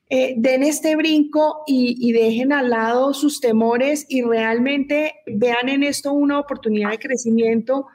eh, 0.08 0.34
den 0.38 0.62
este 0.62 0.96
brinco 0.96 1.64
y, 1.66 1.96
y, 2.00 2.12
dejen 2.12 2.50
al 2.50 2.70
lado 2.70 3.12
sus 3.12 3.40
temores 3.40 4.06
y 4.08 4.22
realmente 4.22 5.16
vean 5.26 5.68
en 5.68 5.82
esto 5.82 6.14
una 6.14 6.40
oportunidad 6.40 6.92
de 6.92 6.98
crecimiento 6.98 7.88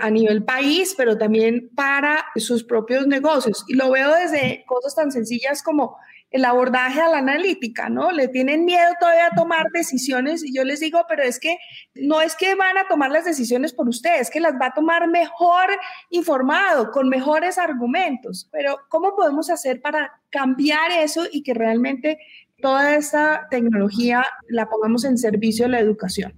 a 0.00 0.10
nivel 0.10 0.44
país, 0.44 0.94
pero 0.96 1.16
también 1.16 1.70
para 1.74 2.24
sus 2.36 2.64
propios 2.64 3.06
negocios. 3.06 3.64
Y 3.68 3.74
lo 3.74 3.90
veo 3.90 4.14
desde 4.14 4.64
cosas 4.66 4.94
tan 4.94 5.12
sencillas 5.12 5.62
como 5.62 5.96
el 6.30 6.44
abordaje 6.44 7.00
a 7.00 7.08
la 7.08 7.18
analítica, 7.18 7.88
¿no? 7.88 8.12
Le 8.12 8.28
tienen 8.28 8.64
miedo 8.64 8.88
todavía 9.00 9.26
a 9.26 9.34
tomar 9.34 9.66
decisiones 9.72 10.44
y 10.44 10.54
yo 10.54 10.64
les 10.64 10.80
digo, 10.80 11.04
pero 11.08 11.22
es 11.22 11.40
que 11.40 11.56
no 11.94 12.20
es 12.20 12.36
que 12.36 12.54
van 12.54 12.76
a 12.76 12.86
tomar 12.86 13.10
las 13.10 13.24
decisiones 13.24 13.72
por 13.72 13.88
ustedes, 13.88 14.30
que 14.30 14.40
las 14.40 14.54
va 14.54 14.66
a 14.66 14.74
tomar 14.74 15.08
mejor 15.08 15.68
informado, 16.10 16.90
con 16.90 17.08
mejores 17.08 17.56
argumentos. 17.56 18.48
Pero 18.52 18.78
¿cómo 18.88 19.16
podemos 19.16 19.48
hacer 19.50 19.80
para 19.80 20.20
cambiar 20.30 20.90
eso 20.90 21.24
y 21.30 21.42
que 21.42 21.54
realmente 21.54 22.18
toda 22.60 22.96
esta 22.96 23.46
tecnología 23.50 24.26
la 24.48 24.68
pongamos 24.68 25.04
en 25.04 25.16
servicio 25.16 25.64
de 25.64 25.72
la 25.72 25.80
educación? 25.80 26.34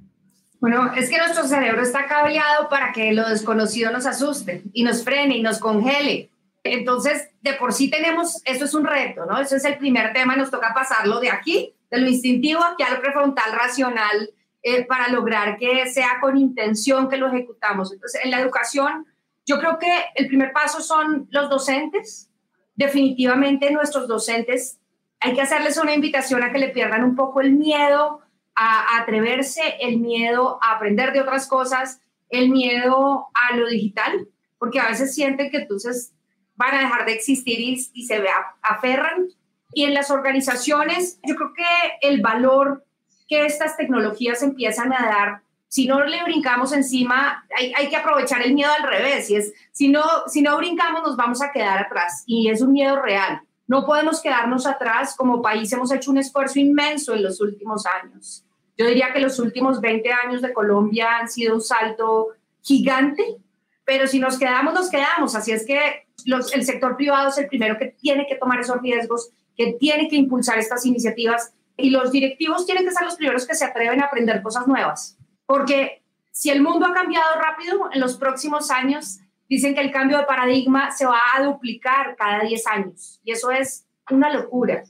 Bueno, 0.60 0.92
es 0.94 1.08
que 1.08 1.16
nuestro 1.16 1.48
cerebro 1.48 1.82
está 1.82 2.06
cableado 2.06 2.68
para 2.68 2.92
que 2.92 3.12
lo 3.12 3.28
desconocido 3.28 3.90
nos 3.90 4.04
asuste 4.04 4.62
y 4.74 4.84
nos 4.84 5.02
frene 5.02 5.38
y 5.38 5.42
nos 5.42 5.58
congele. 5.58 6.30
Entonces, 6.62 7.30
de 7.40 7.54
por 7.54 7.72
sí 7.72 7.90
tenemos, 7.90 8.42
eso 8.44 8.64
es 8.64 8.74
un 8.74 8.84
reto, 8.84 9.24
¿no? 9.24 9.40
Eso 9.40 9.56
es 9.56 9.64
el 9.64 9.78
primer 9.78 10.12
tema, 10.12 10.36
nos 10.36 10.50
toca 10.50 10.74
pasarlo 10.74 11.20
de 11.20 11.30
aquí, 11.30 11.74
de 11.90 11.98
lo 11.98 12.08
instintivo 12.08 12.62
aquí 12.62 12.82
a 12.82 12.90
lo 12.90 13.00
prefrontal 13.00 13.52
racional, 13.52 14.30
eh, 14.62 14.84
para 14.84 15.08
lograr 15.08 15.56
que 15.56 15.86
sea 15.86 16.18
con 16.20 16.36
intención 16.36 17.08
que 17.08 17.16
lo 17.16 17.28
ejecutamos. 17.28 17.92
Entonces, 17.92 18.20
en 18.22 18.30
la 18.30 18.40
educación, 18.40 19.06
yo 19.46 19.58
creo 19.58 19.78
que 19.78 19.90
el 20.14 20.26
primer 20.26 20.52
paso 20.52 20.82
son 20.82 21.28
los 21.30 21.48
docentes. 21.48 22.30
Definitivamente 22.74 23.70
nuestros 23.70 24.06
docentes, 24.06 24.78
hay 25.18 25.34
que 25.34 25.40
hacerles 25.40 25.78
una 25.78 25.94
invitación 25.94 26.42
a 26.42 26.52
que 26.52 26.58
le 26.58 26.68
pierdan 26.68 27.04
un 27.04 27.16
poco 27.16 27.40
el 27.40 27.52
miedo 27.52 28.20
a, 28.54 28.96
a 28.96 29.00
atreverse, 29.00 29.62
el 29.80 29.98
miedo 29.98 30.58
a 30.62 30.72
aprender 30.72 31.12
de 31.12 31.22
otras 31.22 31.46
cosas, 31.46 32.02
el 32.28 32.50
miedo 32.50 33.28
a 33.34 33.56
lo 33.56 33.66
digital, 33.66 34.28
porque 34.58 34.78
a 34.78 34.88
veces 34.88 35.14
sienten 35.14 35.50
que 35.50 35.58
entonces 35.58 36.12
van 36.60 36.74
a 36.74 36.80
dejar 36.80 37.06
de 37.06 37.14
existir 37.14 37.58
y, 37.58 38.06
se 38.06 38.22
aferran. 38.62 39.28
Y 39.72 39.84
en 39.84 39.94
las 39.94 40.10
organizaciones, 40.10 41.18
yo 41.24 41.34
creo 41.34 41.52
que 41.54 42.06
el 42.08 42.20
valor 42.20 42.84
que 43.28 43.46
estas 43.46 43.76
tecnologías 43.76 44.42
empiezan 44.42 44.92
a 44.92 45.06
dar, 45.06 45.42
si 45.68 45.86
no 45.86 46.04
le 46.04 46.22
brincamos 46.24 46.72
encima, 46.72 47.46
hay, 47.56 47.72
hay 47.76 47.88
que 47.88 47.96
aprovechar 47.96 48.42
el 48.42 48.54
miedo 48.54 48.70
al 48.72 48.88
revés. 48.88 49.30
Y 49.30 49.36
es, 49.36 49.52
si 49.72 49.88
no, 49.88 50.02
si 50.26 50.42
no 50.42 50.56
brincamos, 50.58 51.02
nos 51.02 51.16
vamos 51.16 51.40
a 51.40 51.50
quedar 51.50 51.78
atrás. 51.78 52.24
Y 52.26 52.50
es 52.50 52.60
un 52.60 52.72
miedo 52.72 53.00
real. 53.00 53.40
No 53.66 53.86
podemos 53.86 54.20
quedarnos 54.20 54.66
atrás. 54.66 55.14
Como 55.16 55.40
país 55.40 55.72
hemos 55.72 55.92
hecho 55.92 56.10
un 56.10 56.18
esfuerzo 56.18 56.58
inmenso 56.58 57.14
en 57.14 57.22
los 57.22 57.40
últimos 57.40 57.84
años. 58.02 58.44
Yo 58.76 58.86
diría 58.86 59.12
que 59.12 59.20
los 59.20 59.38
últimos 59.38 59.80
20 59.80 60.12
años 60.12 60.42
de 60.42 60.52
Colombia 60.52 61.18
han 61.18 61.28
sido 61.28 61.54
un 61.54 61.60
salto 61.60 62.28
gigante, 62.62 63.36
pero 63.84 64.06
si 64.06 64.18
nos 64.18 64.38
quedamos, 64.38 64.74
nos 64.74 64.90
quedamos. 64.90 65.34
Así 65.34 65.52
es 65.52 65.66
que 65.66 66.08
el 66.26 66.64
sector 66.64 66.96
privado 66.96 67.28
es 67.28 67.38
el 67.38 67.48
primero 67.48 67.78
que 67.78 67.88
tiene 68.00 68.26
que 68.26 68.36
tomar 68.36 68.60
esos 68.60 68.80
riesgos, 68.80 69.30
que 69.56 69.74
tiene 69.74 70.08
que 70.08 70.16
impulsar 70.16 70.58
estas 70.58 70.86
iniciativas 70.86 71.52
y 71.76 71.90
los 71.90 72.12
directivos 72.12 72.66
tienen 72.66 72.84
que 72.84 72.92
ser 72.92 73.04
los 73.04 73.16
primeros 73.16 73.46
que 73.46 73.54
se 73.54 73.64
atreven 73.64 74.00
a 74.00 74.06
aprender 74.06 74.42
cosas 74.42 74.66
nuevas. 74.66 75.16
Porque 75.46 76.02
si 76.30 76.50
el 76.50 76.62
mundo 76.62 76.86
ha 76.86 76.94
cambiado 76.94 77.40
rápido 77.40 77.90
en 77.92 78.00
los 78.00 78.16
próximos 78.16 78.70
años, 78.70 79.20
dicen 79.48 79.74
que 79.74 79.80
el 79.80 79.90
cambio 79.90 80.18
de 80.18 80.24
paradigma 80.24 80.90
se 80.90 81.06
va 81.06 81.20
a 81.36 81.42
duplicar 81.42 82.16
cada 82.16 82.40
10 82.40 82.66
años 82.68 83.20
y 83.24 83.32
eso 83.32 83.50
es 83.50 83.86
una 84.10 84.32
locura. 84.32 84.84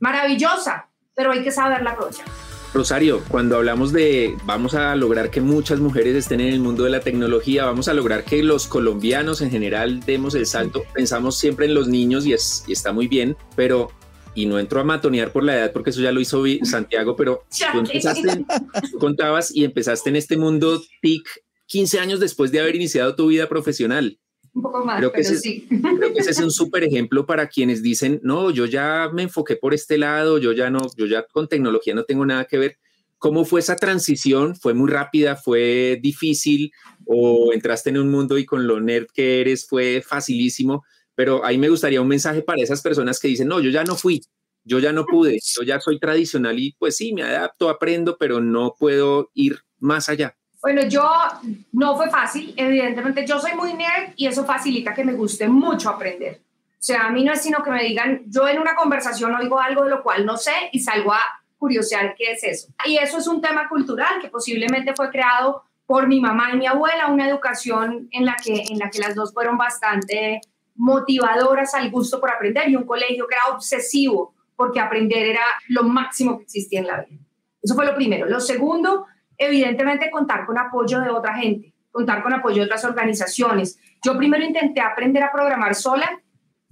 Maravillosa, 0.00 0.88
pero 1.14 1.32
hay 1.32 1.42
que 1.42 1.50
saberla 1.50 1.90
aprovechar. 1.90 2.47
Rosario, 2.74 3.22
cuando 3.28 3.56
hablamos 3.56 3.92
de 3.92 4.36
vamos 4.44 4.74
a 4.74 4.94
lograr 4.94 5.30
que 5.30 5.40
muchas 5.40 5.80
mujeres 5.80 6.14
estén 6.14 6.40
en 6.40 6.52
el 6.52 6.60
mundo 6.60 6.84
de 6.84 6.90
la 6.90 7.00
tecnología, 7.00 7.64
vamos 7.64 7.88
a 7.88 7.94
lograr 7.94 8.24
que 8.24 8.42
los 8.42 8.66
colombianos 8.66 9.40
en 9.40 9.50
general 9.50 10.00
demos 10.00 10.34
el 10.34 10.46
salto, 10.46 10.84
pensamos 10.94 11.38
siempre 11.38 11.66
en 11.66 11.74
los 11.74 11.88
niños 11.88 12.26
y, 12.26 12.34
es, 12.34 12.64
y 12.66 12.72
está 12.72 12.92
muy 12.92 13.08
bien, 13.08 13.36
pero 13.56 13.90
y 14.34 14.46
no 14.46 14.58
entro 14.58 14.80
a 14.80 14.84
matonear 14.84 15.32
por 15.32 15.42
la 15.42 15.56
edad 15.56 15.72
porque 15.72 15.90
eso 15.90 16.00
ya 16.00 16.12
lo 16.12 16.20
hizo 16.20 16.44
Santiago, 16.62 17.16
pero 17.16 17.44
tú, 17.72 17.78
empezaste, 17.78 18.44
contabas 19.00 19.54
y 19.54 19.64
empezaste 19.64 20.10
en 20.10 20.16
este 20.16 20.36
mundo 20.36 20.80
TIC 21.00 21.26
15 21.66 22.00
años 22.00 22.20
después 22.20 22.52
de 22.52 22.60
haber 22.60 22.76
iniciado 22.76 23.14
tu 23.14 23.28
vida 23.28 23.48
profesional. 23.48 24.18
Un 24.58 24.62
poco 24.62 24.84
más, 24.84 24.98
creo 24.98 25.12
que 25.12 25.20
pero 25.20 25.34
ese, 25.34 25.38
sí. 25.38 25.68
Creo 25.68 26.12
que 26.12 26.18
ese 26.18 26.30
es 26.32 26.40
un 26.40 26.50
súper 26.50 26.82
ejemplo 26.82 27.24
para 27.26 27.46
quienes 27.46 27.80
dicen, 27.80 28.18
no, 28.24 28.50
yo 28.50 28.66
ya 28.66 29.08
me 29.12 29.22
enfoqué 29.22 29.54
por 29.54 29.72
este 29.72 29.98
lado, 29.98 30.38
yo 30.38 30.50
ya 30.50 30.68
no, 30.68 30.80
yo 30.96 31.06
ya 31.06 31.22
con 31.22 31.46
tecnología 31.46 31.94
no 31.94 32.02
tengo 32.02 32.26
nada 32.26 32.44
que 32.44 32.58
ver. 32.58 32.78
¿Cómo 33.18 33.44
fue 33.44 33.60
esa 33.60 33.76
transición? 33.76 34.56
¿Fue 34.56 34.74
muy 34.74 34.90
rápida? 34.90 35.36
¿Fue 35.36 36.00
difícil? 36.02 36.72
¿O 37.06 37.52
entraste 37.52 37.90
en 37.90 37.98
un 37.98 38.10
mundo 38.10 38.36
y 38.36 38.44
con 38.44 38.66
lo 38.66 38.80
nerd 38.80 39.06
que 39.14 39.40
eres 39.42 39.64
fue 39.64 40.02
facilísimo? 40.04 40.84
Pero 41.14 41.44
ahí 41.44 41.56
me 41.56 41.68
gustaría 41.68 42.00
un 42.00 42.08
mensaje 42.08 42.42
para 42.42 42.60
esas 42.60 42.82
personas 42.82 43.20
que 43.20 43.28
dicen, 43.28 43.46
no, 43.46 43.60
yo 43.60 43.70
ya 43.70 43.84
no 43.84 43.94
fui, 43.94 44.22
yo 44.64 44.80
ya 44.80 44.92
no 44.92 45.04
pude, 45.04 45.38
yo 45.56 45.62
ya 45.62 45.78
soy 45.78 46.00
tradicional 46.00 46.58
y 46.58 46.74
pues 46.80 46.96
sí, 46.96 47.12
me 47.12 47.22
adapto, 47.22 47.68
aprendo, 47.68 48.16
pero 48.18 48.40
no 48.40 48.74
puedo 48.76 49.30
ir 49.34 49.60
más 49.78 50.08
allá. 50.08 50.37
Bueno, 50.60 50.82
yo 50.82 51.08
no 51.72 51.96
fue 51.96 52.10
fácil, 52.10 52.52
evidentemente 52.56 53.24
yo 53.24 53.38
soy 53.38 53.54
muy 53.54 53.74
nerd 53.74 54.12
y 54.16 54.26
eso 54.26 54.44
facilita 54.44 54.92
que 54.92 55.04
me 55.04 55.12
guste 55.12 55.48
mucho 55.48 55.90
aprender. 55.90 56.40
O 56.72 56.82
sea, 56.82 57.06
a 57.06 57.10
mí 57.10 57.24
no 57.24 57.32
es 57.32 57.42
sino 57.42 57.62
que 57.62 57.70
me 57.70 57.82
digan, 57.84 58.22
yo 58.26 58.48
en 58.48 58.58
una 58.58 58.74
conversación 58.74 59.34
oigo 59.34 59.58
algo 59.58 59.84
de 59.84 59.90
lo 59.90 60.02
cual 60.02 60.26
no 60.26 60.36
sé 60.36 60.52
y 60.72 60.80
salgo 60.80 61.12
a 61.12 61.20
curiosear 61.58 62.14
qué 62.16 62.32
es 62.32 62.44
eso. 62.44 62.68
Y 62.84 62.96
eso 62.96 63.18
es 63.18 63.26
un 63.26 63.40
tema 63.40 63.68
cultural 63.68 64.20
que 64.20 64.28
posiblemente 64.28 64.94
fue 64.94 65.10
creado 65.10 65.62
por 65.86 66.06
mi 66.06 66.20
mamá 66.20 66.52
y 66.52 66.56
mi 66.56 66.66
abuela, 66.66 67.08
una 67.08 67.28
educación 67.28 68.08
en 68.12 68.26
la 68.26 68.36
que, 68.36 68.64
en 68.68 68.78
la 68.78 68.90
que 68.90 68.98
las 68.98 69.14
dos 69.14 69.32
fueron 69.32 69.56
bastante 69.56 70.40
motivadoras 70.76 71.74
al 71.74 71.90
gusto 71.90 72.20
por 72.20 72.30
aprender 72.30 72.68
y 72.68 72.76
un 72.76 72.84
colegio 72.84 73.26
que 73.26 73.34
era 73.34 73.54
obsesivo 73.54 74.34
porque 74.54 74.80
aprender 74.80 75.26
era 75.26 75.42
lo 75.68 75.84
máximo 75.84 76.36
que 76.36 76.44
existía 76.44 76.80
en 76.80 76.86
la 76.86 77.00
vida. 77.02 77.20
Eso 77.62 77.74
fue 77.74 77.86
lo 77.86 77.94
primero. 77.94 78.26
Lo 78.26 78.40
segundo 78.40 79.06
evidentemente 79.38 80.10
contar 80.10 80.44
con 80.44 80.58
apoyo 80.58 81.00
de 81.00 81.10
otra 81.10 81.34
gente, 81.34 81.72
contar 81.90 82.22
con 82.22 82.34
apoyo 82.34 82.56
de 82.56 82.64
otras 82.66 82.84
organizaciones. 82.84 83.78
Yo 84.04 84.16
primero 84.16 84.44
intenté 84.44 84.80
aprender 84.80 85.22
a 85.22 85.32
programar 85.32 85.74
sola, 85.74 86.20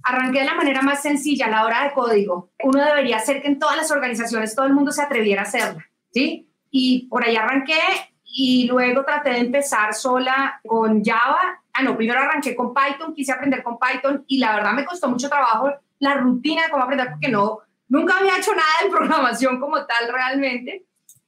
arranqué 0.03 0.39
de 0.39 0.45
la 0.45 0.55
manera 0.55 0.81
más 0.81 1.01
sencilla, 1.01 1.47
la 1.47 1.65
hora 1.65 1.83
de 1.83 1.93
código. 1.93 2.51
Uno 2.63 2.83
debería 2.83 3.17
hacer 3.17 3.41
que 3.41 3.47
en 3.47 3.59
todas 3.59 3.77
las 3.77 3.91
organizaciones 3.91 4.55
todo 4.55 4.65
el 4.65 4.73
mundo 4.73 4.91
se 4.91 5.01
atreviera 5.01 5.41
a 5.41 5.45
hacerla, 5.45 5.85
¿sí? 6.11 6.49
Y 6.69 7.07
por 7.07 7.23
ahí 7.23 7.35
arranqué 7.35 7.79
y 8.23 8.67
luego 8.67 9.03
traté 9.03 9.31
de 9.31 9.39
empezar 9.39 9.93
sola 9.93 10.59
con 10.63 11.03
Java 11.03 11.61
ah, 11.77 11.83
no, 11.83 11.95
primero 11.95 12.19
arranqué 12.19 12.55
con 12.55 12.73
Python, 12.73 13.13
quise 13.13 13.31
aprender 13.31 13.63
con 13.63 13.77
Python 13.77 14.23
y 14.27 14.39
la 14.39 14.55
verdad 14.55 14.73
me 14.73 14.85
costó 14.85 15.07
mucho 15.07 15.29
trabajo 15.29 15.71
la 15.99 16.15
rutina 16.15 16.63
de 16.63 16.69
cómo 16.69 16.83
aprender 16.83 17.09
porque 17.11 17.29
no, 17.29 17.59
nunca 17.87 18.17
había 18.17 18.37
hecho 18.37 18.51
nada 18.51 18.67
de 18.83 18.89
programación 18.95 19.59
como 19.59 19.85
tal 19.85 20.11
realmente. 20.11 20.85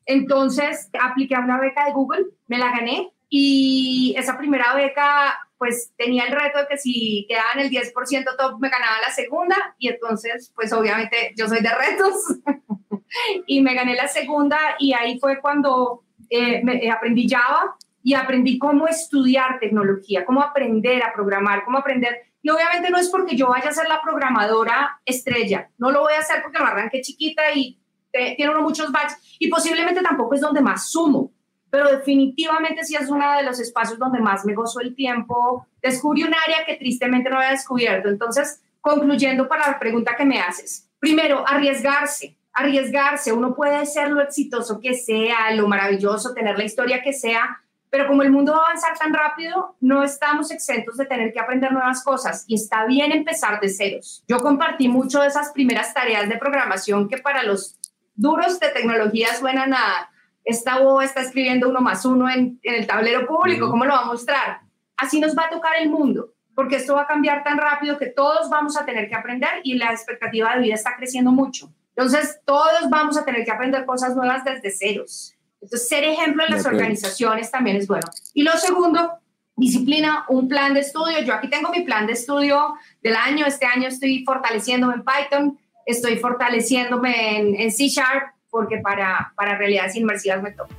Entonces 0.09 0.89
apliqué 0.99 1.35
a 1.35 1.41
una 1.41 1.59
beca 1.59 1.85
de 1.85 1.91
Google, 1.91 2.25
me 2.47 2.57
la 2.57 2.71
gané 2.71 3.11
y 3.29 4.15
esa 4.17 4.39
primera 4.39 4.73
beca 4.73 5.37
pues 5.59 5.93
tenía 5.97 6.23
el 6.23 6.31
reto 6.31 6.57
de 6.57 6.67
que 6.67 6.77
si 6.79 7.27
quedaba 7.29 7.51
en 7.53 7.59
el 7.59 7.69
10% 7.69 7.93
top 8.35 8.59
me 8.59 8.69
ganaba 8.69 8.99
la 9.05 9.11
segunda 9.11 9.75
y 9.77 9.87
entonces 9.87 10.51
pues 10.55 10.73
obviamente 10.73 11.35
yo 11.37 11.47
soy 11.47 11.61
de 11.61 11.69
retos 11.69 12.15
y 13.45 13.61
me 13.61 13.75
gané 13.75 13.93
la 13.93 14.07
segunda 14.07 14.57
y 14.79 14.93
ahí 14.93 15.19
fue 15.19 15.39
cuando 15.39 16.01
eh, 16.31 16.63
me, 16.63 16.83
eh, 16.83 16.89
aprendí 16.89 17.29
Java 17.29 17.75
y 18.01 18.15
aprendí 18.15 18.57
cómo 18.57 18.87
estudiar 18.87 19.59
tecnología, 19.59 20.25
cómo 20.25 20.41
aprender 20.41 21.03
a 21.03 21.13
programar, 21.13 21.65
cómo 21.65 21.77
aprender. 21.77 22.17
Y 22.41 22.49
obviamente 22.49 22.89
no 22.89 22.97
es 22.97 23.09
porque 23.09 23.35
yo 23.35 23.49
vaya 23.49 23.69
a 23.69 23.73
ser 23.73 23.87
la 23.87 24.01
programadora 24.01 24.99
estrella, 25.05 25.69
no 25.77 25.91
lo 25.91 26.01
voy 26.01 26.13
a 26.13 26.19
hacer 26.19 26.41
porque 26.41 26.57
me 26.57 26.69
arranqué 26.69 27.01
chiquita 27.01 27.51
y 27.53 27.78
tiene 28.11 28.51
uno 28.51 28.61
muchos 28.61 28.91
bugs 28.91 29.37
y 29.39 29.49
posiblemente 29.49 30.01
tampoco 30.01 30.35
es 30.35 30.41
donde 30.41 30.61
más 30.61 30.89
sumo, 30.89 31.31
pero 31.69 31.89
definitivamente 31.89 32.83
sí 32.83 32.95
es 32.95 33.09
uno 33.09 33.31
de 33.35 33.43
los 33.43 33.59
espacios 33.59 33.99
donde 33.99 34.19
más 34.19 34.45
me 34.45 34.53
gozo 34.53 34.79
el 34.79 34.95
tiempo. 34.95 35.67
Descubrí 35.81 36.23
un 36.23 36.33
área 36.33 36.65
que 36.65 36.75
tristemente 36.75 37.29
no 37.29 37.37
había 37.37 37.51
descubierto. 37.51 38.09
Entonces, 38.09 38.61
concluyendo 38.81 39.47
para 39.47 39.67
la 39.71 39.79
pregunta 39.79 40.15
que 40.17 40.25
me 40.25 40.39
haces, 40.39 40.89
primero, 40.99 41.43
arriesgarse 41.47 42.35
arriesgarse, 42.59 43.31
uno 43.31 43.55
puede 43.55 43.85
ser 43.85 44.09
lo 44.11 44.21
exitoso 44.21 44.79
que 44.79 44.93
sea, 44.93 45.53
lo 45.53 45.67
maravilloso, 45.67 46.33
tener 46.33 46.57
la 46.57 46.65
historia 46.65 47.01
que 47.01 47.13
sea, 47.13 47.61
pero 47.89 48.07
como 48.07 48.21
el 48.21 48.31
mundo 48.31 48.51
va 48.51 48.59
a 48.59 48.65
avanzar 48.65 48.97
tan 48.97 49.13
rápido, 49.13 49.75
no 49.79 50.03
estamos 50.03 50.51
exentos 50.51 50.97
de 50.97 51.05
tener 51.05 51.33
que 51.33 51.39
aprender 51.39 51.71
nuevas 51.71 52.03
cosas 52.03 52.45
y 52.47 52.55
está 52.55 52.85
bien 52.85 53.11
empezar 53.11 53.59
de 53.59 53.69
ceros. 53.69 54.23
Yo 54.27 54.39
compartí 54.39 54.87
mucho 54.87 55.21
de 55.21 55.27
esas 55.27 55.51
primeras 55.51 55.93
tareas 55.93 56.29
de 56.29 56.37
programación 56.37 57.07
que 57.07 57.17
para 57.17 57.43
los 57.43 57.77
duros 58.19 58.59
de 58.59 58.69
tecnología 58.69 59.33
suenan 59.35 59.73
a 59.73 60.09
esta 60.43 60.79
voz 60.79 61.03
está 61.05 61.21
escribiendo 61.21 61.69
uno 61.69 61.79
más 61.79 62.05
uno 62.05 62.29
en, 62.29 62.59
en 62.63 62.75
el 62.75 62.87
tablero 62.87 63.27
público, 63.27 63.69
¿cómo 63.69 63.85
lo 63.85 63.93
va 63.93 64.01
a 64.01 64.05
mostrar? 64.05 64.61
Así 64.97 65.19
nos 65.19 65.37
va 65.37 65.45
a 65.45 65.49
tocar 65.49 65.73
el 65.79 65.89
mundo, 65.89 66.33
porque 66.55 66.77
esto 66.77 66.95
va 66.95 67.03
a 67.03 67.07
cambiar 67.07 67.43
tan 67.43 67.57
rápido 67.57 67.97
que 67.97 68.07
todos 68.07 68.49
vamos 68.49 68.75
a 68.77 68.85
tener 68.85 69.07
que 69.09 69.15
aprender 69.15 69.49
y 69.63 69.75
la 69.75 69.91
expectativa 69.91 70.55
de 70.55 70.61
vida 70.61 70.75
está 70.75 70.95
creciendo 70.97 71.31
mucho. 71.31 71.71
Entonces, 71.95 72.39
todos 72.45 72.89
vamos 72.89 73.17
a 73.17 73.25
tener 73.25 73.43
que 73.43 73.51
aprender 73.51 73.85
cosas 73.85 74.15
nuevas 74.15 74.43
desde 74.43 74.71
ceros. 74.71 75.35
Entonces, 75.61 75.87
ser 75.87 76.03
ejemplo 76.03 76.43
en 76.45 76.51
las 76.55 76.65
organizaciones 76.65 77.51
también 77.51 77.77
es 77.77 77.87
bueno. 77.87 78.07
Y 78.33 78.43
lo 78.43 78.53
segundo, 78.53 79.19
disciplina, 79.55 80.25
un 80.29 80.47
plan 80.47 80.73
de 80.73 80.79
estudio. 80.79 81.19
Yo 81.19 81.33
aquí 81.33 81.49
tengo 81.49 81.69
mi 81.69 81.81
plan 81.81 82.07
de 82.07 82.13
estudio 82.13 82.73
del 83.03 83.15
año. 83.15 83.45
Este 83.45 83.65
año 83.65 83.87
estoy 83.87 84.23
fortaleciéndome 84.23 84.95
en 84.95 85.03
Python, 85.03 85.59
estoy 85.89 86.17
fortaleciéndome 86.17 87.39
en, 87.39 87.55
en 87.55 87.71
C 87.71 87.87
Sharp, 87.87 88.33
porque 88.49 88.77
para, 88.77 89.33
para 89.35 89.57
realidades 89.57 89.95
inmersivas 89.95 90.41
me 90.41 90.51
toca. 90.51 90.75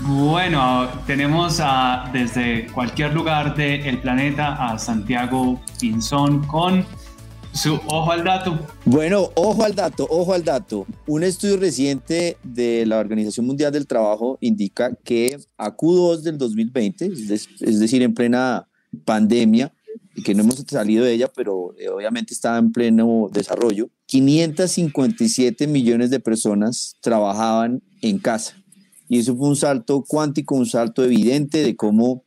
Bueno, 0.00 0.88
tenemos 1.06 1.60
a, 1.60 2.10
desde 2.12 2.66
cualquier 2.72 3.12
lugar 3.12 3.54
del 3.54 4.00
planeta 4.00 4.72
a 4.72 4.78
Santiago 4.78 5.60
Pinzón 5.80 6.44
con 6.46 6.84
su 7.52 7.74
ojo 7.86 8.10
al 8.10 8.24
dato. 8.24 8.58
Bueno, 8.84 9.30
ojo 9.34 9.62
al 9.62 9.74
dato, 9.74 10.06
ojo 10.10 10.32
al 10.32 10.42
dato. 10.42 10.86
Un 11.06 11.22
estudio 11.22 11.56
reciente 11.56 12.36
de 12.42 12.84
la 12.86 12.98
Organización 12.98 13.46
Mundial 13.46 13.72
del 13.72 13.86
Trabajo 13.86 14.38
indica 14.40 14.92
que 15.04 15.38
a 15.56 15.76
Q2 15.76 16.22
del 16.22 16.38
2020, 16.38 17.06
es 17.06 17.78
decir, 17.78 18.02
en 18.02 18.14
plena 18.14 18.66
pandemia, 19.04 19.72
y 20.14 20.22
que 20.22 20.34
no 20.34 20.42
hemos 20.42 20.56
salido 20.56 21.04
de 21.04 21.12
ella, 21.12 21.30
pero 21.34 21.74
eh, 21.78 21.88
obviamente 21.88 22.34
está 22.34 22.58
en 22.58 22.72
pleno 22.72 23.28
desarrollo, 23.32 23.88
557 24.12 25.66
millones 25.66 26.10
de 26.10 26.20
personas 26.20 26.96
trabajaban 27.00 27.80
en 28.02 28.18
casa. 28.18 28.54
Y 29.08 29.18
eso 29.18 29.34
fue 29.34 29.48
un 29.48 29.56
salto 29.56 30.04
cuántico, 30.06 30.54
un 30.54 30.66
salto 30.66 31.02
evidente 31.02 31.62
de 31.62 31.74
cómo 31.76 32.22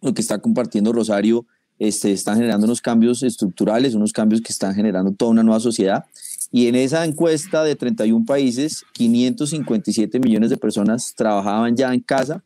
lo 0.00 0.14
que 0.14 0.22
está 0.22 0.38
compartiendo 0.38 0.90
Rosario 0.90 1.44
este, 1.78 2.12
están 2.12 2.36
generando 2.36 2.64
unos 2.64 2.80
cambios 2.80 3.22
estructurales, 3.22 3.94
unos 3.94 4.14
cambios 4.14 4.40
que 4.40 4.54
están 4.54 4.74
generando 4.74 5.12
toda 5.12 5.32
una 5.32 5.42
nueva 5.42 5.60
sociedad. 5.60 6.06
Y 6.50 6.66
en 6.68 6.76
esa 6.76 7.04
encuesta 7.04 7.62
de 7.62 7.76
31 7.76 8.24
países, 8.24 8.84
557 8.92 10.20
millones 10.20 10.48
de 10.48 10.56
personas 10.56 11.12
trabajaban 11.14 11.76
ya 11.76 11.92
en 11.92 12.00
casa 12.00 12.42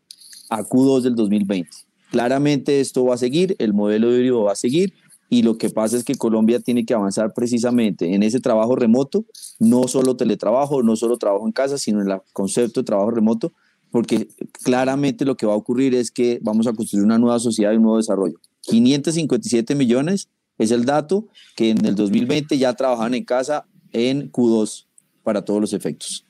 a 0.50 0.64
Q2 0.64 1.02
del 1.02 1.14
2020. 1.14 1.70
Claramente 2.10 2.80
esto 2.80 3.04
va 3.04 3.14
a 3.14 3.18
seguir, 3.18 3.54
el 3.60 3.74
modelo 3.74 4.12
híbrido 4.12 4.42
va 4.42 4.52
a 4.52 4.56
seguir 4.56 4.92
y 5.32 5.42
lo 5.42 5.56
que 5.56 5.70
pasa 5.70 5.96
es 5.96 6.04
que 6.04 6.16
Colombia 6.16 6.60
tiene 6.60 6.84
que 6.84 6.92
avanzar 6.92 7.32
precisamente 7.32 8.14
en 8.14 8.22
ese 8.22 8.38
trabajo 8.38 8.76
remoto, 8.76 9.24
no 9.58 9.88
solo 9.88 10.14
teletrabajo, 10.14 10.82
no 10.82 10.94
solo 10.94 11.16
trabajo 11.16 11.46
en 11.46 11.52
casa, 11.52 11.78
sino 11.78 12.02
en 12.02 12.10
el 12.10 12.20
concepto 12.34 12.80
de 12.80 12.84
trabajo 12.84 13.12
remoto, 13.12 13.50
porque 13.90 14.28
claramente 14.62 15.24
lo 15.24 15.34
que 15.34 15.46
va 15.46 15.54
a 15.54 15.56
ocurrir 15.56 15.94
es 15.94 16.10
que 16.10 16.38
vamos 16.42 16.66
a 16.66 16.74
construir 16.74 17.06
una 17.06 17.16
nueva 17.16 17.38
sociedad 17.38 17.72
y 17.72 17.76
un 17.76 17.84
nuevo 17.84 17.96
desarrollo. 17.96 18.38
557 18.60 19.74
millones 19.74 20.28
es 20.58 20.70
el 20.70 20.84
dato 20.84 21.28
que 21.56 21.70
en 21.70 21.82
el 21.86 21.94
2020 21.94 22.58
ya 22.58 22.74
trabajaban 22.74 23.14
en 23.14 23.24
casa 23.24 23.64
en 23.92 24.30
Q2 24.30 24.84
para 25.22 25.46
todos 25.46 25.62
los 25.62 25.72
efectos. 25.72 26.26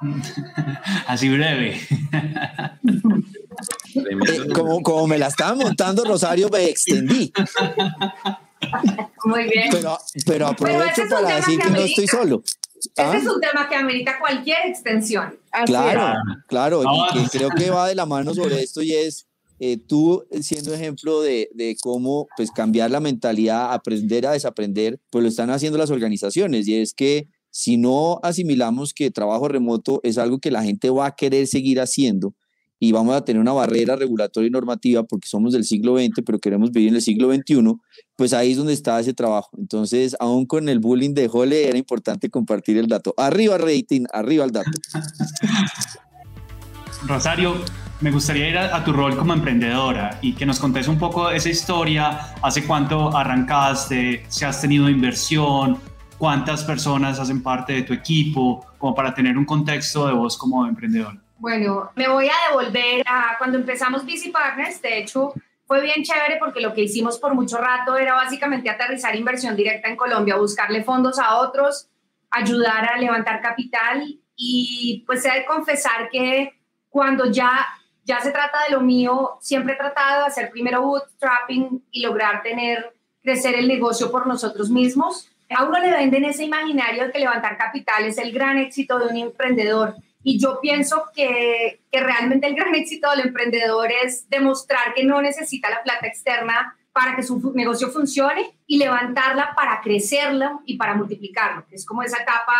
Así 1.06 1.28
breve. 1.28 1.78
Eh, 3.94 4.52
como, 4.54 4.82
como 4.82 5.06
me 5.06 5.18
la 5.18 5.28
estaba 5.28 5.54
montando 5.54 6.04
Rosario, 6.04 6.48
me 6.48 6.64
extendí. 6.64 7.32
Muy 9.24 9.44
bien. 9.44 9.70
Pero, 10.26 10.46
aprovecho 10.46 11.02
para 11.08 11.36
decir 11.36 11.58
que, 11.58 11.70
no 11.70 11.80
estoy 11.80 12.06
solo. 12.06 12.42
Este 12.76 13.02
¿Ah? 13.02 13.16
es 13.16 13.26
un 13.26 13.40
tema 13.40 13.68
que 13.68 13.76
amerita 13.76 14.18
cualquier 14.18 14.58
extensión. 14.66 15.38
claro, 15.66 16.14
claro. 16.46 16.82
Y 17.14 17.28
creo 17.28 17.50
que 17.50 17.70
va 17.70 17.88
de 17.88 17.94
la 17.94 18.06
mano 18.06 18.34
sobre 18.34 18.62
esto 18.62 18.82
y 18.82 18.92
es 18.92 19.26
eh, 19.60 19.78
tú 19.78 20.26
siendo 20.40 20.74
ejemplo 20.74 21.22
de, 21.22 21.48
de, 21.54 21.76
cómo 21.80 22.26
pues 22.36 22.50
cambiar 22.50 22.90
la 22.90 23.00
mentalidad, 23.00 23.72
aprender 23.72 24.26
a 24.26 24.32
desaprender, 24.32 25.00
pues 25.10 25.22
lo 25.22 25.28
están 25.28 25.50
haciendo 25.50 25.78
las 25.78 25.90
organizaciones 25.90 26.66
y 26.68 26.80
es 26.80 26.92
que 26.92 27.28
si 27.50 27.76
no 27.76 28.18
asimilamos 28.24 28.92
que 28.92 29.12
trabajo 29.12 29.46
remoto 29.46 30.00
es 30.02 30.18
algo 30.18 30.40
que 30.40 30.50
la 30.50 30.64
gente 30.64 30.90
va 30.90 31.06
a 31.06 31.14
querer 31.14 31.46
seguir 31.46 31.80
haciendo 31.80 32.34
y 32.78 32.92
vamos 32.92 33.14
a 33.14 33.24
tener 33.24 33.40
una 33.40 33.52
barrera 33.52 33.96
regulatoria 33.96 34.48
y 34.48 34.50
normativa 34.50 35.02
porque 35.04 35.28
somos 35.28 35.52
del 35.52 35.64
siglo 35.64 35.96
XX, 35.96 36.22
pero 36.24 36.38
queremos 36.38 36.72
vivir 36.72 36.90
en 36.90 36.96
el 36.96 37.02
siglo 37.02 37.32
XXI, 37.32 37.74
pues 38.16 38.32
ahí 38.32 38.52
es 38.52 38.56
donde 38.56 38.72
está 38.72 38.98
ese 39.00 39.14
trabajo. 39.14 39.50
Entonces, 39.58 40.16
aún 40.20 40.46
con 40.46 40.68
el 40.68 40.80
bullying 40.80 41.14
de 41.14 41.28
Jole, 41.28 41.68
era 41.68 41.78
importante 41.78 42.30
compartir 42.30 42.78
el 42.78 42.86
dato. 42.86 43.14
Arriba 43.16 43.58
rating, 43.58 44.04
arriba 44.12 44.44
el 44.44 44.50
dato. 44.50 44.70
Rosario, 47.06 47.56
me 48.00 48.10
gustaría 48.10 48.48
ir 48.48 48.58
a, 48.58 48.84
tu 48.84 48.92
rol 48.92 49.16
como 49.16 49.34
emprendedora 49.34 50.18
y 50.20 50.34
que 50.34 50.46
nos 50.46 50.58
contes 50.58 50.88
un 50.88 50.98
poco 50.98 51.30
esa 51.30 51.48
historia, 51.48 52.34
hace 52.42 52.66
cuánto 52.66 53.16
arrancaste, 53.16 54.24
si 54.28 54.44
has 54.44 54.60
tenido 54.60 54.88
inversión, 54.88 55.78
cuántas 56.18 56.64
personas 56.64 57.18
hacen 57.18 57.42
parte 57.42 57.74
de 57.74 57.82
tu 57.82 57.92
equipo, 57.92 58.66
como 58.78 58.94
para 58.94 59.14
tener 59.14 59.38
un 59.38 59.44
contexto 59.44 60.06
de 60.06 60.12
vos 60.12 60.36
como 60.36 60.66
emprendedora. 60.66 61.23
Bueno, 61.38 61.90
me 61.94 62.08
voy 62.08 62.28
a 62.28 62.48
devolver 62.48 63.02
a 63.06 63.36
cuando 63.38 63.58
empezamos 63.58 64.04
Busy 64.04 64.30
Partners, 64.30 64.80
de 64.80 64.98
hecho 64.98 65.34
fue 65.66 65.80
bien 65.80 66.02
chévere 66.02 66.36
porque 66.38 66.60
lo 66.60 66.74
que 66.74 66.82
hicimos 66.82 67.18
por 67.18 67.34
mucho 67.34 67.58
rato 67.58 67.96
era 67.96 68.14
básicamente 68.14 68.68
aterrizar 68.68 69.16
inversión 69.16 69.56
directa 69.56 69.88
en 69.88 69.96
Colombia, 69.96 70.36
buscarle 70.36 70.84
fondos 70.84 71.18
a 71.18 71.36
otros, 71.36 71.88
ayudar 72.30 72.90
a 72.90 72.98
levantar 72.98 73.40
capital 73.40 74.18
y 74.36 75.02
pues 75.06 75.24
he 75.24 75.32
de 75.32 75.46
confesar 75.46 76.08
que 76.10 76.52
cuando 76.90 77.30
ya 77.30 77.66
ya 78.04 78.20
se 78.20 78.30
trata 78.30 78.58
de 78.64 78.74
lo 78.74 78.82
mío, 78.82 79.38
siempre 79.40 79.74
he 79.74 79.76
tratado 79.76 80.20
de 80.20 80.26
hacer 80.26 80.50
primero 80.50 80.82
bootstrapping 80.82 81.84
y 81.90 82.02
lograr 82.02 82.42
tener, 82.42 82.92
crecer 83.22 83.54
el 83.54 83.66
negocio 83.66 84.10
por 84.10 84.26
nosotros 84.26 84.68
mismos. 84.68 85.30
A 85.56 85.64
uno 85.64 85.78
le 85.78 85.90
venden 85.90 86.24
ese 86.24 86.44
imaginario 86.44 87.06
de 87.06 87.12
que 87.12 87.18
levantar 87.18 87.56
capital 87.56 88.04
es 88.04 88.18
el 88.18 88.32
gran 88.32 88.58
éxito 88.58 88.98
de 88.98 89.06
un 89.06 89.16
emprendedor. 89.16 89.94
Y 90.24 90.40
yo 90.40 90.58
pienso 90.60 91.04
que, 91.14 91.82
que 91.92 92.00
realmente 92.00 92.48
el 92.48 92.56
gran 92.56 92.74
éxito 92.74 93.10
del 93.10 93.26
emprendedor 93.26 93.90
es 94.02 94.28
demostrar 94.28 94.94
que 94.94 95.04
no 95.04 95.22
necesita 95.22 95.70
la 95.70 95.82
plata 95.82 96.06
externa 96.08 96.76
para 96.94 97.14
que 97.14 97.22
su 97.22 97.52
negocio 97.54 97.90
funcione 97.90 98.56
y 98.66 98.78
levantarla 98.78 99.52
para 99.54 99.80
crecerlo 99.80 100.62
y 100.64 100.76
para 100.76 100.94
multiplicarlo, 100.94 101.64
es 101.72 101.84
como 101.84 102.02
esa 102.02 102.22
etapa 102.22 102.52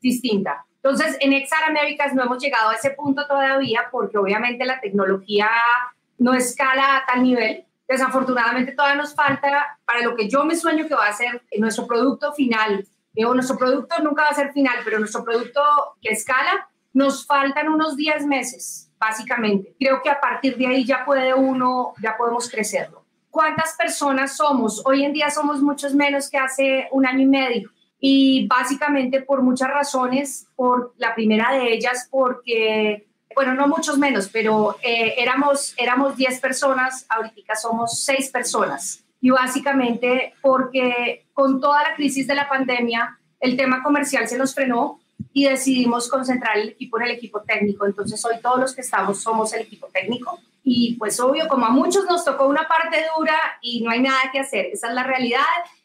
distinta. 0.00 0.64
Entonces, 0.76 1.16
en 1.20 1.32
Exar 1.32 1.64
Américas 1.64 2.14
no 2.14 2.22
hemos 2.22 2.42
llegado 2.42 2.70
a 2.70 2.74
ese 2.74 2.90
punto 2.90 3.26
todavía 3.26 3.88
porque 3.90 4.16
obviamente 4.16 4.64
la 4.64 4.80
tecnología 4.80 5.50
no 6.18 6.32
escala 6.32 6.96
a 6.96 7.06
tal 7.06 7.22
nivel. 7.22 7.64
Desafortunadamente 7.86 8.72
todavía 8.72 8.96
nos 8.96 9.14
falta 9.14 9.78
para 9.84 10.02
lo 10.02 10.16
que 10.16 10.28
yo 10.28 10.44
me 10.44 10.56
sueño 10.56 10.88
que 10.88 10.94
va 10.94 11.08
a 11.08 11.12
ser 11.12 11.42
nuestro 11.58 11.86
producto 11.86 12.32
final. 12.32 12.86
Digo, 13.12 13.34
nuestro 13.34 13.58
producto 13.58 13.96
nunca 14.02 14.22
va 14.22 14.28
a 14.30 14.34
ser 14.34 14.52
final, 14.52 14.78
pero 14.84 14.98
nuestro 14.98 15.22
producto 15.22 15.60
que 16.00 16.10
escala 16.12 16.68
nos 16.96 17.26
faltan 17.26 17.68
unos 17.68 17.96
10 17.96 18.26
meses, 18.26 18.90
básicamente. 18.98 19.74
Creo 19.78 20.00
que 20.02 20.10
a 20.10 20.20
partir 20.20 20.56
de 20.56 20.66
ahí 20.66 20.84
ya 20.84 21.04
puede 21.04 21.34
uno, 21.34 21.94
ya 22.02 22.16
podemos 22.16 22.50
crecerlo. 22.50 23.06
¿cuántas 23.36 23.74
personas 23.74 24.34
somos? 24.34 24.80
Hoy 24.86 25.04
en 25.04 25.12
día 25.12 25.28
somos 25.28 25.60
muchos 25.60 25.92
menos 25.94 26.30
que 26.30 26.38
hace 26.38 26.88
un 26.90 27.04
año 27.04 27.20
y 27.20 27.26
medio 27.26 27.70
y 28.00 28.46
básicamente 28.46 29.20
por 29.20 29.42
muchas 29.42 29.68
razones, 29.68 30.46
por 30.56 30.94
la 30.96 31.14
primera 31.14 31.52
de 31.52 31.74
ellas 31.74 32.08
porque, 32.10 33.06
bueno, 33.34 33.52
no 33.52 33.68
muchos 33.68 33.98
menos, 33.98 34.30
pero 34.32 34.78
eh, 34.82 35.16
éramos, 35.18 35.74
éramos 35.76 36.16
10 36.16 36.40
personas, 36.40 37.04
ahorita 37.10 37.56
somos 37.56 38.02
6 38.04 38.30
personas 38.30 39.04
y 39.20 39.28
básicamente 39.28 40.32
porque 40.40 41.26
con 41.34 41.60
toda 41.60 41.82
la 41.82 41.94
crisis 41.94 42.26
de 42.26 42.36
la 42.36 42.48
pandemia 42.48 43.18
el 43.38 43.54
tema 43.58 43.82
comercial 43.82 44.26
se 44.26 44.38
nos 44.38 44.54
frenó 44.54 44.98
y 45.36 45.44
decidimos 45.44 46.08
concentrar 46.08 46.56
el 46.56 46.70
equipo 46.70 46.98
en 46.98 47.08
el 47.08 47.10
equipo 47.10 47.42
técnico. 47.42 47.84
Entonces 47.84 48.24
hoy 48.24 48.36
todos 48.40 48.58
los 48.58 48.74
que 48.74 48.80
estamos 48.80 49.20
somos 49.20 49.52
el 49.52 49.60
equipo 49.60 49.86
técnico 49.92 50.40
y 50.64 50.94
pues 50.94 51.20
obvio, 51.20 51.46
como 51.46 51.66
a 51.66 51.68
muchos 51.68 52.06
nos 52.06 52.24
tocó 52.24 52.46
una 52.46 52.66
parte 52.66 53.04
dura 53.14 53.36
y 53.60 53.82
no 53.82 53.90
hay 53.90 54.00
nada 54.00 54.30
que 54.32 54.40
hacer, 54.40 54.64
esa 54.72 54.88
es 54.88 54.94
la 54.94 55.02
realidad 55.02 55.42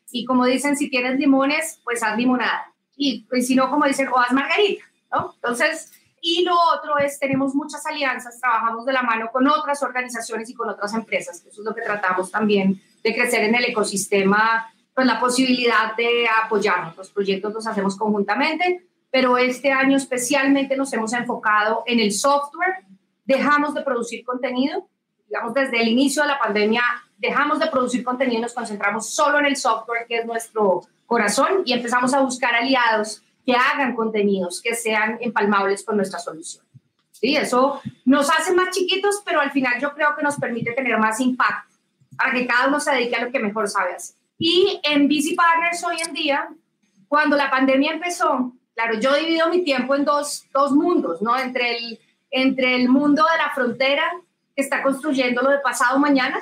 y 0.10 0.24
como 0.24 0.46
dicen, 0.46 0.78
si 0.78 0.90
tienes 0.90 1.20
limones, 1.20 1.82
pues 1.84 2.02
haz 2.02 2.16
limonada. 2.18 2.72
Y 2.96 3.24
pues, 3.24 3.48
si 3.48 3.56
no, 3.56 3.70
como 3.70 3.86
dicen, 3.86 4.08
o 4.08 4.18
haz 4.20 4.32
margarita, 4.32 4.86
¿no? 5.12 5.34
Entonces, 5.36 5.92
y 6.22 6.46
lo 6.46 6.56
otro 6.74 6.98
es, 7.00 7.20
tenemos 7.20 7.54
muchas 7.54 7.86
alianzas, 7.86 8.40
trabajamos 8.40 8.86
de 8.86 8.94
la 8.94 9.02
mano 9.02 9.32
con 9.34 9.50
otras 9.50 9.84
organizaciones 9.84 10.50
y 10.50 10.54
con 10.54 10.70
otras 10.70 10.94
empresas. 10.94 11.44
Eso 11.46 11.62
es 11.62 11.66
lo 11.66 11.76
que 11.76 11.82
tratamos 11.82 12.32
también 12.32 12.82
de 13.04 13.14
crecer 13.14 13.44
en 13.44 13.56
el 13.56 13.66
ecosistema, 13.66 14.72
pues 14.96 15.06
la 15.06 15.20
posibilidad 15.20 15.94
de 15.98 16.30
apoyarnos. 16.42 16.96
Los 16.96 17.10
proyectos 17.10 17.54
los 17.54 17.68
hacemos 17.68 17.98
conjuntamente, 17.98 18.88
pero 19.12 19.38
este 19.38 19.71
año 19.71 19.97
especialmente 19.97 20.76
nos 20.76 20.91
hemos 20.93 21.13
enfocado 21.13 21.84
en 21.86 22.00
el 22.00 22.12
software. 22.12 22.86
Dejamos 23.26 23.74
de 23.76 23.82
producir 23.84 24.26
contenido, 24.26 24.88
digamos, 25.28 25.54
desde 25.54 25.82
el 25.82 25.89
inicio 25.89 26.24
de 26.24 26.30
la 26.30 26.39
pandemia 26.39 26.82
dejamos 27.21 27.60
de 27.60 27.67
producir 27.67 28.04
contenido 28.04 28.39
y 28.39 28.41
nos 28.41 28.54
concentramos 28.54 29.13
solo 29.13 29.39
en 29.39 29.45
el 29.45 29.56
software, 29.56 30.08
que 30.08 30.17
es 30.17 30.26
nuestro 30.26 30.82
corazón, 31.06 31.62
y 31.65 31.74
empezamos 31.74 32.13
a 32.13 32.21
buscar 32.21 32.56
aliados 32.56 33.21
que 33.45 33.54
hagan 33.54 33.95
contenidos 33.95 34.62
que 34.62 34.76
sean 34.76 35.17
empalmables 35.21 35.86
con 35.86 35.97
nuestra 35.97 36.19
solución. 36.19 36.65
Sí, 37.12 37.36
eso 37.36 37.80
nos 38.06 38.30
hace 38.32 38.54
más 38.54 38.71
chiquitos, 38.71 39.21
pero 39.24 39.39
al 39.39 39.52
final 39.52 39.80
yo 39.80 39.93
creo 39.93 40.15
que 40.15 40.24
nos 40.24 40.38
permite 40.38 40.74
tener 40.74 40.97
más 40.97 41.19
impacto 41.19 41.76
para 42.17 42.34
que 42.34 42.47
cada 42.47 42.67
uno 42.67 42.80
se 42.80 42.91
dedique 42.91 43.15
a 43.15 43.26
lo 43.26 43.32
que 43.32 43.39
mejor 43.39 43.67
sabe 43.69 43.93
hacer. 43.93 44.15
Y 44.39 44.80
en 44.84 45.08
BC 45.08 45.36
Partners 45.36 45.84
hoy 45.84 45.97
en 46.06 46.13
día, 46.13 46.50
cuando 47.08 47.36
la 47.36 47.52
pandemia 47.52 47.93
empezó, 47.93 48.54
claro, 48.74 49.00
yo 49.00 49.16
divido 49.16 49.50
mi 49.50 49.64
tiempo 49.64 49.96
en 49.96 50.06
dos, 50.06 50.46
dos 50.54 50.72
mundos, 50.72 51.22
¿no? 51.22 51.38
Entre 51.38 51.78
el, 51.78 52.00
entre 52.30 52.76
el 52.76 52.90
mundo 52.90 53.24
de 53.32 53.38
la 53.38 53.54
frontera, 53.54 54.12
que 54.56 54.62
está 54.62 54.84
construyendo 54.84 55.42
lo 55.42 55.50
de 55.50 55.60
pasado 55.60 56.00
mañana, 56.00 56.40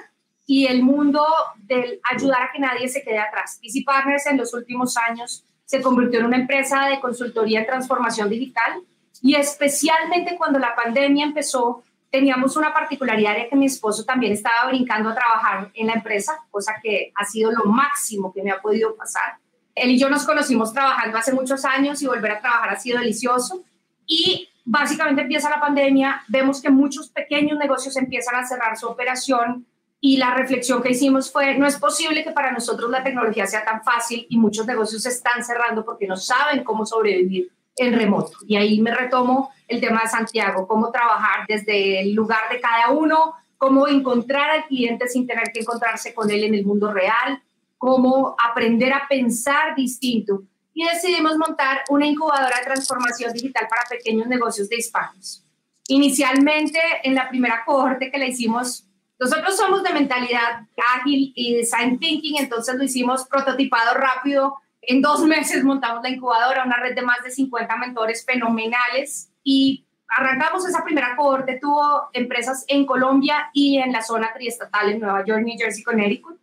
y 0.49 0.65
el 0.65 0.81
mundo 0.81 1.23
del 1.57 2.01
ayudar 2.11 2.41
a 2.41 2.51
que 2.51 2.57
nadie 2.57 2.87
se 2.87 3.03
quede 3.03 3.19
atrás. 3.19 3.59
Easy 3.61 3.83
Partners 3.83 4.25
en 4.25 4.37
los 4.37 4.51
últimos 4.55 4.97
años 4.97 5.45
se 5.63 5.79
convirtió 5.79 6.21
en 6.21 6.25
una 6.25 6.37
empresa 6.37 6.87
de 6.87 6.99
consultoría 6.99 7.59
en 7.59 7.67
transformación 7.67 8.29
digital 8.29 8.81
y 9.21 9.35
especialmente 9.35 10.35
cuando 10.37 10.57
la 10.57 10.75
pandemia 10.75 11.25
empezó, 11.25 11.83
teníamos 12.09 12.57
una 12.57 12.73
particularidad 12.73 13.35
de 13.35 13.47
que 13.47 13.55
mi 13.55 13.67
esposo 13.67 14.03
también 14.05 14.33
estaba 14.33 14.69
brincando 14.69 15.09
a 15.09 15.15
trabajar 15.15 15.69
en 15.75 15.85
la 15.85 15.93
empresa, 15.93 16.39
cosa 16.49 16.73
que 16.81 17.11
ha 17.13 17.25
sido 17.25 17.51
lo 17.51 17.65
máximo 17.65 18.33
que 18.33 18.41
me 18.41 18.51
ha 18.51 18.59
podido 18.59 18.95
pasar. 18.95 19.37
Él 19.81 19.91
y 19.91 19.99
yo 19.99 20.09
nos 20.09 20.25
conocimos 20.25 20.73
trabajando 20.73 21.17
hace 21.17 21.33
muchos 21.33 21.65
años 21.65 22.01
y 22.01 22.07
volver 22.07 22.31
a 22.33 22.41
trabajar 22.41 22.69
ha 22.69 22.79
sido 22.79 22.99
delicioso. 22.99 23.63
Y 24.05 24.49
básicamente 24.65 25.21
empieza 25.21 25.49
la 25.49 25.59
pandemia, 25.59 26.23
vemos 26.27 26.61
que 26.61 26.69
muchos 26.69 27.09
pequeños 27.09 27.57
negocios 27.57 27.95
empiezan 27.97 28.35
a 28.35 28.45
cerrar 28.45 28.77
su 28.77 28.87
operación, 28.87 29.65
y 30.01 30.17
la 30.17 30.33
reflexión 30.33 30.81
que 30.81 30.91
hicimos 30.91 31.31
fue, 31.31 31.57
no 31.57 31.67
es 31.67 31.77
posible 31.77 32.23
que 32.23 32.31
para 32.31 32.51
nosotros 32.51 32.89
la 32.89 33.03
tecnología 33.03 33.45
sea 33.45 33.65
tan 33.65 33.83
fácil 33.83 34.25
y 34.29 34.37
muchos 34.37 34.65
negocios 34.65 35.03
se 35.03 35.09
están 35.09 35.43
cerrando 35.43 35.83
porque 35.83 36.07
no 36.07 36.15
saben 36.15 36.63
cómo 36.63 36.85
sobrevivir 36.85 37.51
en 37.75 37.93
remoto. 37.93 38.37
Y 38.47 38.55
ahí 38.55 38.79
me 38.79 38.95
retomo 38.95 39.51
el 39.67 39.81
tema 39.81 40.01
de 40.03 40.09
Santiago, 40.09 40.67
cómo 40.67 40.91
trabajar 40.91 41.45
desde 41.47 42.01
el 42.01 42.13
lugar 42.13 42.49
de 42.49 42.61
cada 42.61 42.91
uno, 42.91 43.33
cómo 43.57 43.89
encontrar 43.89 44.49
al 44.51 44.65
cliente 44.67 45.07
sin 45.09 45.27
tener 45.27 45.51
que 45.53 45.59
encontrarse 45.59 46.13
con 46.13 46.29
él 46.31 46.45
en 46.45 46.55
el 46.55 46.65
mundo 46.65 46.93
real, 46.93 47.41
cómo 47.79 48.35
aprender 48.37 48.93
a 48.93 49.07
pensar 49.09 49.75
distinto. 49.75 50.43
Y 50.75 50.85
decidimos 50.85 51.37
montar 51.37 51.79
una 51.89 52.05
incubadora 52.05 52.59
de 52.59 52.65
transformación 52.65 53.33
digital 53.33 53.67
para 53.67 53.83
pequeños 53.89 54.27
negocios 54.27 54.69
de 54.69 54.75
hispanos. 54.75 55.43
Inicialmente, 55.87 56.79
en 57.03 57.15
la 57.15 57.27
primera 57.27 57.63
cohorte 57.65 58.11
que 58.11 58.19
la 58.19 58.27
hicimos, 58.27 58.85
nosotros 59.19 59.57
somos 59.57 59.81
de 59.81 59.93
mentalidad 59.93 60.67
ágil 60.95 61.33
y 61.35 61.55
design 61.55 61.99
thinking, 61.99 62.37
entonces 62.37 62.75
lo 62.75 62.83
hicimos 62.83 63.25
prototipado 63.27 63.95
rápido. 63.95 64.57
En 64.81 65.01
dos 65.01 65.21
meses 65.25 65.63
montamos 65.63 66.03
la 66.03 66.09
incubadora, 66.09 66.63
una 66.63 66.77
red 66.77 66.95
de 66.95 67.01
más 67.01 67.23
de 67.23 67.31
50 67.31 67.75
mentores 67.77 68.23
fenomenales 68.25 69.31
y 69.43 69.85
arrancamos 70.07 70.67
esa 70.67 70.83
primera 70.83 71.15
cohorte. 71.15 71.59
Tuvo 71.59 72.09
empresas 72.13 72.65
en 72.67 72.85
Colombia 72.85 73.49
y 73.53 73.79
en 73.79 73.91
la 73.91 74.01
zona 74.01 74.31
triestatal 74.33 74.91
en 74.91 74.99
Nueva 74.99 75.25
York, 75.25 75.43
New 75.43 75.57
Jersey, 75.57 75.83
Connecticut. 75.83 76.37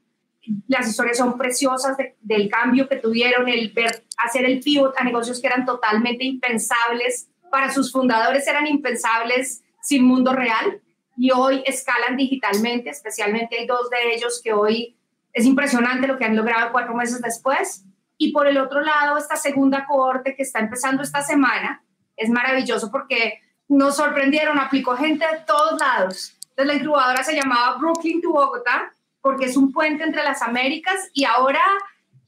Las 0.68 0.88
historias 0.88 1.18
son 1.18 1.36
preciosas 1.36 1.96
del 2.20 2.48
cambio 2.48 2.88
que 2.88 2.96
tuvieron, 2.96 3.48
el 3.48 3.72
ver, 3.72 4.04
hacer 4.18 4.44
el 4.44 4.60
pivot 4.60 4.94
a 4.96 5.04
negocios 5.04 5.40
que 5.40 5.46
eran 5.46 5.64
totalmente 5.64 6.24
impensables. 6.24 7.28
Para 7.50 7.72
sus 7.72 7.92
fundadores 7.92 8.46
eran 8.46 8.66
impensables 8.66 9.62
sin 9.80 10.04
mundo 10.04 10.32
real 10.32 10.80
y 11.16 11.30
hoy 11.30 11.62
escalan 11.66 12.16
digitalmente, 12.16 12.90
especialmente 12.90 13.58
hay 13.58 13.66
dos 13.66 13.88
de 13.90 14.14
ellos 14.14 14.40
que 14.42 14.52
hoy 14.52 14.96
es 15.32 15.44
impresionante 15.44 16.06
lo 16.06 16.18
que 16.18 16.24
han 16.24 16.36
logrado 16.36 16.72
cuatro 16.72 16.94
meses 16.94 17.20
después. 17.20 17.84
Y 18.18 18.32
por 18.32 18.46
el 18.46 18.58
otro 18.58 18.80
lado, 18.80 19.18
esta 19.18 19.36
segunda 19.36 19.86
cohorte 19.86 20.34
que 20.34 20.42
está 20.42 20.60
empezando 20.60 21.02
esta 21.02 21.22
semana 21.22 21.84
es 22.16 22.30
maravilloso 22.30 22.90
porque 22.90 23.40
nos 23.68 23.96
sorprendieron, 23.96 24.58
aplicó 24.58 24.96
gente 24.96 25.26
de 25.26 25.40
todos 25.46 25.78
lados. 25.78 26.36
Entonces 26.50 26.66
la 26.66 26.82
incubadora 26.82 27.22
se 27.22 27.34
llamaba 27.34 27.76
Brooklyn 27.76 28.22
to 28.22 28.30
Bogotá 28.30 28.95
porque 29.26 29.46
es 29.46 29.56
un 29.56 29.72
puente 29.72 30.04
entre 30.04 30.22
las 30.22 30.40
Américas 30.40 31.10
y 31.12 31.24
ahora 31.24 31.60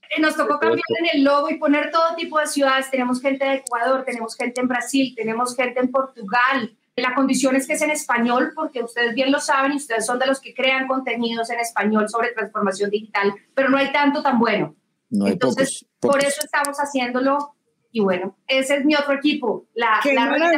eh, 0.02 0.20
nos 0.20 0.34
tocó 0.34 0.58
cambiar 0.58 0.82
en 0.98 1.18
el 1.18 1.22
logo 1.22 1.48
y 1.48 1.56
poner 1.56 1.92
todo 1.92 2.16
tipo 2.16 2.40
de 2.40 2.48
ciudades. 2.48 2.90
Tenemos 2.90 3.20
gente 3.20 3.44
de 3.44 3.54
Ecuador, 3.54 4.02
tenemos 4.04 4.34
gente 4.34 4.60
en 4.60 4.66
Brasil, 4.66 5.14
tenemos 5.16 5.54
gente 5.54 5.78
en 5.78 5.92
Portugal, 5.92 6.76
la 6.96 7.14
condición 7.14 7.54
es 7.54 7.68
que 7.68 7.74
es 7.74 7.82
en 7.82 7.92
español, 7.92 8.50
porque 8.56 8.82
ustedes 8.82 9.14
bien 9.14 9.30
lo 9.30 9.38
saben 9.38 9.74
y 9.74 9.76
ustedes 9.76 10.04
son 10.04 10.18
de 10.18 10.26
los 10.26 10.40
que 10.40 10.52
crean 10.52 10.88
contenidos 10.88 11.48
en 11.50 11.60
español 11.60 12.08
sobre 12.08 12.32
transformación 12.32 12.90
digital, 12.90 13.32
pero 13.54 13.68
no 13.68 13.76
hay 13.76 13.92
tanto 13.92 14.20
tan 14.20 14.40
bueno. 14.40 14.74
Entonces, 15.08 15.86
por 16.00 16.18
eso 16.18 16.40
estamos 16.42 16.76
haciéndolo. 16.78 17.54
Y 17.92 18.00
bueno, 18.00 18.36
ese 18.48 18.78
es 18.78 18.84
mi 18.84 18.96
otro 18.96 19.14
equipo, 19.14 19.68
la, 19.74 20.00
Qué 20.02 20.14
la 20.14 20.52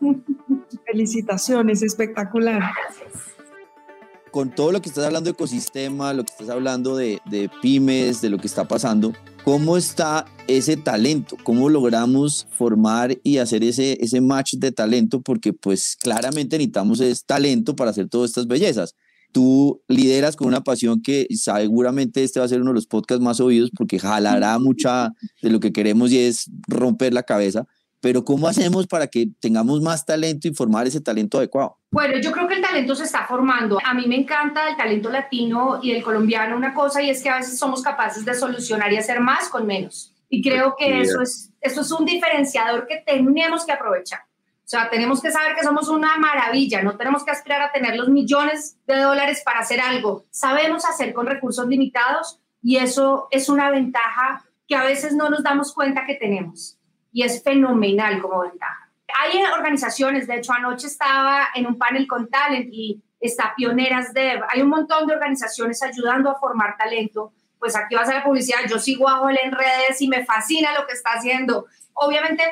Felicitaciones, 0.86 1.82
espectacular. 1.82 2.62
Con 4.30 4.54
todo 4.54 4.72
lo 4.72 4.80
que 4.80 4.88
estás 4.88 5.04
hablando 5.04 5.28
de 5.28 5.32
ecosistema, 5.32 6.12
lo 6.14 6.24
que 6.24 6.32
estás 6.32 6.48
hablando 6.50 6.96
de, 6.96 7.20
de 7.26 7.50
pymes, 7.62 8.20
de 8.20 8.30
lo 8.30 8.38
que 8.38 8.46
está 8.46 8.68
pasando, 8.68 9.12
¿Cómo 9.44 9.78
está 9.78 10.26
ese 10.48 10.76
talento? 10.76 11.36
¿Cómo 11.42 11.70
logramos 11.70 12.46
formar 12.50 13.18
y 13.22 13.38
hacer 13.38 13.64
ese, 13.64 13.96
ese 14.04 14.20
match 14.20 14.54
de 14.56 14.70
talento? 14.70 15.22
Porque 15.22 15.54
pues 15.54 15.96
claramente 15.96 16.58
necesitamos 16.58 17.00
ese 17.00 17.22
talento 17.24 17.74
para 17.74 17.90
hacer 17.90 18.08
todas 18.08 18.30
estas 18.30 18.46
bellezas. 18.46 18.96
Tú 19.32 19.80
lideras 19.88 20.36
con 20.36 20.46
una 20.46 20.62
pasión 20.62 21.00
que 21.00 21.26
seguramente 21.30 22.22
este 22.22 22.38
va 22.38 22.46
a 22.46 22.48
ser 22.48 22.60
uno 22.60 22.70
de 22.70 22.74
los 22.74 22.86
podcasts 22.86 23.24
más 23.24 23.40
oídos 23.40 23.70
porque 23.74 23.98
jalará 23.98 24.58
mucha 24.58 25.12
de 25.40 25.50
lo 25.50 25.58
que 25.58 25.72
queremos 25.72 26.12
y 26.12 26.18
es 26.18 26.50
romper 26.68 27.14
la 27.14 27.22
cabeza 27.22 27.66
pero 28.00 28.24
¿cómo 28.24 28.48
hacemos 28.48 28.86
para 28.86 29.06
que 29.06 29.28
tengamos 29.40 29.80
más 29.82 30.04
talento 30.04 30.48
y 30.48 30.54
formar 30.54 30.86
ese 30.86 31.00
talento 31.00 31.38
adecuado? 31.38 31.78
Bueno, 31.90 32.18
yo 32.18 32.32
creo 32.32 32.48
que 32.48 32.54
el 32.54 32.62
talento 32.62 32.94
se 32.94 33.04
está 33.04 33.26
formando. 33.26 33.78
A 33.84 33.94
mí 33.94 34.06
me 34.06 34.16
encanta 34.16 34.68
el 34.68 34.76
talento 34.76 35.10
latino 35.10 35.80
y 35.82 35.92
el 35.92 36.02
colombiano 36.02 36.56
una 36.56 36.72
cosa 36.72 37.02
y 37.02 37.10
es 37.10 37.22
que 37.22 37.30
a 37.30 37.36
veces 37.36 37.58
somos 37.58 37.82
capaces 37.82 38.24
de 38.24 38.34
solucionar 38.34 38.92
y 38.92 38.96
hacer 38.96 39.20
más 39.20 39.48
con 39.48 39.66
menos. 39.66 40.14
Y 40.28 40.42
creo 40.42 40.76
que 40.78 41.00
eso 41.00 41.20
es, 41.20 41.50
eso 41.60 41.80
es 41.80 41.90
un 41.90 42.06
diferenciador 42.06 42.86
que 42.86 43.02
tenemos 43.04 43.66
que 43.66 43.72
aprovechar. 43.72 44.20
O 44.20 44.70
sea, 44.70 44.88
tenemos 44.88 45.20
que 45.20 45.32
saber 45.32 45.56
que 45.56 45.64
somos 45.64 45.88
una 45.88 46.16
maravilla, 46.16 46.82
no 46.82 46.96
tenemos 46.96 47.24
que 47.24 47.32
aspirar 47.32 47.60
a 47.60 47.72
tener 47.72 47.96
los 47.96 48.08
millones 48.08 48.76
de 48.86 48.98
dólares 48.98 49.42
para 49.44 49.58
hacer 49.58 49.80
algo. 49.80 50.26
Sabemos 50.30 50.84
hacer 50.84 51.12
con 51.12 51.26
recursos 51.26 51.66
limitados 51.66 52.38
y 52.62 52.76
eso 52.76 53.26
es 53.32 53.48
una 53.48 53.70
ventaja 53.70 54.44
que 54.68 54.76
a 54.76 54.84
veces 54.84 55.14
no 55.14 55.28
nos 55.28 55.42
damos 55.42 55.74
cuenta 55.74 56.06
que 56.06 56.14
tenemos 56.14 56.79
y 57.12 57.22
es 57.22 57.42
fenomenal 57.42 58.20
como 58.20 58.40
ventaja. 58.40 58.88
Hay 59.18 59.42
organizaciones, 59.42 60.26
de 60.26 60.36
hecho 60.36 60.52
anoche 60.52 60.86
estaba 60.86 61.48
en 61.54 61.66
un 61.66 61.76
panel 61.76 62.06
con 62.06 62.28
Talent 62.28 62.68
y 62.72 63.02
está 63.20 63.54
Pioneras 63.56 64.14
Dev, 64.14 64.42
hay 64.48 64.62
un 64.62 64.68
montón 64.68 65.06
de 65.06 65.14
organizaciones 65.14 65.82
ayudando 65.82 66.30
a 66.30 66.38
formar 66.38 66.76
talento, 66.76 67.32
pues 67.58 67.76
aquí 67.76 67.94
va 67.94 68.02
a 68.02 68.14
la 68.14 68.24
publicidad, 68.24 68.60
yo 68.68 68.78
sigo 68.78 69.08
a 69.08 69.18
Joel 69.18 69.38
en 69.42 69.52
redes 69.52 70.00
y 70.00 70.08
me 70.08 70.24
fascina 70.24 70.72
lo 70.78 70.86
que 70.86 70.94
está 70.94 71.10
haciendo. 71.10 71.66
Obviamente, 71.92 72.42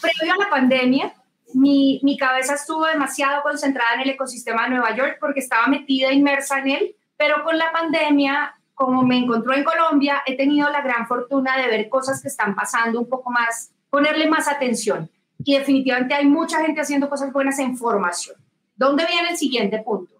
previo 0.00 0.34
a 0.34 0.44
la 0.44 0.48
pandemia, 0.48 1.12
mi, 1.54 2.00
mi 2.02 2.16
cabeza 2.16 2.54
estuvo 2.54 2.86
demasiado 2.86 3.42
concentrada 3.42 3.94
en 3.94 4.00
el 4.00 4.10
ecosistema 4.10 4.64
de 4.64 4.70
Nueva 4.70 4.96
York 4.96 5.18
porque 5.20 5.40
estaba 5.40 5.66
metida, 5.66 6.12
inmersa 6.12 6.58
en 6.58 6.68
él, 6.68 6.96
Pero 7.18 7.44
con 7.44 7.56
la 7.56 7.72
pandemia, 7.72 8.54
como 8.74 9.02
me 9.02 9.16
encontró 9.16 9.54
en 9.54 9.64
Colombia, 9.64 10.22
he 10.26 10.36
tenido 10.36 10.68
la 10.70 10.82
gran 10.82 11.06
fortuna 11.06 11.56
de 11.56 11.68
ver 11.68 11.88
cosas 11.88 12.20
que 12.20 12.28
están 12.28 12.54
pasando 12.54 13.00
un 13.00 13.08
poco 13.08 13.30
más, 13.30 13.72
ponerle 13.96 14.28
más 14.28 14.46
atención. 14.46 15.08
Y 15.42 15.56
definitivamente 15.56 16.12
hay 16.12 16.26
mucha 16.26 16.60
gente 16.60 16.82
haciendo 16.82 17.08
cosas 17.08 17.32
buenas 17.32 17.58
en 17.58 17.78
formación. 17.78 18.36
¿Dónde 18.74 19.06
viene 19.06 19.30
el 19.30 19.38
siguiente 19.38 19.78
punto? 19.78 20.12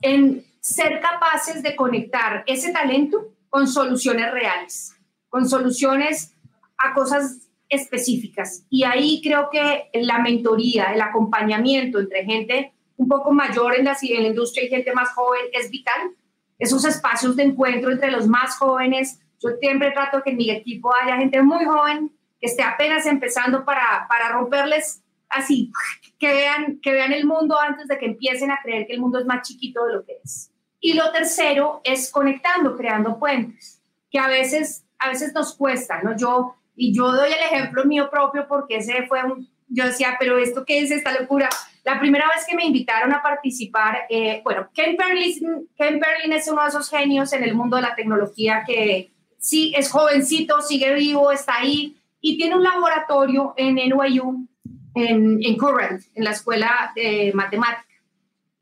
En 0.00 0.42
ser 0.60 0.98
capaces 0.98 1.62
de 1.62 1.76
conectar 1.76 2.42
ese 2.46 2.72
talento 2.72 3.34
con 3.50 3.68
soluciones 3.68 4.32
reales, 4.32 4.94
con 5.28 5.46
soluciones 5.46 6.34
a 6.78 6.94
cosas 6.94 7.50
específicas. 7.68 8.64
Y 8.70 8.84
ahí 8.84 9.20
creo 9.22 9.50
que 9.52 9.90
la 9.92 10.18
mentoría, 10.20 10.94
el 10.94 11.02
acompañamiento 11.02 11.98
entre 11.98 12.24
gente 12.24 12.72
un 12.96 13.08
poco 13.08 13.30
mayor 13.30 13.78
en 13.78 13.84
la, 13.84 13.94
en 14.00 14.22
la 14.22 14.28
industria 14.30 14.64
y 14.64 14.70
gente 14.70 14.94
más 14.94 15.10
joven 15.10 15.42
es 15.52 15.70
vital. 15.70 16.12
Esos 16.58 16.86
espacios 16.86 17.36
de 17.36 17.42
encuentro 17.42 17.90
entre 17.90 18.10
los 18.10 18.26
más 18.26 18.56
jóvenes. 18.56 19.20
Yo 19.38 19.50
siempre 19.60 19.90
trato 19.90 20.22
que 20.22 20.30
en 20.30 20.38
mi 20.38 20.50
equipo 20.50 20.90
haya 20.94 21.18
gente 21.18 21.42
muy 21.42 21.66
joven 21.66 22.10
esté 22.42 22.62
apenas 22.62 23.06
empezando 23.06 23.64
para, 23.64 24.06
para 24.08 24.30
romperles 24.30 25.02
así, 25.28 25.72
que 26.18 26.28
vean, 26.28 26.80
que 26.82 26.92
vean 26.92 27.12
el 27.12 27.24
mundo 27.24 27.58
antes 27.58 27.88
de 27.88 27.98
que 27.98 28.06
empiecen 28.06 28.50
a 28.50 28.60
creer 28.62 28.86
que 28.86 28.92
el 28.92 29.00
mundo 29.00 29.18
es 29.18 29.26
más 29.26 29.46
chiquito 29.46 29.84
de 29.86 29.94
lo 29.94 30.04
que 30.04 30.18
es. 30.22 30.50
Y 30.80 30.94
lo 30.94 31.10
tercero 31.12 31.80
es 31.84 32.10
conectando, 32.10 32.76
creando 32.76 33.18
puentes, 33.18 33.80
que 34.10 34.18
a 34.18 34.26
veces, 34.26 34.84
a 34.98 35.08
veces 35.08 35.32
nos 35.32 35.54
cuesta, 35.56 36.02
¿no? 36.02 36.16
Yo, 36.16 36.56
y 36.74 36.94
yo 36.94 37.12
doy 37.12 37.32
el 37.32 37.38
ejemplo 37.38 37.84
mío 37.84 38.10
propio 38.10 38.46
porque 38.48 38.76
ese 38.76 39.06
fue 39.06 39.22
un, 39.24 39.48
yo 39.68 39.86
decía, 39.86 40.16
pero 40.18 40.38
esto 40.38 40.64
qué 40.66 40.80
es 40.80 40.90
esta 40.90 41.18
locura. 41.18 41.48
La 41.84 41.98
primera 41.98 42.26
vez 42.34 42.44
que 42.46 42.56
me 42.56 42.64
invitaron 42.64 43.12
a 43.12 43.22
participar, 43.22 44.00
eh, 44.10 44.40
bueno, 44.44 44.68
Ken 44.74 44.96
Perlin, 44.96 45.68
Ken 45.76 45.98
Perlin 45.98 46.32
es 46.32 46.48
uno 46.48 46.62
de 46.62 46.68
esos 46.68 46.90
genios 46.90 47.32
en 47.32 47.42
el 47.44 47.54
mundo 47.54 47.76
de 47.76 47.82
la 47.82 47.94
tecnología 47.94 48.64
que 48.66 49.12
sí 49.38 49.72
es 49.76 49.90
jovencito, 49.90 50.60
sigue 50.60 50.94
vivo, 50.94 51.32
está 51.32 51.58
ahí 51.58 51.96
y 52.22 52.38
tiene 52.38 52.56
un 52.56 52.62
laboratorio 52.62 53.52
en 53.58 53.74
NYU, 53.74 54.48
en, 54.94 55.38
en 55.42 55.56
Current, 55.58 56.00
en 56.14 56.24
la 56.24 56.30
escuela 56.30 56.92
de 56.94 57.32
matemáticas 57.34 57.92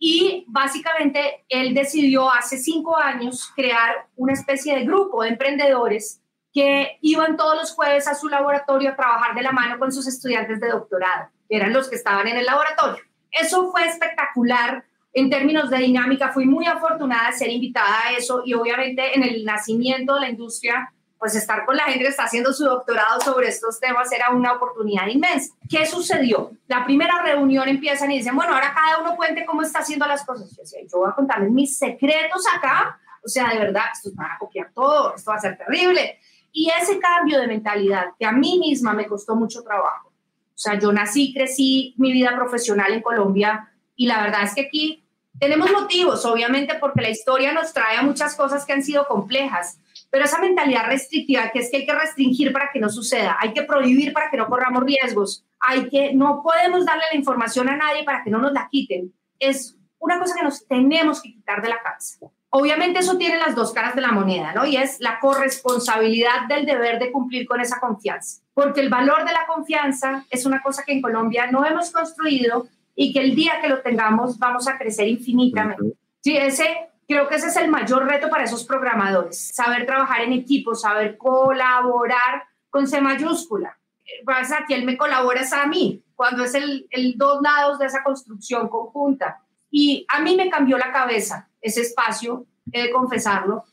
y 0.02 0.46
básicamente 0.48 1.44
él 1.50 1.74
decidió 1.74 2.32
hace 2.32 2.56
cinco 2.56 2.96
años 2.96 3.52
crear 3.54 4.08
una 4.16 4.32
especie 4.32 4.74
de 4.74 4.86
grupo 4.86 5.22
de 5.22 5.28
emprendedores 5.28 6.22
que 6.54 6.98
iban 7.02 7.36
todos 7.36 7.54
los 7.54 7.72
jueves 7.74 8.08
a 8.08 8.14
su 8.14 8.28
laboratorio 8.28 8.90
a 8.90 8.96
trabajar 8.96 9.36
de 9.36 9.42
la 9.42 9.52
mano 9.52 9.78
con 9.78 9.92
sus 9.92 10.08
estudiantes 10.08 10.58
de 10.58 10.70
doctorado, 10.70 11.28
que 11.48 11.56
eran 11.56 11.74
los 11.74 11.88
que 11.88 11.96
estaban 11.96 12.26
en 12.26 12.38
el 12.38 12.46
laboratorio. 12.46 13.04
Eso 13.30 13.70
fue 13.70 13.86
espectacular 13.86 14.84
en 15.12 15.28
términos 15.28 15.68
de 15.68 15.76
dinámica. 15.76 16.32
Fui 16.32 16.46
muy 16.46 16.64
afortunada 16.64 17.30
de 17.30 17.36
ser 17.36 17.50
invitada 17.50 18.06
a 18.06 18.12
eso 18.12 18.42
y 18.44 18.54
obviamente 18.54 19.14
en 19.14 19.22
el 19.22 19.44
nacimiento 19.44 20.14
de 20.14 20.20
la 20.20 20.30
industria 20.30 20.94
pues 21.20 21.34
estar 21.34 21.66
con 21.66 21.76
la 21.76 21.84
gente 21.84 22.04
que 22.04 22.08
está 22.08 22.24
haciendo 22.24 22.50
su 22.54 22.64
doctorado 22.64 23.20
sobre 23.20 23.48
estos 23.48 23.78
temas 23.78 24.10
era 24.10 24.30
una 24.30 24.54
oportunidad 24.54 25.06
inmensa. 25.06 25.52
¿Qué 25.68 25.84
sucedió? 25.84 26.52
La 26.66 26.82
primera 26.82 27.22
reunión 27.22 27.68
empiezan 27.68 28.10
y 28.10 28.16
dicen, 28.16 28.34
bueno, 28.34 28.54
ahora 28.54 28.72
cada 28.74 29.02
uno 29.02 29.16
cuente 29.16 29.44
cómo 29.44 29.60
está 29.60 29.80
haciendo 29.80 30.06
las 30.06 30.24
cosas. 30.24 30.50
Yo 30.56 30.62
decía, 30.62 30.80
yo 30.90 31.00
voy 31.00 31.10
a 31.10 31.14
contarles 31.14 31.50
mis 31.50 31.76
secretos 31.76 32.46
acá. 32.56 32.98
O 33.22 33.28
sea, 33.28 33.50
de 33.50 33.58
verdad, 33.58 33.82
esto 33.92 34.08
va 34.18 34.32
a 34.34 34.38
copiar 34.38 34.72
todo, 34.74 35.14
esto 35.14 35.30
va 35.30 35.36
a 35.36 35.40
ser 35.40 35.58
terrible. 35.58 36.18
Y 36.52 36.70
ese 36.70 36.98
cambio 36.98 37.38
de 37.38 37.48
mentalidad 37.48 38.06
que 38.18 38.24
a 38.24 38.32
mí 38.32 38.58
misma 38.58 38.94
me 38.94 39.06
costó 39.06 39.36
mucho 39.36 39.62
trabajo. 39.62 40.08
O 40.08 40.58
sea, 40.58 40.78
yo 40.78 40.90
nací, 40.90 41.34
crecí 41.34 41.94
mi 41.98 42.14
vida 42.14 42.34
profesional 42.34 42.94
en 42.94 43.02
Colombia 43.02 43.70
y 43.94 44.06
la 44.06 44.22
verdad 44.22 44.44
es 44.44 44.54
que 44.54 44.62
aquí 44.62 45.04
tenemos 45.38 45.70
motivos, 45.70 46.24
obviamente, 46.24 46.76
porque 46.80 47.02
la 47.02 47.10
historia 47.10 47.52
nos 47.52 47.74
trae 47.74 47.98
a 47.98 48.02
muchas 48.02 48.34
cosas 48.36 48.64
que 48.64 48.72
han 48.72 48.82
sido 48.82 49.06
complejas 49.06 49.78
pero 50.10 50.24
esa 50.24 50.40
mentalidad 50.40 50.86
restrictiva, 50.86 51.50
que 51.50 51.60
es 51.60 51.70
que 51.70 51.78
hay 51.78 51.86
que 51.86 51.94
restringir 51.94 52.52
para 52.52 52.70
que 52.72 52.80
no 52.80 52.88
suceda, 52.88 53.36
hay 53.40 53.52
que 53.52 53.62
prohibir 53.62 54.12
para 54.12 54.30
que 54.30 54.36
no 54.36 54.48
corramos 54.48 54.82
riesgos, 54.84 55.44
hay 55.60 55.88
que, 55.88 56.12
no 56.12 56.42
podemos 56.42 56.84
darle 56.84 57.04
la 57.10 57.18
información 57.18 57.68
a 57.68 57.76
nadie 57.76 58.04
para 58.04 58.24
que 58.24 58.30
no 58.30 58.38
nos 58.38 58.52
la 58.52 58.68
quiten, 58.70 59.14
es 59.38 59.76
una 59.98 60.18
cosa 60.18 60.34
que 60.36 60.42
nos 60.42 60.66
tenemos 60.66 61.22
que 61.22 61.32
quitar 61.32 61.62
de 61.62 61.68
la 61.68 61.80
cabeza. 61.80 62.26
Obviamente 62.52 62.98
eso 62.98 63.16
tiene 63.16 63.38
las 63.38 63.54
dos 63.54 63.72
caras 63.72 63.94
de 63.94 64.00
la 64.00 64.10
moneda, 64.10 64.52
¿no? 64.52 64.66
Y 64.66 64.76
es 64.76 64.98
la 64.98 65.20
corresponsabilidad 65.20 66.48
del 66.48 66.66
deber 66.66 66.98
de 66.98 67.12
cumplir 67.12 67.46
con 67.46 67.60
esa 67.60 67.78
confianza, 67.78 68.42
porque 68.54 68.80
el 68.80 68.88
valor 68.88 69.24
de 69.24 69.32
la 69.32 69.46
confianza 69.46 70.26
es 70.30 70.44
una 70.46 70.60
cosa 70.60 70.82
que 70.84 70.92
en 70.92 71.00
Colombia 71.00 71.46
no 71.52 71.64
hemos 71.64 71.92
construido 71.92 72.66
y 72.96 73.12
que 73.12 73.20
el 73.20 73.36
día 73.36 73.60
que 73.62 73.68
lo 73.68 73.82
tengamos 73.82 74.38
vamos 74.38 74.66
a 74.66 74.76
crecer 74.76 75.06
infinitamente. 75.06 75.94
Sí, 76.22 76.36
ese 76.36 76.89
Creo 77.10 77.26
que 77.26 77.34
ese 77.34 77.48
es 77.48 77.56
el 77.56 77.68
mayor 77.68 78.06
reto 78.06 78.30
para 78.30 78.44
esos 78.44 78.62
programadores, 78.62 79.52
saber 79.52 79.84
trabajar 79.84 80.20
en 80.20 80.32
equipo, 80.32 80.76
saber 80.76 81.18
colaborar 81.18 82.44
con 82.68 82.86
C 82.86 83.00
mayúscula. 83.00 83.76
Pasa 84.24 84.64
que 84.68 84.76
él 84.76 84.84
me 84.84 84.96
colabora 84.96 85.40
es 85.40 85.52
a 85.52 85.66
mí, 85.66 86.04
cuando 86.14 86.44
es 86.44 86.54
el, 86.54 86.86
el 86.88 87.18
dos 87.18 87.42
lados 87.42 87.80
de 87.80 87.86
esa 87.86 88.04
construcción 88.04 88.68
conjunta. 88.68 89.42
Y 89.72 90.06
a 90.08 90.20
mí 90.20 90.36
me 90.36 90.48
cambió 90.48 90.78
la 90.78 90.92
cabeza 90.92 91.48
ese 91.60 91.80
espacio, 91.80 92.46
he 92.70 92.82
de 92.82 92.92
confesarlo. 92.92 93.64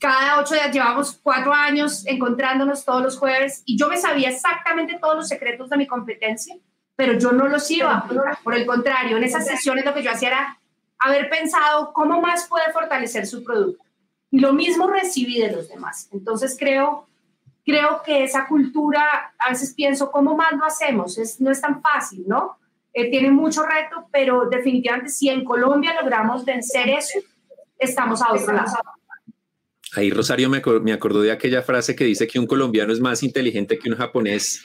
Cada 0.00 0.40
ocho 0.40 0.54
días 0.54 0.72
llevamos 0.72 1.20
cuatro 1.22 1.52
años 1.52 2.06
encontrándonos 2.06 2.86
todos 2.86 3.02
los 3.02 3.18
jueves 3.18 3.62
y 3.66 3.76
yo 3.76 3.88
me 3.88 3.98
sabía 3.98 4.30
exactamente 4.30 4.98
todos 4.98 5.16
los 5.16 5.28
secretos 5.28 5.68
de 5.68 5.76
mi 5.76 5.86
competencia, 5.86 6.56
pero 6.96 7.12
yo 7.18 7.32
no 7.32 7.46
los 7.46 7.70
iba. 7.70 8.08
Por 8.42 8.54
el 8.54 8.64
contrario, 8.64 9.18
en 9.18 9.24
esas 9.24 9.46
sesiones 9.46 9.84
lo 9.84 9.92
que 9.92 10.02
yo 10.02 10.10
hacía 10.10 10.28
era 10.28 10.59
haber 11.00 11.28
pensado 11.30 11.92
cómo 11.92 12.20
más 12.20 12.46
puede 12.48 12.72
fortalecer 12.72 13.26
su 13.26 13.42
producto. 13.42 13.84
Y 14.30 14.38
lo 14.38 14.52
mismo 14.52 14.88
recibí 14.88 15.40
de 15.40 15.50
los 15.50 15.68
demás. 15.68 16.08
Entonces 16.12 16.56
creo, 16.58 17.08
creo 17.64 18.02
que 18.04 18.24
esa 18.24 18.46
cultura, 18.46 19.34
a 19.38 19.50
veces 19.50 19.74
pienso, 19.74 20.10
¿cómo 20.10 20.36
más 20.36 20.52
lo 20.52 20.64
hacemos? 20.64 21.18
Es, 21.18 21.40
no 21.40 21.50
es 21.50 21.60
tan 21.60 21.82
fácil, 21.82 22.24
¿no? 22.26 22.58
Eh, 22.92 23.10
tiene 23.10 23.30
mucho 23.30 23.62
reto, 23.62 24.08
pero 24.12 24.48
definitivamente 24.48 25.10
si 25.10 25.28
en 25.28 25.44
Colombia 25.44 25.94
logramos 26.00 26.44
vencer 26.44 26.88
eso, 26.88 27.20
estamos 27.78 28.20
a 28.22 28.32
otro 28.32 28.52
lado. 28.52 28.72
Ahí 29.96 30.10
Rosario 30.10 30.48
me, 30.48 30.92
acordó 30.92 31.20
de 31.20 31.32
aquella 31.32 31.62
frase 31.62 31.96
que 31.96 32.04
dice 32.04 32.28
que 32.28 32.38
un 32.38 32.46
colombiano 32.46 32.92
es 32.92 33.00
más 33.00 33.22
inteligente 33.22 33.78
que 33.78 33.88
un 33.88 33.96
japonés 33.96 34.62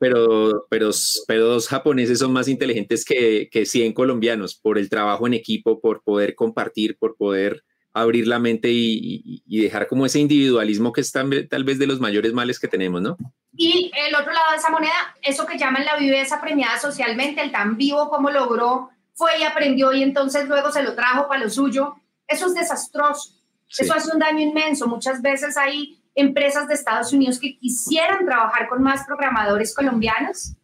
pero, 0.00 0.66
pero, 0.70 0.90
pero 1.28 1.44
dos 1.44 1.68
japoneses 1.68 2.18
son 2.18 2.32
más 2.32 2.48
inteligentes 2.48 3.04
que, 3.04 3.50
que 3.52 3.66
100 3.66 3.92
colombianos 3.92 4.54
por 4.54 4.78
el 4.78 4.88
trabajo 4.88 5.26
en 5.26 5.34
equipo, 5.34 5.78
por 5.78 6.02
poder 6.02 6.34
compartir, 6.34 6.96
por 6.96 7.16
poder 7.16 7.62
abrir 7.92 8.26
la 8.26 8.38
mente 8.38 8.70
y, 8.70 9.42
dejar 9.46 9.88
como 9.88 10.06
ese 10.06 10.18
individualismo 10.18 10.90
que 10.92 11.02
es 11.02 11.12
tal, 11.12 11.46
tal, 11.50 11.64
vez 11.64 11.78
de 11.78 11.86
los 11.86 12.00
mayores 12.00 12.32
males 12.32 12.58
que 12.58 12.66
tenemos, 12.66 13.02
¿no? 13.02 13.18
Y 13.54 13.90
el 13.94 14.14
otro 14.14 14.32
lado 14.32 14.52
de 14.52 14.56
esa 14.56 14.70
moneda, 14.70 15.14
eso 15.20 15.44
que 15.44 15.58
llaman 15.58 15.84
la 15.84 15.96
viveza 15.96 16.40
premiada 16.40 16.78
socialmente, 16.78 17.42
el 17.42 17.52
tan 17.52 17.76
vivo 17.76 18.08
como 18.08 18.30
logró, 18.30 18.88
fue 19.12 19.38
y 19.38 19.42
aprendió 19.42 19.92
y 19.92 20.02
entonces 20.02 20.48
luego 20.48 20.72
se 20.72 20.82
lo 20.82 20.94
trajo 20.94 21.28
para 21.28 21.44
lo 21.44 21.50
suyo, 21.50 21.96
eso 22.26 22.46
es 22.46 22.54
desastroso, 22.54 23.34
eso 23.68 23.92
hace 23.92 24.10
un 24.12 24.18
daño 24.18 24.40
inmenso, 24.40 24.86
muchas 24.86 25.20
veces 25.20 25.58
hay 25.58 25.99
empresas 26.14 26.68
de 26.68 26.74
Estados 26.74 27.12
Unidos 27.12 27.38
que 27.38 27.56
quisieran 27.56 28.24
trabajar 28.24 28.68
con 28.68 28.82
más 28.82 29.06
programadores 29.06 29.74
colombianos 29.74 30.54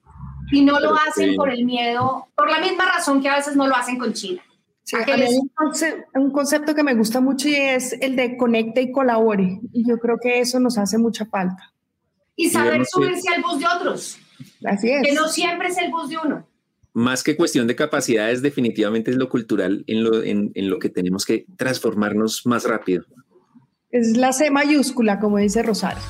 y 0.53 0.65
no 0.65 0.79
lo 0.79 0.95
hacen 0.95 1.35
por 1.37 1.51
el 1.51 1.65
miedo, 1.65 2.29
por 2.37 2.51
la 2.51 2.61
misma 2.61 2.85
razón 2.93 3.21
que 3.21 3.29
a 3.29 3.37
veces 3.37 3.57
no 3.57 3.67
lo 3.67 3.75
hacen 3.75 3.99
con 3.99 4.13
China. 4.13 4.43
un, 6.15 6.31
concepto, 6.31 6.75
que 6.75 6.83
me 6.83 6.95
gusta 6.95 7.21
mucho 7.21 7.49
y 7.49 7.55
es 7.55 7.93
el 8.01 8.17
de 8.17 8.37
conecte 8.37 8.83
y 8.83 8.93
colabore. 8.93 9.61
Y 9.73 9.89
yo 9.89 9.99
creo 9.99 10.19
que 10.23 10.41
eso 10.41 10.61
nos 10.61 10.79
hace 10.79 10.99
mucha 10.99 11.27
falta. 11.27 11.73
Y 12.37 12.51
saber 12.51 12.85
subirse 12.87 13.29
al 13.35 13.43
bus 13.43 13.59
de 13.59 13.67
otros. 13.67 14.19
Así 14.65 14.91
es. 14.91 15.03
Que 15.03 15.15
no 15.15 15.29
siempre 15.29 15.69
es 15.69 15.79
el 15.79 15.91
bus 15.91 16.11
de 16.11 16.19
uno. 16.19 16.47
Más 16.93 17.23
que 17.23 17.37
cuestión 17.37 17.67
de 17.67 17.77
capacidades, 17.77 18.41
definitivamente 18.41 19.11
es 19.11 19.17
lo 19.17 19.29
cultural 19.29 19.85
en 19.87 20.05
lo, 20.05 20.23
en, 20.23 20.53
en 20.55 20.71
lo 20.71 20.79
que 20.79 20.89
tenemos 20.89 21.27
que 21.27 21.47
transformarnos 21.57 22.47
más 22.47 22.65
rápido. 22.65 23.05
Es 23.91 24.17
la 24.17 24.33
C 24.33 24.51
mayúscula, 24.51 25.21
como 25.21 25.39
dice 25.39 25.63
Rosario. 25.63 26.03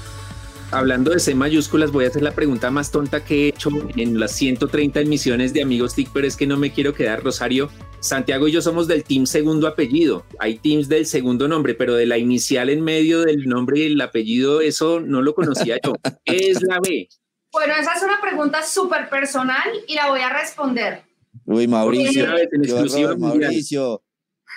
Hablando 0.73 1.13
de 1.13 1.21
C 1.21 1.35
mayúsculas, 1.35 1.93
voy 1.93 2.07
a 2.07 2.09
hacer 2.09 2.23
la 2.23 2.33
pregunta 2.33 2.71
más 2.71 2.91
tonta 2.91 3.23
que 3.23 3.45
he 3.45 3.49
hecho 3.49 3.71
en 3.97 4.19
las 4.19 4.33
130 4.33 5.01
emisiones 5.01 5.53
de 5.53 5.63
Amigos 5.63 5.95
TIC, 5.95 6.09
pero 6.13 6.27
es 6.27 6.37
que 6.37 6.47
no 6.47 6.57
me 6.57 6.73
quiero 6.73 6.95
quedar, 6.95 7.23
Rosario. 7.23 7.69
Santiago 8.01 8.49
y 8.49 8.53
yo 8.53 8.63
somos 8.63 8.89
del 8.89 9.05
team 9.05 9.27
segundo 9.27 9.69
apellido. 9.69 10.25
Hay 10.39 10.59
teams 10.59 10.89
del 10.89 11.07
segundo 11.07 11.47
nombre, 11.49 11.75
pero 11.75 11.95
de 11.95 12.07
la 12.07 12.19
inicial 12.19 12.71
en 12.71 12.83
medio 12.83 13.21
del 13.21 13.47
nombre 13.47 13.81
y 13.81 13.93
el 13.93 14.01
apellido, 14.01 14.61
eso 14.61 14.99
no 14.99 15.23
lo 15.23 15.35
conocía 15.35 15.79
yo. 15.85 15.93
¿Qué 16.25 16.51
es 16.51 16.63
la 16.63 16.81
B? 16.81 17.09
Bueno, 17.53 17.75
esa 17.79 17.93
es 17.93 18.03
una 18.03 18.21
pregunta 18.21 18.63
súper 18.63 19.09
personal 19.09 19.69
y 19.87 19.95
la 19.95 20.09
voy 20.09 20.21
a 20.21 20.31
responder. 20.31 21.05
Uy, 21.45 21.69
Mauricio. 21.69 22.27
Mauricio. 23.19 24.03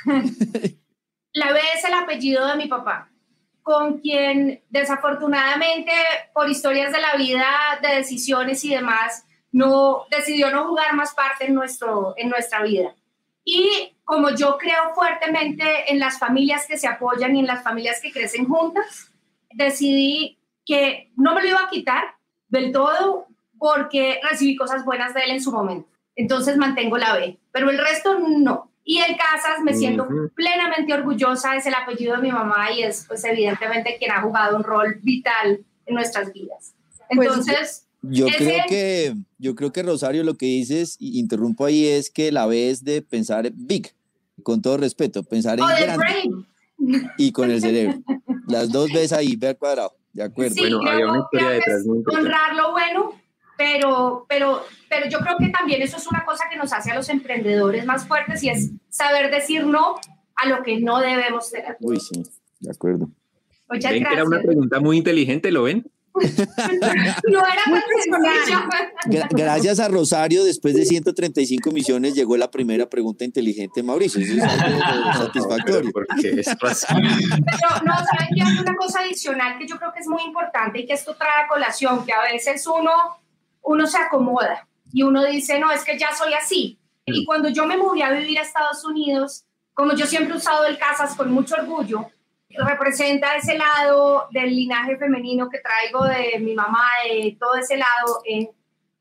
la 1.33 1.53
B 1.53 1.59
es 1.77 1.83
el 1.85 1.93
apellido 1.93 2.47
de 2.47 2.55
mi 2.55 2.67
papá 2.67 3.08
con 3.63 3.99
quien 3.99 4.61
desafortunadamente 4.69 5.91
por 6.33 6.49
historias 6.49 6.91
de 6.91 6.99
la 6.99 7.15
vida, 7.15 7.45
de 7.81 7.95
decisiones 7.95 8.63
y 8.65 8.69
demás, 8.73 9.25
no 9.51 10.05
decidió 10.11 10.51
no 10.51 10.67
jugar 10.67 10.95
más 10.95 11.13
parte 11.13 11.45
en, 11.45 11.55
nuestro, 11.55 12.13
en 12.17 12.29
nuestra 12.29 12.63
vida. 12.63 12.95
Y 13.43 13.95
como 14.03 14.29
yo 14.31 14.57
creo 14.57 14.93
fuertemente 14.93 15.91
en 15.91 15.99
las 15.99 16.19
familias 16.19 16.67
que 16.67 16.77
se 16.77 16.87
apoyan 16.87 17.35
y 17.35 17.39
en 17.39 17.47
las 17.47 17.63
familias 17.63 17.99
que 18.01 18.11
crecen 18.11 18.47
juntas, 18.47 19.11
decidí 19.51 20.39
que 20.65 21.11
no 21.15 21.33
me 21.33 21.41
lo 21.41 21.49
iba 21.49 21.61
a 21.61 21.69
quitar 21.69 22.15
del 22.47 22.71
todo 22.71 23.27
porque 23.57 24.19
recibí 24.29 24.55
cosas 24.55 24.85
buenas 24.85 25.13
de 25.13 25.21
él 25.21 25.31
en 25.31 25.41
su 25.41 25.51
momento. 25.51 25.89
Entonces 26.15 26.57
mantengo 26.57 26.97
la 26.97 27.15
B, 27.15 27.39
pero 27.51 27.69
el 27.69 27.77
resto 27.77 28.19
no. 28.19 28.68
Y 28.89 28.97
el 29.01 29.17
Casas 29.17 29.61
me 29.63 29.75
siento 29.75 30.07
plenamente 30.33 30.91
orgullosa, 30.91 31.55
es 31.55 31.63
el 31.67 31.75
apellido 31.75 32.15
de 32.15 32.23
mi 32.23 32.31
mamá 32.31 32.71
y 32.71 32.81
es 32.81 33.05
pues 33.07 33.23
evidentemente 33.23 33.97
quien 33.99 34.09
ha 34.09 34.23
jugado 34.23 34.57
un 34.57 34.63
rol 34.63 34.97
vital 35.03 35.63
en 35.85 35.93
nuestras 35.93 36.33
vidas. 36.33 36.73
Pues, 37.13 37.27
Entonces... 37.27 37.85
yo 38.01 38.25
creo 38.35 38.63
que 38.67 39.13
yo 39.37 39.53
creo 39.53 39.71
que 39.71 39.83
Rosario 39.83 40.23
lo 40.23 40.33
que 40.33 40.47
dices 40.47 40.95
y 40.99 41.19
interrumpo 41.19 41.65
ahí 41.65 41.85
es 41.85 42.09
que 42.09 42.31
la 42.31 42.51
es 42.51 42.83
de 42.83 43.03
pensar 43.03 43.51
big, 43.53 43.93
con 44.41 44.59
todo 44.63 44.77
respeto, 44.77 45.21
pensar 45.21 45.59
en 45.59 45.67
grande 45.67 47.05
y 47.19 47.31
con 47.31 47.51
el 47.51 47.61
cerebro. 47.61 48.01
Las 48.47 48.71
dos 48.71 48.91
veces 48.91 49.13
ahí, 49.13 49.35
ve 49.35 49.49
al 49.49 49.57
cuadrado, 49.59 49.95
de 50.13 50.23
acuerdo. 50.23 50.55
Sí, 50.55 50.61
bueno, 50.61 50.81
había 50.89 51.07
una 51.09 51.19
historia 51.19 51.49
detrás. 51.49 51.85
honrar 51.87 52.55
lo 52.55 52.71
bueno, 52.71 53.13
pero, 53.59 54.25
pero, 54.29 54.63
pero 54.87 55.09
yo 55.09 55.19
creo 55.19 55.35
que 55.37 55.49
también 55.49 55.81
eso 55.81 55.97
es 55.97 56.07
una 56.07 56.23
cosa 56.23 56.45
que 56.49 56.55
nos 56.55 56.71
hace 56.71 56.91
a 56.91 56.95
los 56.95 57.09
emprendedores 57.09 57.85
más 57.85 58.07
fuertes 58.07 58.41
y 58.41 58.49
es 58.49 58.71
saber 58.87 59.29
decir 59.29 59.65
no 59.65 59.95
a 60.37 60.47
lo 60.47 60.63
que 60.63 60.79
no 60.79 61.01
debemos 61.01 61.51
tener. 61.51 61.75
Uy, 61.81 61.99
sí, 61.99 62.23
de 62.61 62.71
acuerdo. 62.71 63.09
Muchas 63.69 63.91
gracias. 63.91 64.13
Era 64.13 64.23
una 64.23 64.41
pregunta 64.41 64.79
muy 64.79 64.95
inteligente, 64.95 65.51
¿lo 65.51 65.63
ven? 65.63 65.85
no 67.29 67.39
era 67.39 67.61
Gracias 69.29 69.79
a 69.81 69.89
Rosario, 69.89 70.45
después 70.45 70.73
de 70.73 70.85
135 70.85 71.71
misiones, 71.71 72.15
llegó 72.15 72.37
la 72.37 72.49
primera 72.49 72.89
pregunta 72.89 73.25
inteligente, 73.25 73.83
Mauricio. 73.83 74.21
Eso 74.21 74.35
es 74.35 74.41
algo 74.41 75.13
satisfactorio. 75.17 75.91
Pero 75.93 76.05
no, 77.85 77.93
¿saben 77.93 78.35
que 78.35 78.41
hay 78.41 78.57
una 78.57 78.75
cosa 78.77 79.01
adicional 79.01 79.59
que 79.59 79.67
yo 79.67 79.77
creo 79.77 79.91
que 79.93 79.99
es 79.99 80.07
muy 80.07 80.23
importante 80.23 80.79
y 80.79 80.85
que 80.85 80.93
esto 80.93 81.13
trae 81.15 81.43
a 81.43 81.47
colación? 81.49 82.05
Que 82.05 82.13
a 82.13 82.23
veces 82.23 82.65
uno, 82.65 82.91
uno 83.61 83.87
se 83.87 83.97
acomoda 83.97 84.67
y 84.91 85.03
uno 85.03 85.23
dice, 85.25 85.59
no, 85.59 85.71
es 85.71 85.83
que 85.83 85.97
ya 85.97 86.13
soy 86.15 86.33
así. 86.33 86.79
Y 87.05 87.25
cuando 87.25 87.49
yo 87.49 87.65
me 87.65 87.77
moví 87.77 88.01
a 88.01 88.11
vivir 88.11 88.37
a 88.39 88.43
Estados 88.43 88.85
Unidos, 88.85 89.45
como 89.73 89.93
yo 89.93 90.05
siempre 90.05 90.33
he 90.33 90.37
usado 90.37 90.65
el 90.65 90.77
Casas 90.77 91.15
con 91.15 91.31
mucho 91.31 91.55
orgullo, 91.55 92.07
representa 92.49 93.35
ese 93.35 93.57
lado 93.57 94.27
del 94.31 94.55
linaje 94.55 94.97
femenino 94.97 95.49
que 95.49 95.59
traigo 95.59 96.05
de 96.05 96.39
mi 96.39 96.53
mamá, 96.53 96.87
de 97.03 97.37
todo 97.39 97.55
ese 97.55 97.77
lado. 97.77 98.21
Eh, 98.25 98.49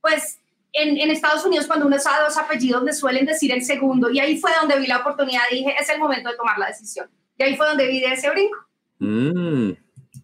pues 0.00 0.40
en, 0.72 0.98
en, 0.98 1.10
Estados 1.10 1.44
Unidos 1.44 1.66
cuando 1.66 1.86
uno 1.86 1.96
usa 1.96 2.20
dos 2.20 2.36
apellidos 2.36 2.82
me 2.82 2.92
suelen 2.92 3.26
decir 3.26 3.52
el 3.52 3.64
segundo 3.64 4.10
y 4.10 4.20
ahí 4.20 4.38
fue 4.38 4.50
donde 4.60 4.78
vi 4.78 4.86
la 4.86 4.98
oportunidad, 4.98 5.42
dije, 5.50 5.74
es 5.78 5.88
el 5.88 5.98
momento 5.98 6.30
de 6.30 6.36
tomar 6.36 6.58
la 6.58 6.66
decisión. 6.66 7.10
Y 7.36 7.42
ahí 7.42 7.56
fue 7.56 7.66
donde 7.66 7.86
vi 7.86 8.00
de 8.00 8.12
ese 8.12 8.30
brinco. 8.30 8.58
Mm. 8.98 9.72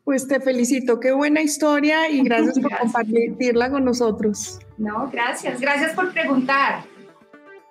Pues 0.04 0.28
te 0.28 0.38
felicito, 0.38 1.00
qué 1.00 1.12
buena 1.12 1.40
historia 1.40 2.10
y 2.10 2.22
gracias, 2.22 2.58
gracias 2.58 2.78
por 2.78 2.78
compartirla 2.78 3.70
con 3.70 3.84
nosotros. 3.84 4.60
No, 4.76 5.08
gracias, 5.10 5.58
gracias 5.60 5.94
por 5.94 6.12
preguntar. 6.12 6.84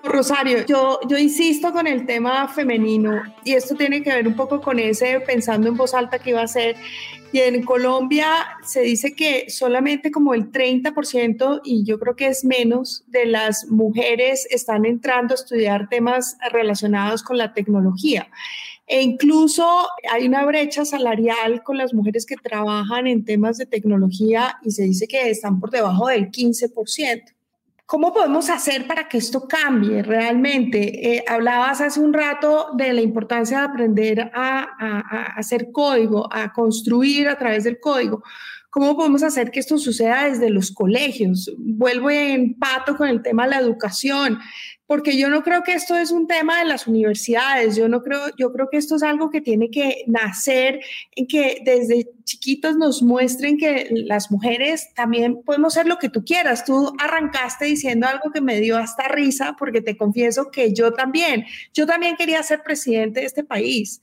Rosario, 0.03 0.65
yo, 0.65 0.99
yo 1.07 1.17
insisto 1.17 1.71
con 1.71 1.87
el 1.87 2.05
tema 2.05 2.47
femenino 2.49 3.21
y 3.45 3.53
esto 3.53 3.75
tiene 3.75 4.03
que 4.03 4.09
ver 4.09 4.27
un 4.27 4.35
poco 4.35 4.59
con 4.59 4.77
ese 4.77 5.21
pensando 5.21 5.69
en 5.69 5.77
voz 5.77 5.93
alta 5.93 6.19
que 6.19 6.31
iba 6.31 6.41
a 6.41 6.47
ser. 6.47 6.75
Y 7.31 7.39
en 7.39 7.63
Colombia 7.63 8.27
se 8.63 8.81
dice 8.81 9.15
que 9.15 9.49
solamente 9.49 10.11
como 10.11 10.33
el 10.33 10.51
30% 10.51 11.61
y 11.63 11.85
yo 11.85 11.97
creo 11.99 12.15
que 12.15 12.27
es 12.27 12.43
menos 12.43 13.05
de 13.07 13.25
las 13.27 13.67
mujeres 13.69 14.45
están 14.51 14.85
entrando 14.85 15.33
a 15.33 15.35
estudiar 15.35 15.87
temas 15.87 16.37
relacionados 16.51 17.23
con 17.23 17.37
la 17.37 17.53
tecnología. 17.53 18.27
E 18.85 19.01
incluso 19.01 19.65
hay 20.11 20.27
una 20.27 20.45
brecha 20.45 20.83
salarial 20.83 21.63
con 21.63 21.77
las 21.77 21.93
mujeres 21.93 22.25
que 22.25 22.35
trabajan 22.35 23.07
en 23.07 23.23
temas 23.23 23.57
de 23.57 23.65
tecnología 23.65 24.57
y 24.61 24.71
se 24.71 24.83
dice 24.83 25.07
que 25.07 25.29
están 25.29 25.59
por 25.59 25.69
debajo 25.69 26.07
del 26.07 26.29
15%. 26.29 27.33
¿Cómo 27.85 28.13
podemos 28.13 28.49
hacer 28.49 28.87
para 28.87 29.07
que 29.07 29.17
esto 29.17 29.47
cambie 29.47 30.01
realmente? 30.03 31.15
Eh, 31.15 31.23
hablabas 31.27 31.81
hace 31.81 31.99
un 31.99 32.13
rato 32.13 32.69
de 32.75 32.93
la 32.93 33.01
importancia 33.01 33.59
de 33.59 33.65
aprender 33.65 34.31
a, 34.33 35.33
hacer 35.37 35.71
código, 35.71 36.27
a 36.33 36.51
construir 36.53 37.27
a 37.27 37.37
través 37.37 37.65
del 37.65 37.79
código. 37.79 38.23
¿Cómo 38.69 38.95
podemos 38.95 39.21
hacer 39.21 39.51
que 39.51 39.59
esto 39.59 39.77
suceda 39.77 40.27
desde 40.27 40.49
los 40.49 40.71
colegios? 40.71 41.53
Vuelvo 41.59 42.09
en 42.09 42.57
pato 42.57 42.97
con 42.97 43.07
el 43.07 43.21
tema 43.21 43.43
de 43.43 43.51
la 43.51 43.59
educación 43.59 44.39
porque 44.93 45.17
yo 45.17 45.27
no 45.27 45.41
creo 45.41 45.63
que 45.63 45.73
esto 45.73 45.97
es 45.97 46.11
un 46.11 46.27
tema 46.27 46.59
de 46.59 46.65
las 46.65 46.85
universidades, 46.85 47.75
yo 47.75 47.87
no 47.87 48.03
creo, 48.03 48.27
yo 48.37 48.53
creo 48.53 48.69
que 48.69 48.77
esto 48.77 48.95
es 48.95 49.01
algo 49.01 49.31
que 49.31 49.41
tiene 49.41 49.71
que 49.71 50.03
nacer 50.05 50.81
que 51.27 51.63
desde 51.65 52.11
chiquitos 52.25 52.75
nos 52.75 53.01
muestren 53.01 53.57
que 53.57 53.87
las 53.89 54.29
mujeres 54.29 54.93
también 54.93 55.41
podemos 55.41 55.73
ser 55.73 55.87
lo 55.87 55.97
que 55.97 56.09
tú 56.09 56.23
quieras. 56.23 56.63
Tú 56.63 56.93
arrancaste 56.99 57.65
diciendo 57.65 58.05
algo 58.05 58.29
que 58.31 58.39
me 58.39 58.59
dio 58.59 58.77
hasta 58.77 59.07
risa 59.07 59.55
porque 59.57 59.81
te 59.81 59.97
confieso 59.97 60.51
que 60.51 60.75
yo 60.75 60.93
también, 60.93 61.43
yo 61.73 61.87
también 61.87 62.15
quería 62.15 62.43
ser 62.43 62.61
presidente 62.61 63.21
de 63.21 63.25
este 63.25 63.43
país 63.43 63.99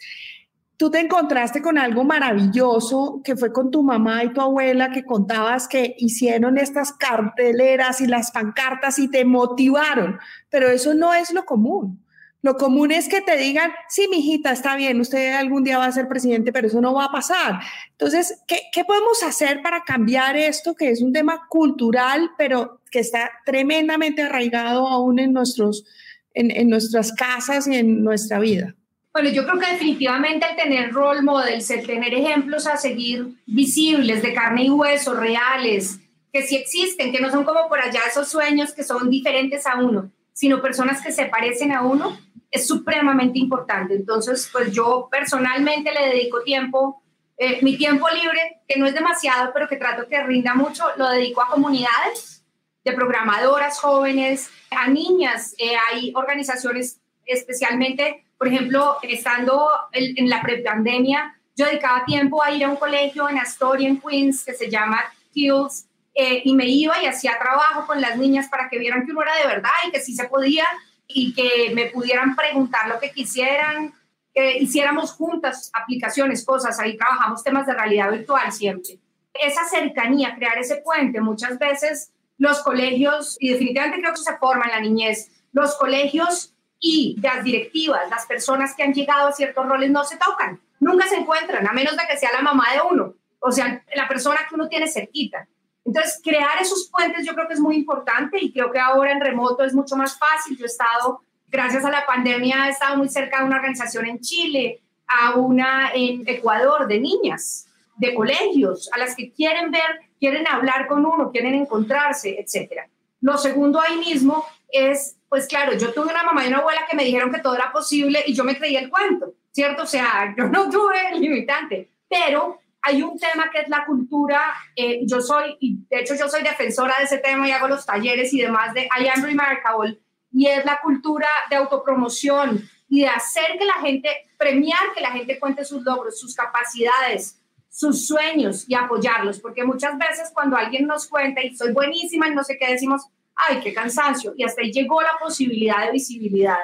tú 0.81 0.91
te 0.91 0.99
encontraste 0.99 1.61
con 1.61 1.77
algo 1.77 2.05
maravilloso 2.05 3.21
que 3.23 3.37
fue 3.37 3.53
con 3.53 3.71
tu 3.71 3.83
mamá 3.83 4.25
y 4.25 4.33
tu 4.33 4.41
abuela 4.41 4.91
que 4.91 5.05
contabas 5.05 5.69
que 5.69 5.95
hicieron 5.99 6.57
estas 6.57 6.95
carteleras 6.95 8.01
y 8.01 8.07
las 8.07 8.31
pancartas 8.31 8.99
y 8.99 9.11
te 9.11 9.27
motivaron, 9.27 10.19
pero 10.49 10.71
eso 10.71 10.95
no 10.95 11.13
es 11.13 11.35
lo 11.35 11.45
común. 11.45 12.03
Lo 12.41 12.57
común 12.57 12.93
es 12.93 13.11
que 13.11 13.21
te 13.21 13.37
digan, 13.37 13.71
sí, 13.91 14.09
mi 14.11 14.21
hijita, 14.21 14.53
está 14.53 14.75
bien, 14.75 14.99
usted 15.03 15.35
algún 15.35 15.65
día 15.65 15.77
va 15.77 15.85
a 15.85 15.93
ser 15.93 16.09
presidente, 16.09 16.51
pero 16.51 16.69
eso 16.69 16.81
no 16.81 16.95
va 16.95 17.05
a 17.05 17.13
pasar. 17.13 17.61
Entonces, 17.91 18.41
¿qué, 18.47 18.61
¿qué, 18.73 18.83
podemos 18.87 19.23
hacer 19.23 19.61
para 19.61 19.85
cambiar 19.85 20.39
esto, 20.39 20.75
que 20.75 20.89
es 20.89 21.03
un 21.03 21.13
tema 21.13 21.43
cultural, 21.51 22.31
pero 22.39 22.81
que 22.91 23.01
está 23.01 23.31
tremendamente 23.45 24.23
arraigado 24.23 24.89
aún 24.89 25.19
en, 25.19 25.35
nuestros, 25.35 25.85
en 26.33 26.71
nuestras 26.71 27.13
casas 27.13 27.69
y 27.69 27.75
en 27.75 28.03
nuestra 28.03 28.39
vida? 28.39 28.75
Bueno, 29.13 29.31
yo 29.31 29.45
creo 29.45 29.59
que 29.59 29.73
definitivamente 29.73 30.47
el 30.49 30.57
tener 30.57 30.93
role 30.93 31.23
models, 31.23 31.71
el 31.71 31.85
tener 31.85 32.15
ejemplos 32.15 32.67
a 32.69 32.77
seguir 32.77 33.35
visibles, 33.45 34.23
de 34.23 34.33
carne 34.33 34.65
y 34.65 34.71
hueso, 34.71 35.15
reales, 35.15 35.99
que 36.33 36.43
sí 36.43 36.57
existen, 36.57 37.11
que 37.11 37.21
no 37.21 37.31
son 37.31 37.45
como 37.45 37.69
por 37.69 37.81
allá 37.81 38.01
esos 38.09 38.29
sueños 38.29 38.73
que 38.73 38.85
son 38.85 39.11
diferentes 39.11 39.67
a 39.67 39.77
uno, 39.77 40.13
sino 40.33 40.63
personas 40.63 41.03
que 41.03 41.11
se 41.11 41.27
parecen 41.27 41.73
a 41.73 41.83
uno, 41.83 42.17
es 42.53 42.69
supremamente 42.69 43.41
importante. 43.41 43.95
Entonces, 43.95 44.49
pues 44.53 44.73
yo 44.73 45.09
personalmente 45.11 45.93
le 45.93 46.15
dedico 46.15 46.43
tiempo, 46.43 47.03
eh, 47.37 47.59
mi 47.63 47.77
tiempo 47.77 48.07
libre, 48.11 48.61
que 48.69 48.79
no 48.79 48.87
es 48.87 48.95
demasiado, 48.95 49.53
pero 49.53 49.69
que 49.69 49.77
trato 49.77 50.07
que 50.09 50.23
rinda 50.23 50.55
mucho, 50.55 50.85
lo 50.97 51.09
dedico 51.09 51.43
a 51.43 51.49
comunidades 51.49 52.45
de 52.85 52.93
programadoras 52.93 53.81
jóvenes, 53.81 54.51
a 54.71 54.89
niñas. 54.89 55.55
Eh, 55.59 55.75
hay 55.91 56.13
organizaciones 56.15 57.01
especialmente 57.27 58.25
por 58.41 58.49
ejemplo, 58.49 58.97
estando 59.03 59.69
en 59.93 60.31
la 60.31 60.41
prepandemia, 60.41 61.39
yo 61.55 61.67
dedicaba 61.67 62.07
tiempo 62.07 62.43
a 62.43 62.51
ir 62.51 62.65
a 62.65 62.71
un 62.71 62.77
colegio 62.77 63.29
en 63.29 63.37
Astoria, 63.37 63.87
en 63.87 64.01
Queens, 64.01 64.47
que 64.47 64.55
se 64.55 64.71
llama 64.71 65.05
Hills, 65.35 65.87
eh, 66.15 66.41
y 66.47 66.55
me 66.55 66.67
iba 66.67 67.03
y 67.03 67.07
hacía 67.07 67.39
trabajo 67.39 67.87
con 67.87 68.01
las 68.01 68.17
niñas 68.17 68.49
para 68.49 68.71
que 68.71 68.79
vieran 68.79 69.05
que 69.05 69.13
uno 69.13 69.21
era 69.21 69.37
de 69.37 69.47
verdad 69.47 69.71
y 69.87 69.91
que 69.91 70.01
sí 70.01 70.15
se 70.15 70.27
podía 70.27 70.65
y 71.07 71.35
que 71.35 71.71
me 71.75 71.91
pudieran 71.91 72.35
preguntar 72.35 72.89
lo 72.89 72.99
que 72.99 73.11
quisieran, 73.11 73.93
que 74.35 74.57
hiciéramos 74.57 75.13
juntas 75.13 75.71
aplicaciones, 75.75 76.43
cosas, 76.43 76.81
ahí 76.81 76.97
trabajamos 76.97 77.45
temas 77.45 77.67
de 77.67 77.75
realidad 77.75 78.11
virtual 78.11 78.51
siempre. 78.53 78.99
Esa 79.35 79.67
cercanía, 79.67 80.35
crear 80.35 80.57
ese 80.57 80.77
puente, 80.77 81.21
muchas 81.21 81.59
veces 81.59 82.11
los 82.39 82.61
colegios, 82.61 83.37
y 83.39 83.51
definitivamente 83.51 84.01
creo 84.01 84.15
que 84.15 84.23
se 84.23 84.39
forma 84.39 84.65
en 84.65 84.71
la 84.71 84.81
niñez, 84.81 85.31
los 85.53 85.75
colegios 85.75 86.55
y 86.81 87.17
las 87.21 87.45
directivas, 87.45 88.09
las 88.09 88.27
personas 88.27 88.75
que 88.75 88.83
han 88.83 88.95
llegado 88.95 89.29
a 89.29 89.33
ciertos 89.33 89.69
roles 89.69 89.91
no 89.91 90.03
se 90.03 90.17
tocan, 90.17 90.59
nunca 90.81 91.07
se 91.07 91.17
encuentran, 91.17 91.69
a 91.69 91.73
menos 91.73 91.97
de 91.97 92.03
que 92.09 92.17
sea 92.17 92.33
la 92.33 92.41
mamá 92.41 92.65
de 92.73 92.81
uno, 92.91 93.15
o 93.39 93.53
sea, 93.53 93.85
la 93.95 94.09
persona 94.09 94.39
que 94.49 94.55
uno 94.55 94.69
tiene 94.69 94.89
cerquita. 94.89 95.47
Entonces, 95.85 96.21
crear 96.23 96.61
esos 96.61 96.89
puentes 96.91 97.27
yo 97.27 97.35
creo 97.35 97.47
que 97.49 97.55
es 97.55 97.61
muy 97.61 97.77
importante 97.77 98.39
y 98.41 98.53
creo 98.53 98.71
que 98.71 98.79
ahora 98.79 99.13
en 99.13 99.21
remoto 99.21 99.65
es 99.65 99.75
mucho 99.75 99.97
más 99.97 100.19
fácil. 100.19 100.57
Yo 100.57 100.65
he 100.65 100.69
estado, 100.69 101.23
gracias 101.49 101.85
a 101.85 101.91
la 101.91 102.07
pandemia, 102.07 102.67
he 102.67 102.71
estado 102.71 102.97
muy 102.97 103.09
cerca 103.09 103.39
de 103.39 103.45
una 103.45 103.57
organización 103.57 104.07
en 104.07 104.21
Chile, 104.21 104.81
a 105.07 105.35
una 105.37 105.91
en 105.93 106.23
Ecuador 106.27 106.87
de 106.87 107.01
niñas, 107.01 107.67
de 107.97 108.15
colegios, 108.15 108.89
a 108.93 108.99
las 108.99 109.17
que 109.17 109.33
quieren 109.33 109.71
ver, 109.71 110.01
quieren 110.19 110.47
hablar 110.47 110.87
con 110.87 111.05
uno, 111.05 111.31
quieren 111.31 111.55
encontrarse, 111.55 112.39
etc. 112.39 112.89
Lo 113.21 113.37
segundo 113.37 113.81
ahí 113.81 113.97
mismo 113.99 114.45
es 114.73 115.17
pues 115.31 115.47
claro, 115.47 115.73
yo 115.75 115.93
tuve 115.93 116.11
una 116.11 116.25
mamá 116.25 116.45
y 116.45 116.49
una 116.49 116.59
abuela 116.59 116.81
que 116.91 116.97
me 116.97 117.05
dijeron 117.05 117.33
que 117.33 117.39
todo 117.39 117.55
era 117.55 117.71
posible 117.71 118.23
y 118.27 118.35
yo 118.35 118.43
me 118.43 118.59
creía 118.59 118.81
el 118.81 118.91
cuento, 118.91 119.33
¿cierto? 119.53 119.85
O 119.85 119.87
sea, 119.87 120.35
yo 120.37 120.49
no 120.49 120.69
tuve 120.69 121.13
el 121.13 121.21
limitante, 121.21 121.89
pero 122.09 122.61
hay 122.83 123.01
un 123.03 123.17
tema 123.17 123.49
que 123.49 123.61
es 123.61 123.69
la 123.69 123.87
cultura, 123.87 124.53
eh, 124.75 125.03
yo 125.07 125.21
soy, 125.21 125.57
de 125.89 126.01
hecho 126.01 126.17
yo 126.17 126.29
soy 126.29 126.43
defensora 126.43 126.99
de 126.99 127.05
ese 127.05 127.19
tema 127.19 127.47
y 127.47 127.53
hago 127.53 127.69
los 127.69 127.87
talleres 127.87 128.33
y 128.35 128.41
demás 128.41 128.75
de 128.75 128.89
I 128.99 129.07
Am 129.07 129.23
Remarkable, 129.23 130.01
y 130.33 130.47
es 130.49 130.65
la 130.65 130.81
cultura 130.81 131.29
de 131.49 131.57
autopromoción, 131.57 132.69
y 132.89 133.03
de 133.03 133.09
hacer 133.09 133.57
que 133.57 133.65
la 133.65 133.75
gente, 133.75 134.09
premiar 134.37 134.93
que 134.97 135.01
la 135.01 135.13
gente 135.13 135.39
cuente 135.39 135.65
sus 135.65 135.85
logros, 135.85 136.19
sus 136.19 136.35
capacidades, 136.35 137.41
sus 137.69 138.09
sueños 138.09 138.65
y 138.69 138.75
apoyarlos, 138.75 139.39
porque 139.39 139.63
muchas 139.63 139.97
veces 139.97 140.33
cuando 140.35 140.57
alguien 140.57 140.89
nos 140.89 141.07
cuenta 141.07 141.41
y 141.41 141.55
soy 141.55 141.73
buenísima 141.73 142.27
y 142.27 142.35
no 142.35 142.43
sé 142.43 142.59
qué 142.59 142.73
decimos, 142.73 143.03
ay, 143.35 143.61
qué 143.61 143.73
cansancio, 143.73 144.35
y 144.37 144.45
hasta 144.45 144.63
ahí 144.63 144.73
llegó 144.73 145.01
la 145.01 145.19
posibilidad 145.21 145.87
de 145.87 145.93
visibilidad, 145.93 146.59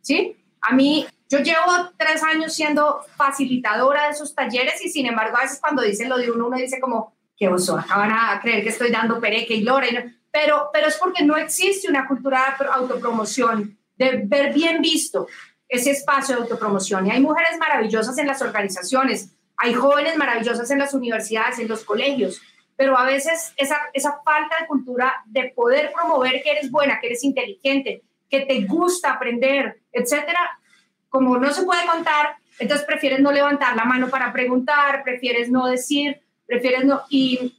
¿sí? 0.00 0.36
A 0.60 0.74
mí, 0.74 1.06
yo 1.28 1.38
llevo 1.38 1.90
tres 1.96 2.22
años 2.22 2.54
siendo 2.54 3.04
facilitadora 3.16 4.04
de 4.04 4.10
esos 4.10 4.34
talleres 4.34 4.84
y 4.84 4.90
sin 4.90 5.06
embargo 5.06 5.36
a 5.36 5.42
veces 5.42 5.58
cuando 5.60 5.82
dicen 5.82 6.08
lo 6.08 6.18
de 6.18 6.30
uno, 6.30 6.46
uno 6.46 6.56
dice 6.56 6.78
como, 6.78 7.14
qué 7.36 7.48
oso, 7.48 7.78
acaban 7.78 8.12
a 8.12 8.38
creer 8.40 8.62
que 8.62 8.68
estoy 8.68 8.90
dando 8.90 9.18
pereque 9.18 9.54
y 9.54 9.62
lora, 9.62 9.86
pero, 10.30 10.70
pero 10.72 10.88
es 10.88 10.96
porque 10.96 11.24
no 11.24 11.36
existe 11.36 11.88
una 11.88 12.06
cultura 12.06 12.56
de 12.58 12.66
autopromoción, 12.66 13.78
de 13.96 14.22
ver 14.24 14.52
bien 14.52 14.80
visto 14.80 15.26
ese 15.68 15.90
espacio 15.90 16.36
de 16.36 16.42
autopromoción. 16.42 17.06
Y 17.06 17.10
hay 17.10 17.20
mujeres 17.20 17.58
maravillosas 17.58 18.16
en 18.18 18.26
las 18.26 18.42
organizaciones, 18.42 19.34
hay 19.56 19.74
jóvenes 19.74 20.16
maravillosas 20.16 20.70
en 20.70 20.78
las 20.78 20.94
universidades, 20.94 21.58
en 21.58 21.68
los 21.68 21.84
colegios, 21.84 22.40
pero 22.76 22.98
a 22.98 23.04
veces 23.04 23.52
esa, 23.56 23.76
esa 23.92 24.20
falta 24.24 24.56
de 24.60 24.66
cultura 24.66 25.22
de 25.26 25.52
poder 25.54 25.92
promover 25.92 26.42
que 26.42 26.52
eres 26.52 26.70
buena, 26.70 27.00
que 27.00 27.08
eres 27.08 27.24
inteligente, 27.24 28.02
que 28.30 28.40
te 28.40 28.62
gusta 28.62 29.12
aprender, 29.12 29.80
etcétera, 29.92 30.58
como 31.08 31.36
no 31.36 31.52
se 31.52 31.64
puede 31.64 31.86
contar, 31.86 32.36
entonces 32.58 32.86
prefieres 32.86 33.20
no 33.20 33.32
levantar 33.32 33.76
la 33.76 33.84
mano 33.84 34.08
para 34.08 34.32
preguntar, 34.32 35.02
prefieres 35.04 35.50
no 35.50 35.66
decir, 35.66 36.20
prefieres 36.46 36.84
no, 36.84 37.02
y 37.08 37.54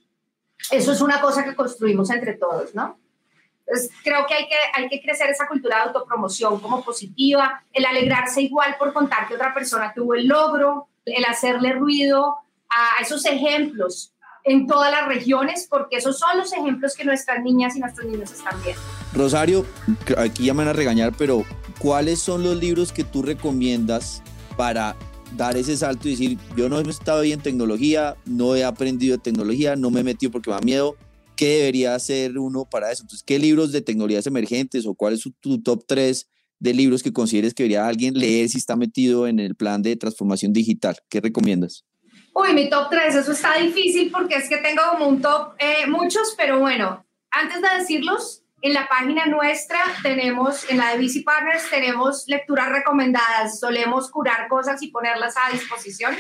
eso 0.72 0.92
es 0.92 1.02
una 1.02 1.22
cosa 1.22 1.44
que 1.44 1.56
construimos 1.56 2.10
entre 2.10 2.34
todos, 2.34 2.74
¿no? 2.74 2.98
Entonces, 3.66 3.92
creo 4.04 4.26
que 4.26 4.34
hay, 4.34 4.48
que 4.48 4.56
hay 4.74 4.90
que 4.90 5.02
crecer 5.02 5.30
esa 5.30 5.48
cultura 5.48 5.78
de 5.78 5.84
autopromoción 5.84 6.60
como 6.60 6.84
positiva, 6.84 7.64
el 7.72 7.86
alegrarse 7.86 8.42
igual 8.42 8.76
por 8.78 8.92
contar 8.92 9.28
que 9.28 9.36
otra 9.36 9.54
persona 9.54 9.94
tuvo 9.94 10.16
el 10.16 10.28
logro, 10.28 10.90
el 11.06 11.24
hacerle 11.26 11.74
ruido 11.74 12.38
a 12.70 13.02
esos 13.02 13.26
ejemplos 13.26 14.13
en 14.44 14.68
todas 14.68 14.92
las 14.92 15.08
regiones, 15.08 15.68
porque 15.70 15.98
esos 15.98 16.20
son 16.20 16.38
los 16.38 16.52
ejemplos 16.52 16.96
que 16.96 17.06
nuestras 17.06 17.44
niñas 17.44 17.76
y 17.76 17.80
nuestros 17.80 18.10
niños 18.10 18.32
están 18.32 18.62
viendo. 18.62 18.82
Rosario, 19.14 19.66
aquí 20.18 20.46
ya 20.46 20.54
me 20.54 20.60
van 20.60 20.70
a 20.70 20.74
regañar, 20.74 21.14
pero 21.18 21.46
¿cuáles 21.80 22.20
son 22.20 22.44
los 22.44 22.58
libros 22.58 22.92
que 22.92 23.04
tú 23.04 23.22
recomiendas 23.22 24.22
para 24.58 24.96
dar 25.38 25.58
ese 25.58 25.78
salto 25.78 26.08
y 26.08 26.12
decir, 26.12 26.38
yo 26.56 26.70
no 26.70 26.80
he 26.80 26.90
estado 26.90 27.22
bien 27.22 27.40
en 27.40 27.44
tecnología, 27.44 28.16
no 28.26 28.56
he 28.56 28.64
aprendido 28.64 29.16
de 29.18 29.24
tecnología, 29.24 29.76
no 29.76 29.90
me 29.90 30.02
he 30.02 30.04
metido 30.04 30.32
porque 30.32 30.50
me 30.50 30.56
da 30.56 30.62
miedo? 30.62 30.96
¿Qué 31.36 31.60
debería 31.60 31.96
hacer 31.96 32.38
uno 32.38 32.66
para 32.66 32.92
eso? 32.92 33.04
Entonces, 33.04 33.24
¿qué 33.24 33.40
libros 33.40 33.72
de 33.72 33.82
tecnologías 33.82 34.28
emergentes 34.28 34.86
o 34.86 34.94
cuál 34.94 35.14
es 35.14 35.24
tu 35.40 35.62
top 35.62 35.84
3 35.88 36.28
de 36.60 36.74
libros 36.74 37.02
que 37.02 37.12
consideres 37.12 37.54
que 37.54 37.64
debería 37.64 37.88
alguien 37.88 38.14
leer 38.14 38.50
si 38.50 38.58
está 38.58 38.76
metido 38.76 39.28
en 39.28 39.40
el 39.40 39.56
plan 39.56 39.82
de 39.82 39.96
transformación 39.96 40.54
digital? 40.54 40.98
¿Qué 41.10 41.22
recomiendas? 41.22 41.86
Uy, 42.34 42.54
mi 42.54 42.70
top 42.70 42.90
3, 42.90 43.16
eso 43.16 43.32
está 43.32 43.54
difícil 43.54 44.12
porque 44.12 44.36
es 44.36 44.50
que 44.50 44.58
tengo 44.58 44.82
como 44.92 45.08
un 45.08 45.22
top, 45.22 45.54
eh, 45.60 45.86
muchos, 45.88 46.34
pero 46.36 46.60
bueno, 46.60 47.06
antes 47.30 47.62
de 47.62 47.70
decirlos, 47.78 48.44
en 48.64 48.74
la 48.74 48.88
página 48.88 49.26
nuestra 49.28 49.80
tenemos, 50.02 50.68
en 50.70 50.78
la 50.78 50.96
de 50.96 50.98
BC 50.98 51.24
Partners, 51.24 51.70
tenemos 51.70 52.24
lecturas 52.28 52.70
recomendadas, 52.70 53.60
solemos 53.60 54.10
curar 54.10 54.48
cosas 54.48 54.82
y 54.82 54.88
ponerlas 54.88 55.36
a 55.38 55.52
disposición. 55.52 56.16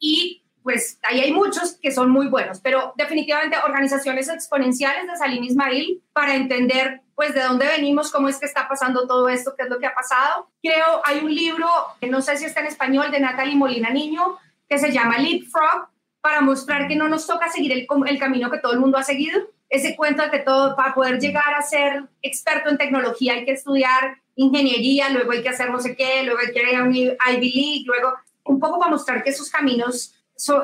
Y 0.00 0.42
pues 0.62 0.98
ahí 1.02 1.20
hay 1.20 1.32
muchos 1.32 1.78
que 1.80 1.92
son 1.92 2.10
muy 2.10 2.26
buenos, 2.28 2.60
pero 2.60 2.92
definitivamente 2.96 3.58
organizaciones 3.64 4.28
exponenciales 4.28 5.06
de 5.06 5.16
Salim 5.16 5.44
Ismail 5.44 6.02
para 6.12 6.34
entender 6.34 7.02
pues 7.14 7.34
de 7.34 7.42
dónde 7.42 7.66
venimos, 7.66 8.10
cómo 8.10 8.28
es 8.28 8.38
que 8.38 8.46
está 8.46 8.68
pasando 8.68 9.06
todo 9.06 9.28
esto, 9.28 9.54
qué 9.56 9.64
es 9.64 9.70
lo 9.70 9.78
que 9.78 9.86
ha 9.86 9.94
pasado. 9.94 10.50
Creo, 10.62 11.02
hay 11.04 11.18
un 11.18 11.34
libro, 11.34 11.68
no 12.08 12.22
sé 12.22 12.36
si 12.36 12.44
está 12.44 12.60
en 12.60 12.66
español, 12.66 13.10
de 13.10 13.20
Natalie 13.20 13.56
Molina 13.56 13.90
Niño, 13.90 14.38
que 14.68 14.78
se 14.78 14.92
llama 14.92 15.18
Leapfrog, 15.18 15.88
para 16.20 16.40
mostrar 16.40 16.88
que 16.88 16.96
no 16.96 17.08
nos 17.08 17.26
toca 17.26 17.50
seguir 17.50 17.72
el, 17.72 17.86
el 18.06 18.18
camino 18.18 18.50
que 18.50 18.58
todo 18.58 18.72
el 18.72 18.80
mundo 18.80 18.98
ha 18.98 19.02
seguido. 19.02 19.40
Ese 19.68 19.96
cuento 19.96 20.22
de 20.22 20.30
que 20.30 20.38
todo, 20.40 20.74
para 20.76 20.94
poder 20.94 21.18
llegar 21.20 21.54
a 21.54 21.62
ser 21.62 22.04
experto 22.22 22.70
en 22.70 22.78
tecnología 22.78 23.34
hay 23.34 23.44
que 23.44 23.52
estudiar 23.52 24.18
ingeniería, 24.34 25.10
luego 25.10 25.32
hay 25.32 25.42
que 25.42 25.48
hacer 25.48 25.70
no 25.70 25.78
sé 25.78 25.96
qué, 25.96 26.22
luego 26.24 26.40
hay 26.40 26.52
que 26.52 26.62
ir 26.62 26.76
a 26.76 26.82
un 26.82 26.94
Ivy 26.94 27.16
League, 27.52 27.84
luego 27.86 28.14
un 28.44 28.58
poco 28.58 28.78
para 28.78 28.90
mostrar 28.90 29.22
que 29.22 29.30
esos 29.30 29.50
caminos 29.50 30.14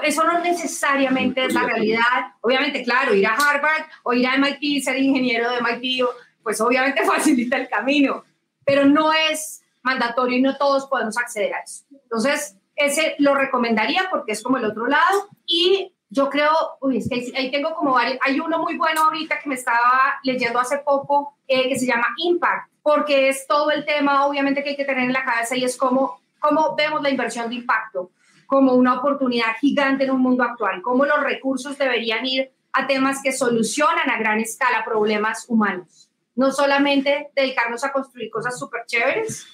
eso 0.02 0.24
no 0.24 0.40
necesariamente 0.40 1.44
es 1.44 1.52
la 1.52 1.64
realidad. 1.64 2.32
Obviamente, 2.40 2.84
claro, 2.84 3.14
ir 3.14 3.26
a 3.26 3.34
Harvard 3.34 3.86
o 4.04 4.12
ir 4.12 4.26
a 4.26 4.36
MIT, 4.36 4.84
ser 4.84 4.96
ingeniero 4.98 5.50
de 5.50 5.60
MIT, 5.60 6.04
pues 6.42 6.60
obviamente 6.60 7.04
facilita 7.06 7.56
el 7.56 7.68
camino, 7.68 8.24
pero 8.64 8.84
no 8.84 9.12
es 9.12 9.62
mandatorio 9.82 10.38
y 10.38 10.42
no 10.42 10.56
todos 10.56 10.86
podemos 10.86 11.18
acceder 11.18 11.54
a 11.54 11.60
eso. 11.60 11.84
Entonces, 11.90 12.56
ese 12.76 13.14
lo 13.18 13.34
recomendaría 13.34 14.08
porque 14.10 14.32
es 14.32 14.42
como 14.42 14.58
el 14.58 14.64
otro 14.64 14.86
lado. 14.86 15.28
Y 15.46 15.92
yo 16.08 16.30
creo, 16.30 16.52
uy, 16.80 16.98
es 16.98 17.08
que 17.08 17.32
ahí 17.36 17.50
tengo 17.50 17.74
como 17.74 17.94
varios, 17.94 18.18
hay 18.22 18.38
uno 18.40 18.58
muy 18.58 18.76
bueno 18.76 19.04
ahorita 19.04 19.40
que 19.40 19.48
me 19.48 19.56
estaba 19.56 20.20
leyendo 20.22 20.60
hace 20.60 20.78
poco 20.78 21.36
eh, 21.48 21.68
que 21.68 21.78
se 21.78 21.86
llama 21.86 22.06
Impact, 22.18 22.70
porque 22.82 23.28
es 23.28 23.46
todo 23.46 23.70
el 23.70 23.84
tema, 23.84 24.26
obviamente, 24.26 24.62
que 24.62 24.70
hay 24.70 24.76
que 24.76 24.84
tener 24.84 25.04
en 25.04 25.12
la 25.12 25.24
cabeza 25.24 25.56
y 25.56 25.64
es 25.64 25.76
cómo, 25.76 26.20
cómo 26.38 26.74
vemos 26.76 27.02
la 27.02 27.10
inversión 27.10 27.48
de 27.48 27.56
impacto 27.56 28.10
como 28.46 28.74
una 28.74 28.98
oportunidad 28.98 29.56
gigante 29.60 30.04
en 30.04 30.12
un 30.12 30.20
mundo 30.20 30.44
actual, 30.44 30.82
cómo 30.82 31.04
los 31.04 31.20
recursos 31.20 31.76
deberían 31.78 32.24
ir 32.26 32.52
a 32.72 32.86
temas 32.86 33.20
que 33.22 33.32
solucionan 33.32 34.10
a 34.10 34.18
gran 34.18 34.40
escala 34.40 34.84
problemas 34.84 35.46
humanos. 35.48 36.10
No 36.36 36.52
solamente 36.52 37.30
dedicarnos 37.34 37.84
a 37.84 37.92
construir 37.92 38.30
cosas 38.30 38.58
súper 38.58 38.82
chéveres, 38.86 39.46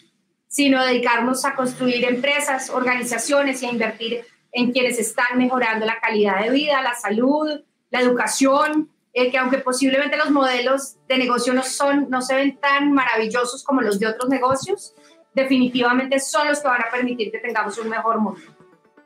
sino 0.51 0.85
dedicarnos 0.85 1.45
a 1.45 1.55
construir 1.55 2.05
empresas, 2.05 2.71
organizaciones 2.71 3.63
y 3.63 3.67
a 3.67 3.71
invertir 3.71 4.25
en 4.51 4.73
quienes 4.73 4.99
están 4.99 5.39
mejorando 5.39 5.87
la 5.87 6.01
calidad 6.01 6.43
de 6.43 6.51
vida, 6.51 6.83
la 6.83 6.95
salud, 6.95 7.61
la 7.91 8.01
educación, 8.01 8.91
eh, 9.13 9.31
que 9.31 9.39
aunque 9.39 9.59
posiblemente 9.59 10.17
los 10.17 10.31
modelos 10.31 10.97
de 11.07 11.19
negocio 11.19 11.55
no, 11.55 11.63
son, 11.63 12.11
no 12.11 12.21
se 12.21 12.35
ven 12.35 12.57
tan 12.57 12.93
maravillosos 12.93 13.63
como 13.63 13.81
los 13.81 14.01
de 14.01 14.09
otros 14.09 14.29
negocios, 14.29 14.93
definitivamente 15.35 16.19
son 16.19 16.49
los 16.49 16.59
que 16.59 16.67
van 16.67 16.83
a 16.83 16.91
permitir 16.91 17.31
que 17.31 17.39
tengamos 17.39 17.79
un 17.79 17.89
mejor 17.89 18.19
mundo. 18.19 18.41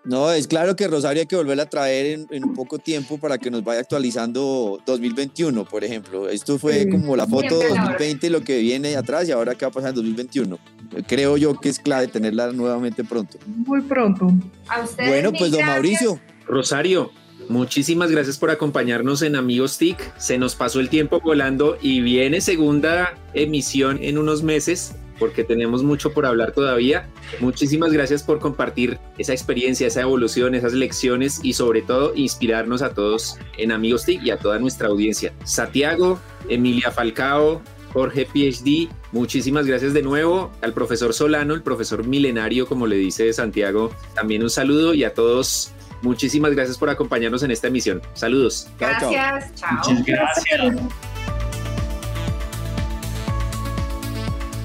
No, 0.05 0.31
es 0.31 0.47
claro 0.47 0.77
que 0.77 0.87
Rosario 0.87 1.23
hay 1.23 1.27
que 1.27 1.37
volverla 1.37 1.63
a 1.63 1.69
traer 1.69 2.27
en, 2.31 2.45
un 2.45 2.55
poco 2.55 2.79
tiempo 2.79 3.19
para 3.19 3.39
que 3.39 3.51
nos 3.51 3.65
vaya 3.65 3.81
actualizando 3.81 4.79
2021, 4.85 5.65
por 5.65 5.83
ejemplo. 5.83 6.29
Esto 6.29 6.59
fue 6.59 6.89
como 6.91 7.17
la 7.17 7.27
foto 7.27 7.57
2020, 7.57 8.29
lo 8.29 8.43
que 8.43 8.59
viene 8.59 8.97
atrás 8.97 9.27
y 9.29 9.33
ahora 9.33 9.55
qué 9.55 9.65
va 9.65 9.71
a 9.71 9.73
pasar 9.73 9.91
en 9.91 9.97
2021. 9.97 10.59
Creo 11.07 11.39
yo 11.39 11.59
que 11.59 11.71
es 11.71 11.79
clave 11.79 12.09
tenerla 12.09 12.53
nuevamente 12.53 13.03
pronto. 13.03 13.39
Muy 13.47 13.81
pronto. 13.81 14.31
A 14.69 14.83
ustedes. 14.83 15.09
Bueno, 15.09 15.33
pues 15.33 15.51
don 15.51 15.65
Mauricio. 15.65 16.21
Rosario, 16.47 17.11
Muchísimas 17.49 18.11
gracias 18.11 18.39
por 18.39 18.51
acompañarnos 18.51 19.21
en 19.21 19.37
Amigos 19.37 19.77
TIC. 19.77 19.99
Se 20.17 20.39
nos 20.39 20.55
pasó 20.55 20.81
el 20.81 20.89
tiempo 20.89 21.21
volando 21.21 21.77
y 21.81 22.01
viene 22.01 22.41
segunda 22.41 23.15
emisión 23.35 23.99
en 24.03 24.17
unos 24.17 24.43
meses 24.43 24.95
porque 25.19 25.45
tenemos 25.45 25.83
mucho 25.83 26.13
por 26.13 26.27
hablar 26.27 26.53
todavía. 26.53 27.09
Muchísimas 27.41 27.93
gracias 27.93 28.23
por 28.23 28.39
compartir 28.39 28.99
esa 29.19 29.33
experiencia, 29.33 29.87
esa 29.87 30.03
evolución, 30.03 30.55
esas 30.55 30.73
lecciones 30.73 31.41
y 31.43 31.53
sobre 31.53 31.83
todo 31.83 32.15
inspirarnos 32.15 32.83
a 32.83 32.91
todos 32.91 33.39
en 33.57 33.73
Amigos 33.73 34.05
TIC 34.05 34.23
y 34.23 34.31
a 34.31 34.39
toda 34.39 34.59
nuestra 34.59 34.89
audiencia. 34.89 35.33
Santiago, 35.45 36.19
Emilia 36.49 36.91
Falcao, 36.91 37.63
Jorge 37.93 38.27
PhD, 38.27 38.93
muchísimas 39.13 39.67
gracias 39.67 39.95
de 39.95 40.03
nuevo 40.03 40.51
al 40.63 40.73
profesor 40.73 41.15
Solano, 41.15 41.55
el 41.55 41.63
profesor 41.63 42.05
milenario, 42.05 42.67
como 42.67 42.89
le 42.89 42.97
dice 42.97 43.33
Santiago, 43.33 43.91
también 44.15 44.43
un 44.43 44.51
saludo 44.51 44.95
y 44.95 45.05
a 45.05 45.15
todos 45.15 45.73
muchísimas 46.03 46.53
gracias 46.53 46.77
por 46.77 46.91
acompañarnos 46.91 47.43
en 47.45 47.53
esta 47.53 47.69
emisión. 47.69 48.03
Saludos. 48.15 48.69
Gracias, 48.79 49.55
chao. 49.55 49.71
Muchas 49.73 50.05
gracias. 50.05 51.14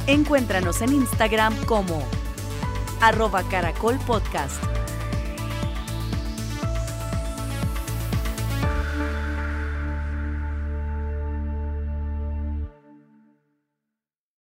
Encuéntranos 0.10 0.82
en 0.82 0.92
Instagram 0.94 1.56
como 1.68 2.04
arroba 3.00 3.44
caracol 3.44 4.00
podcast. 4.08 4.79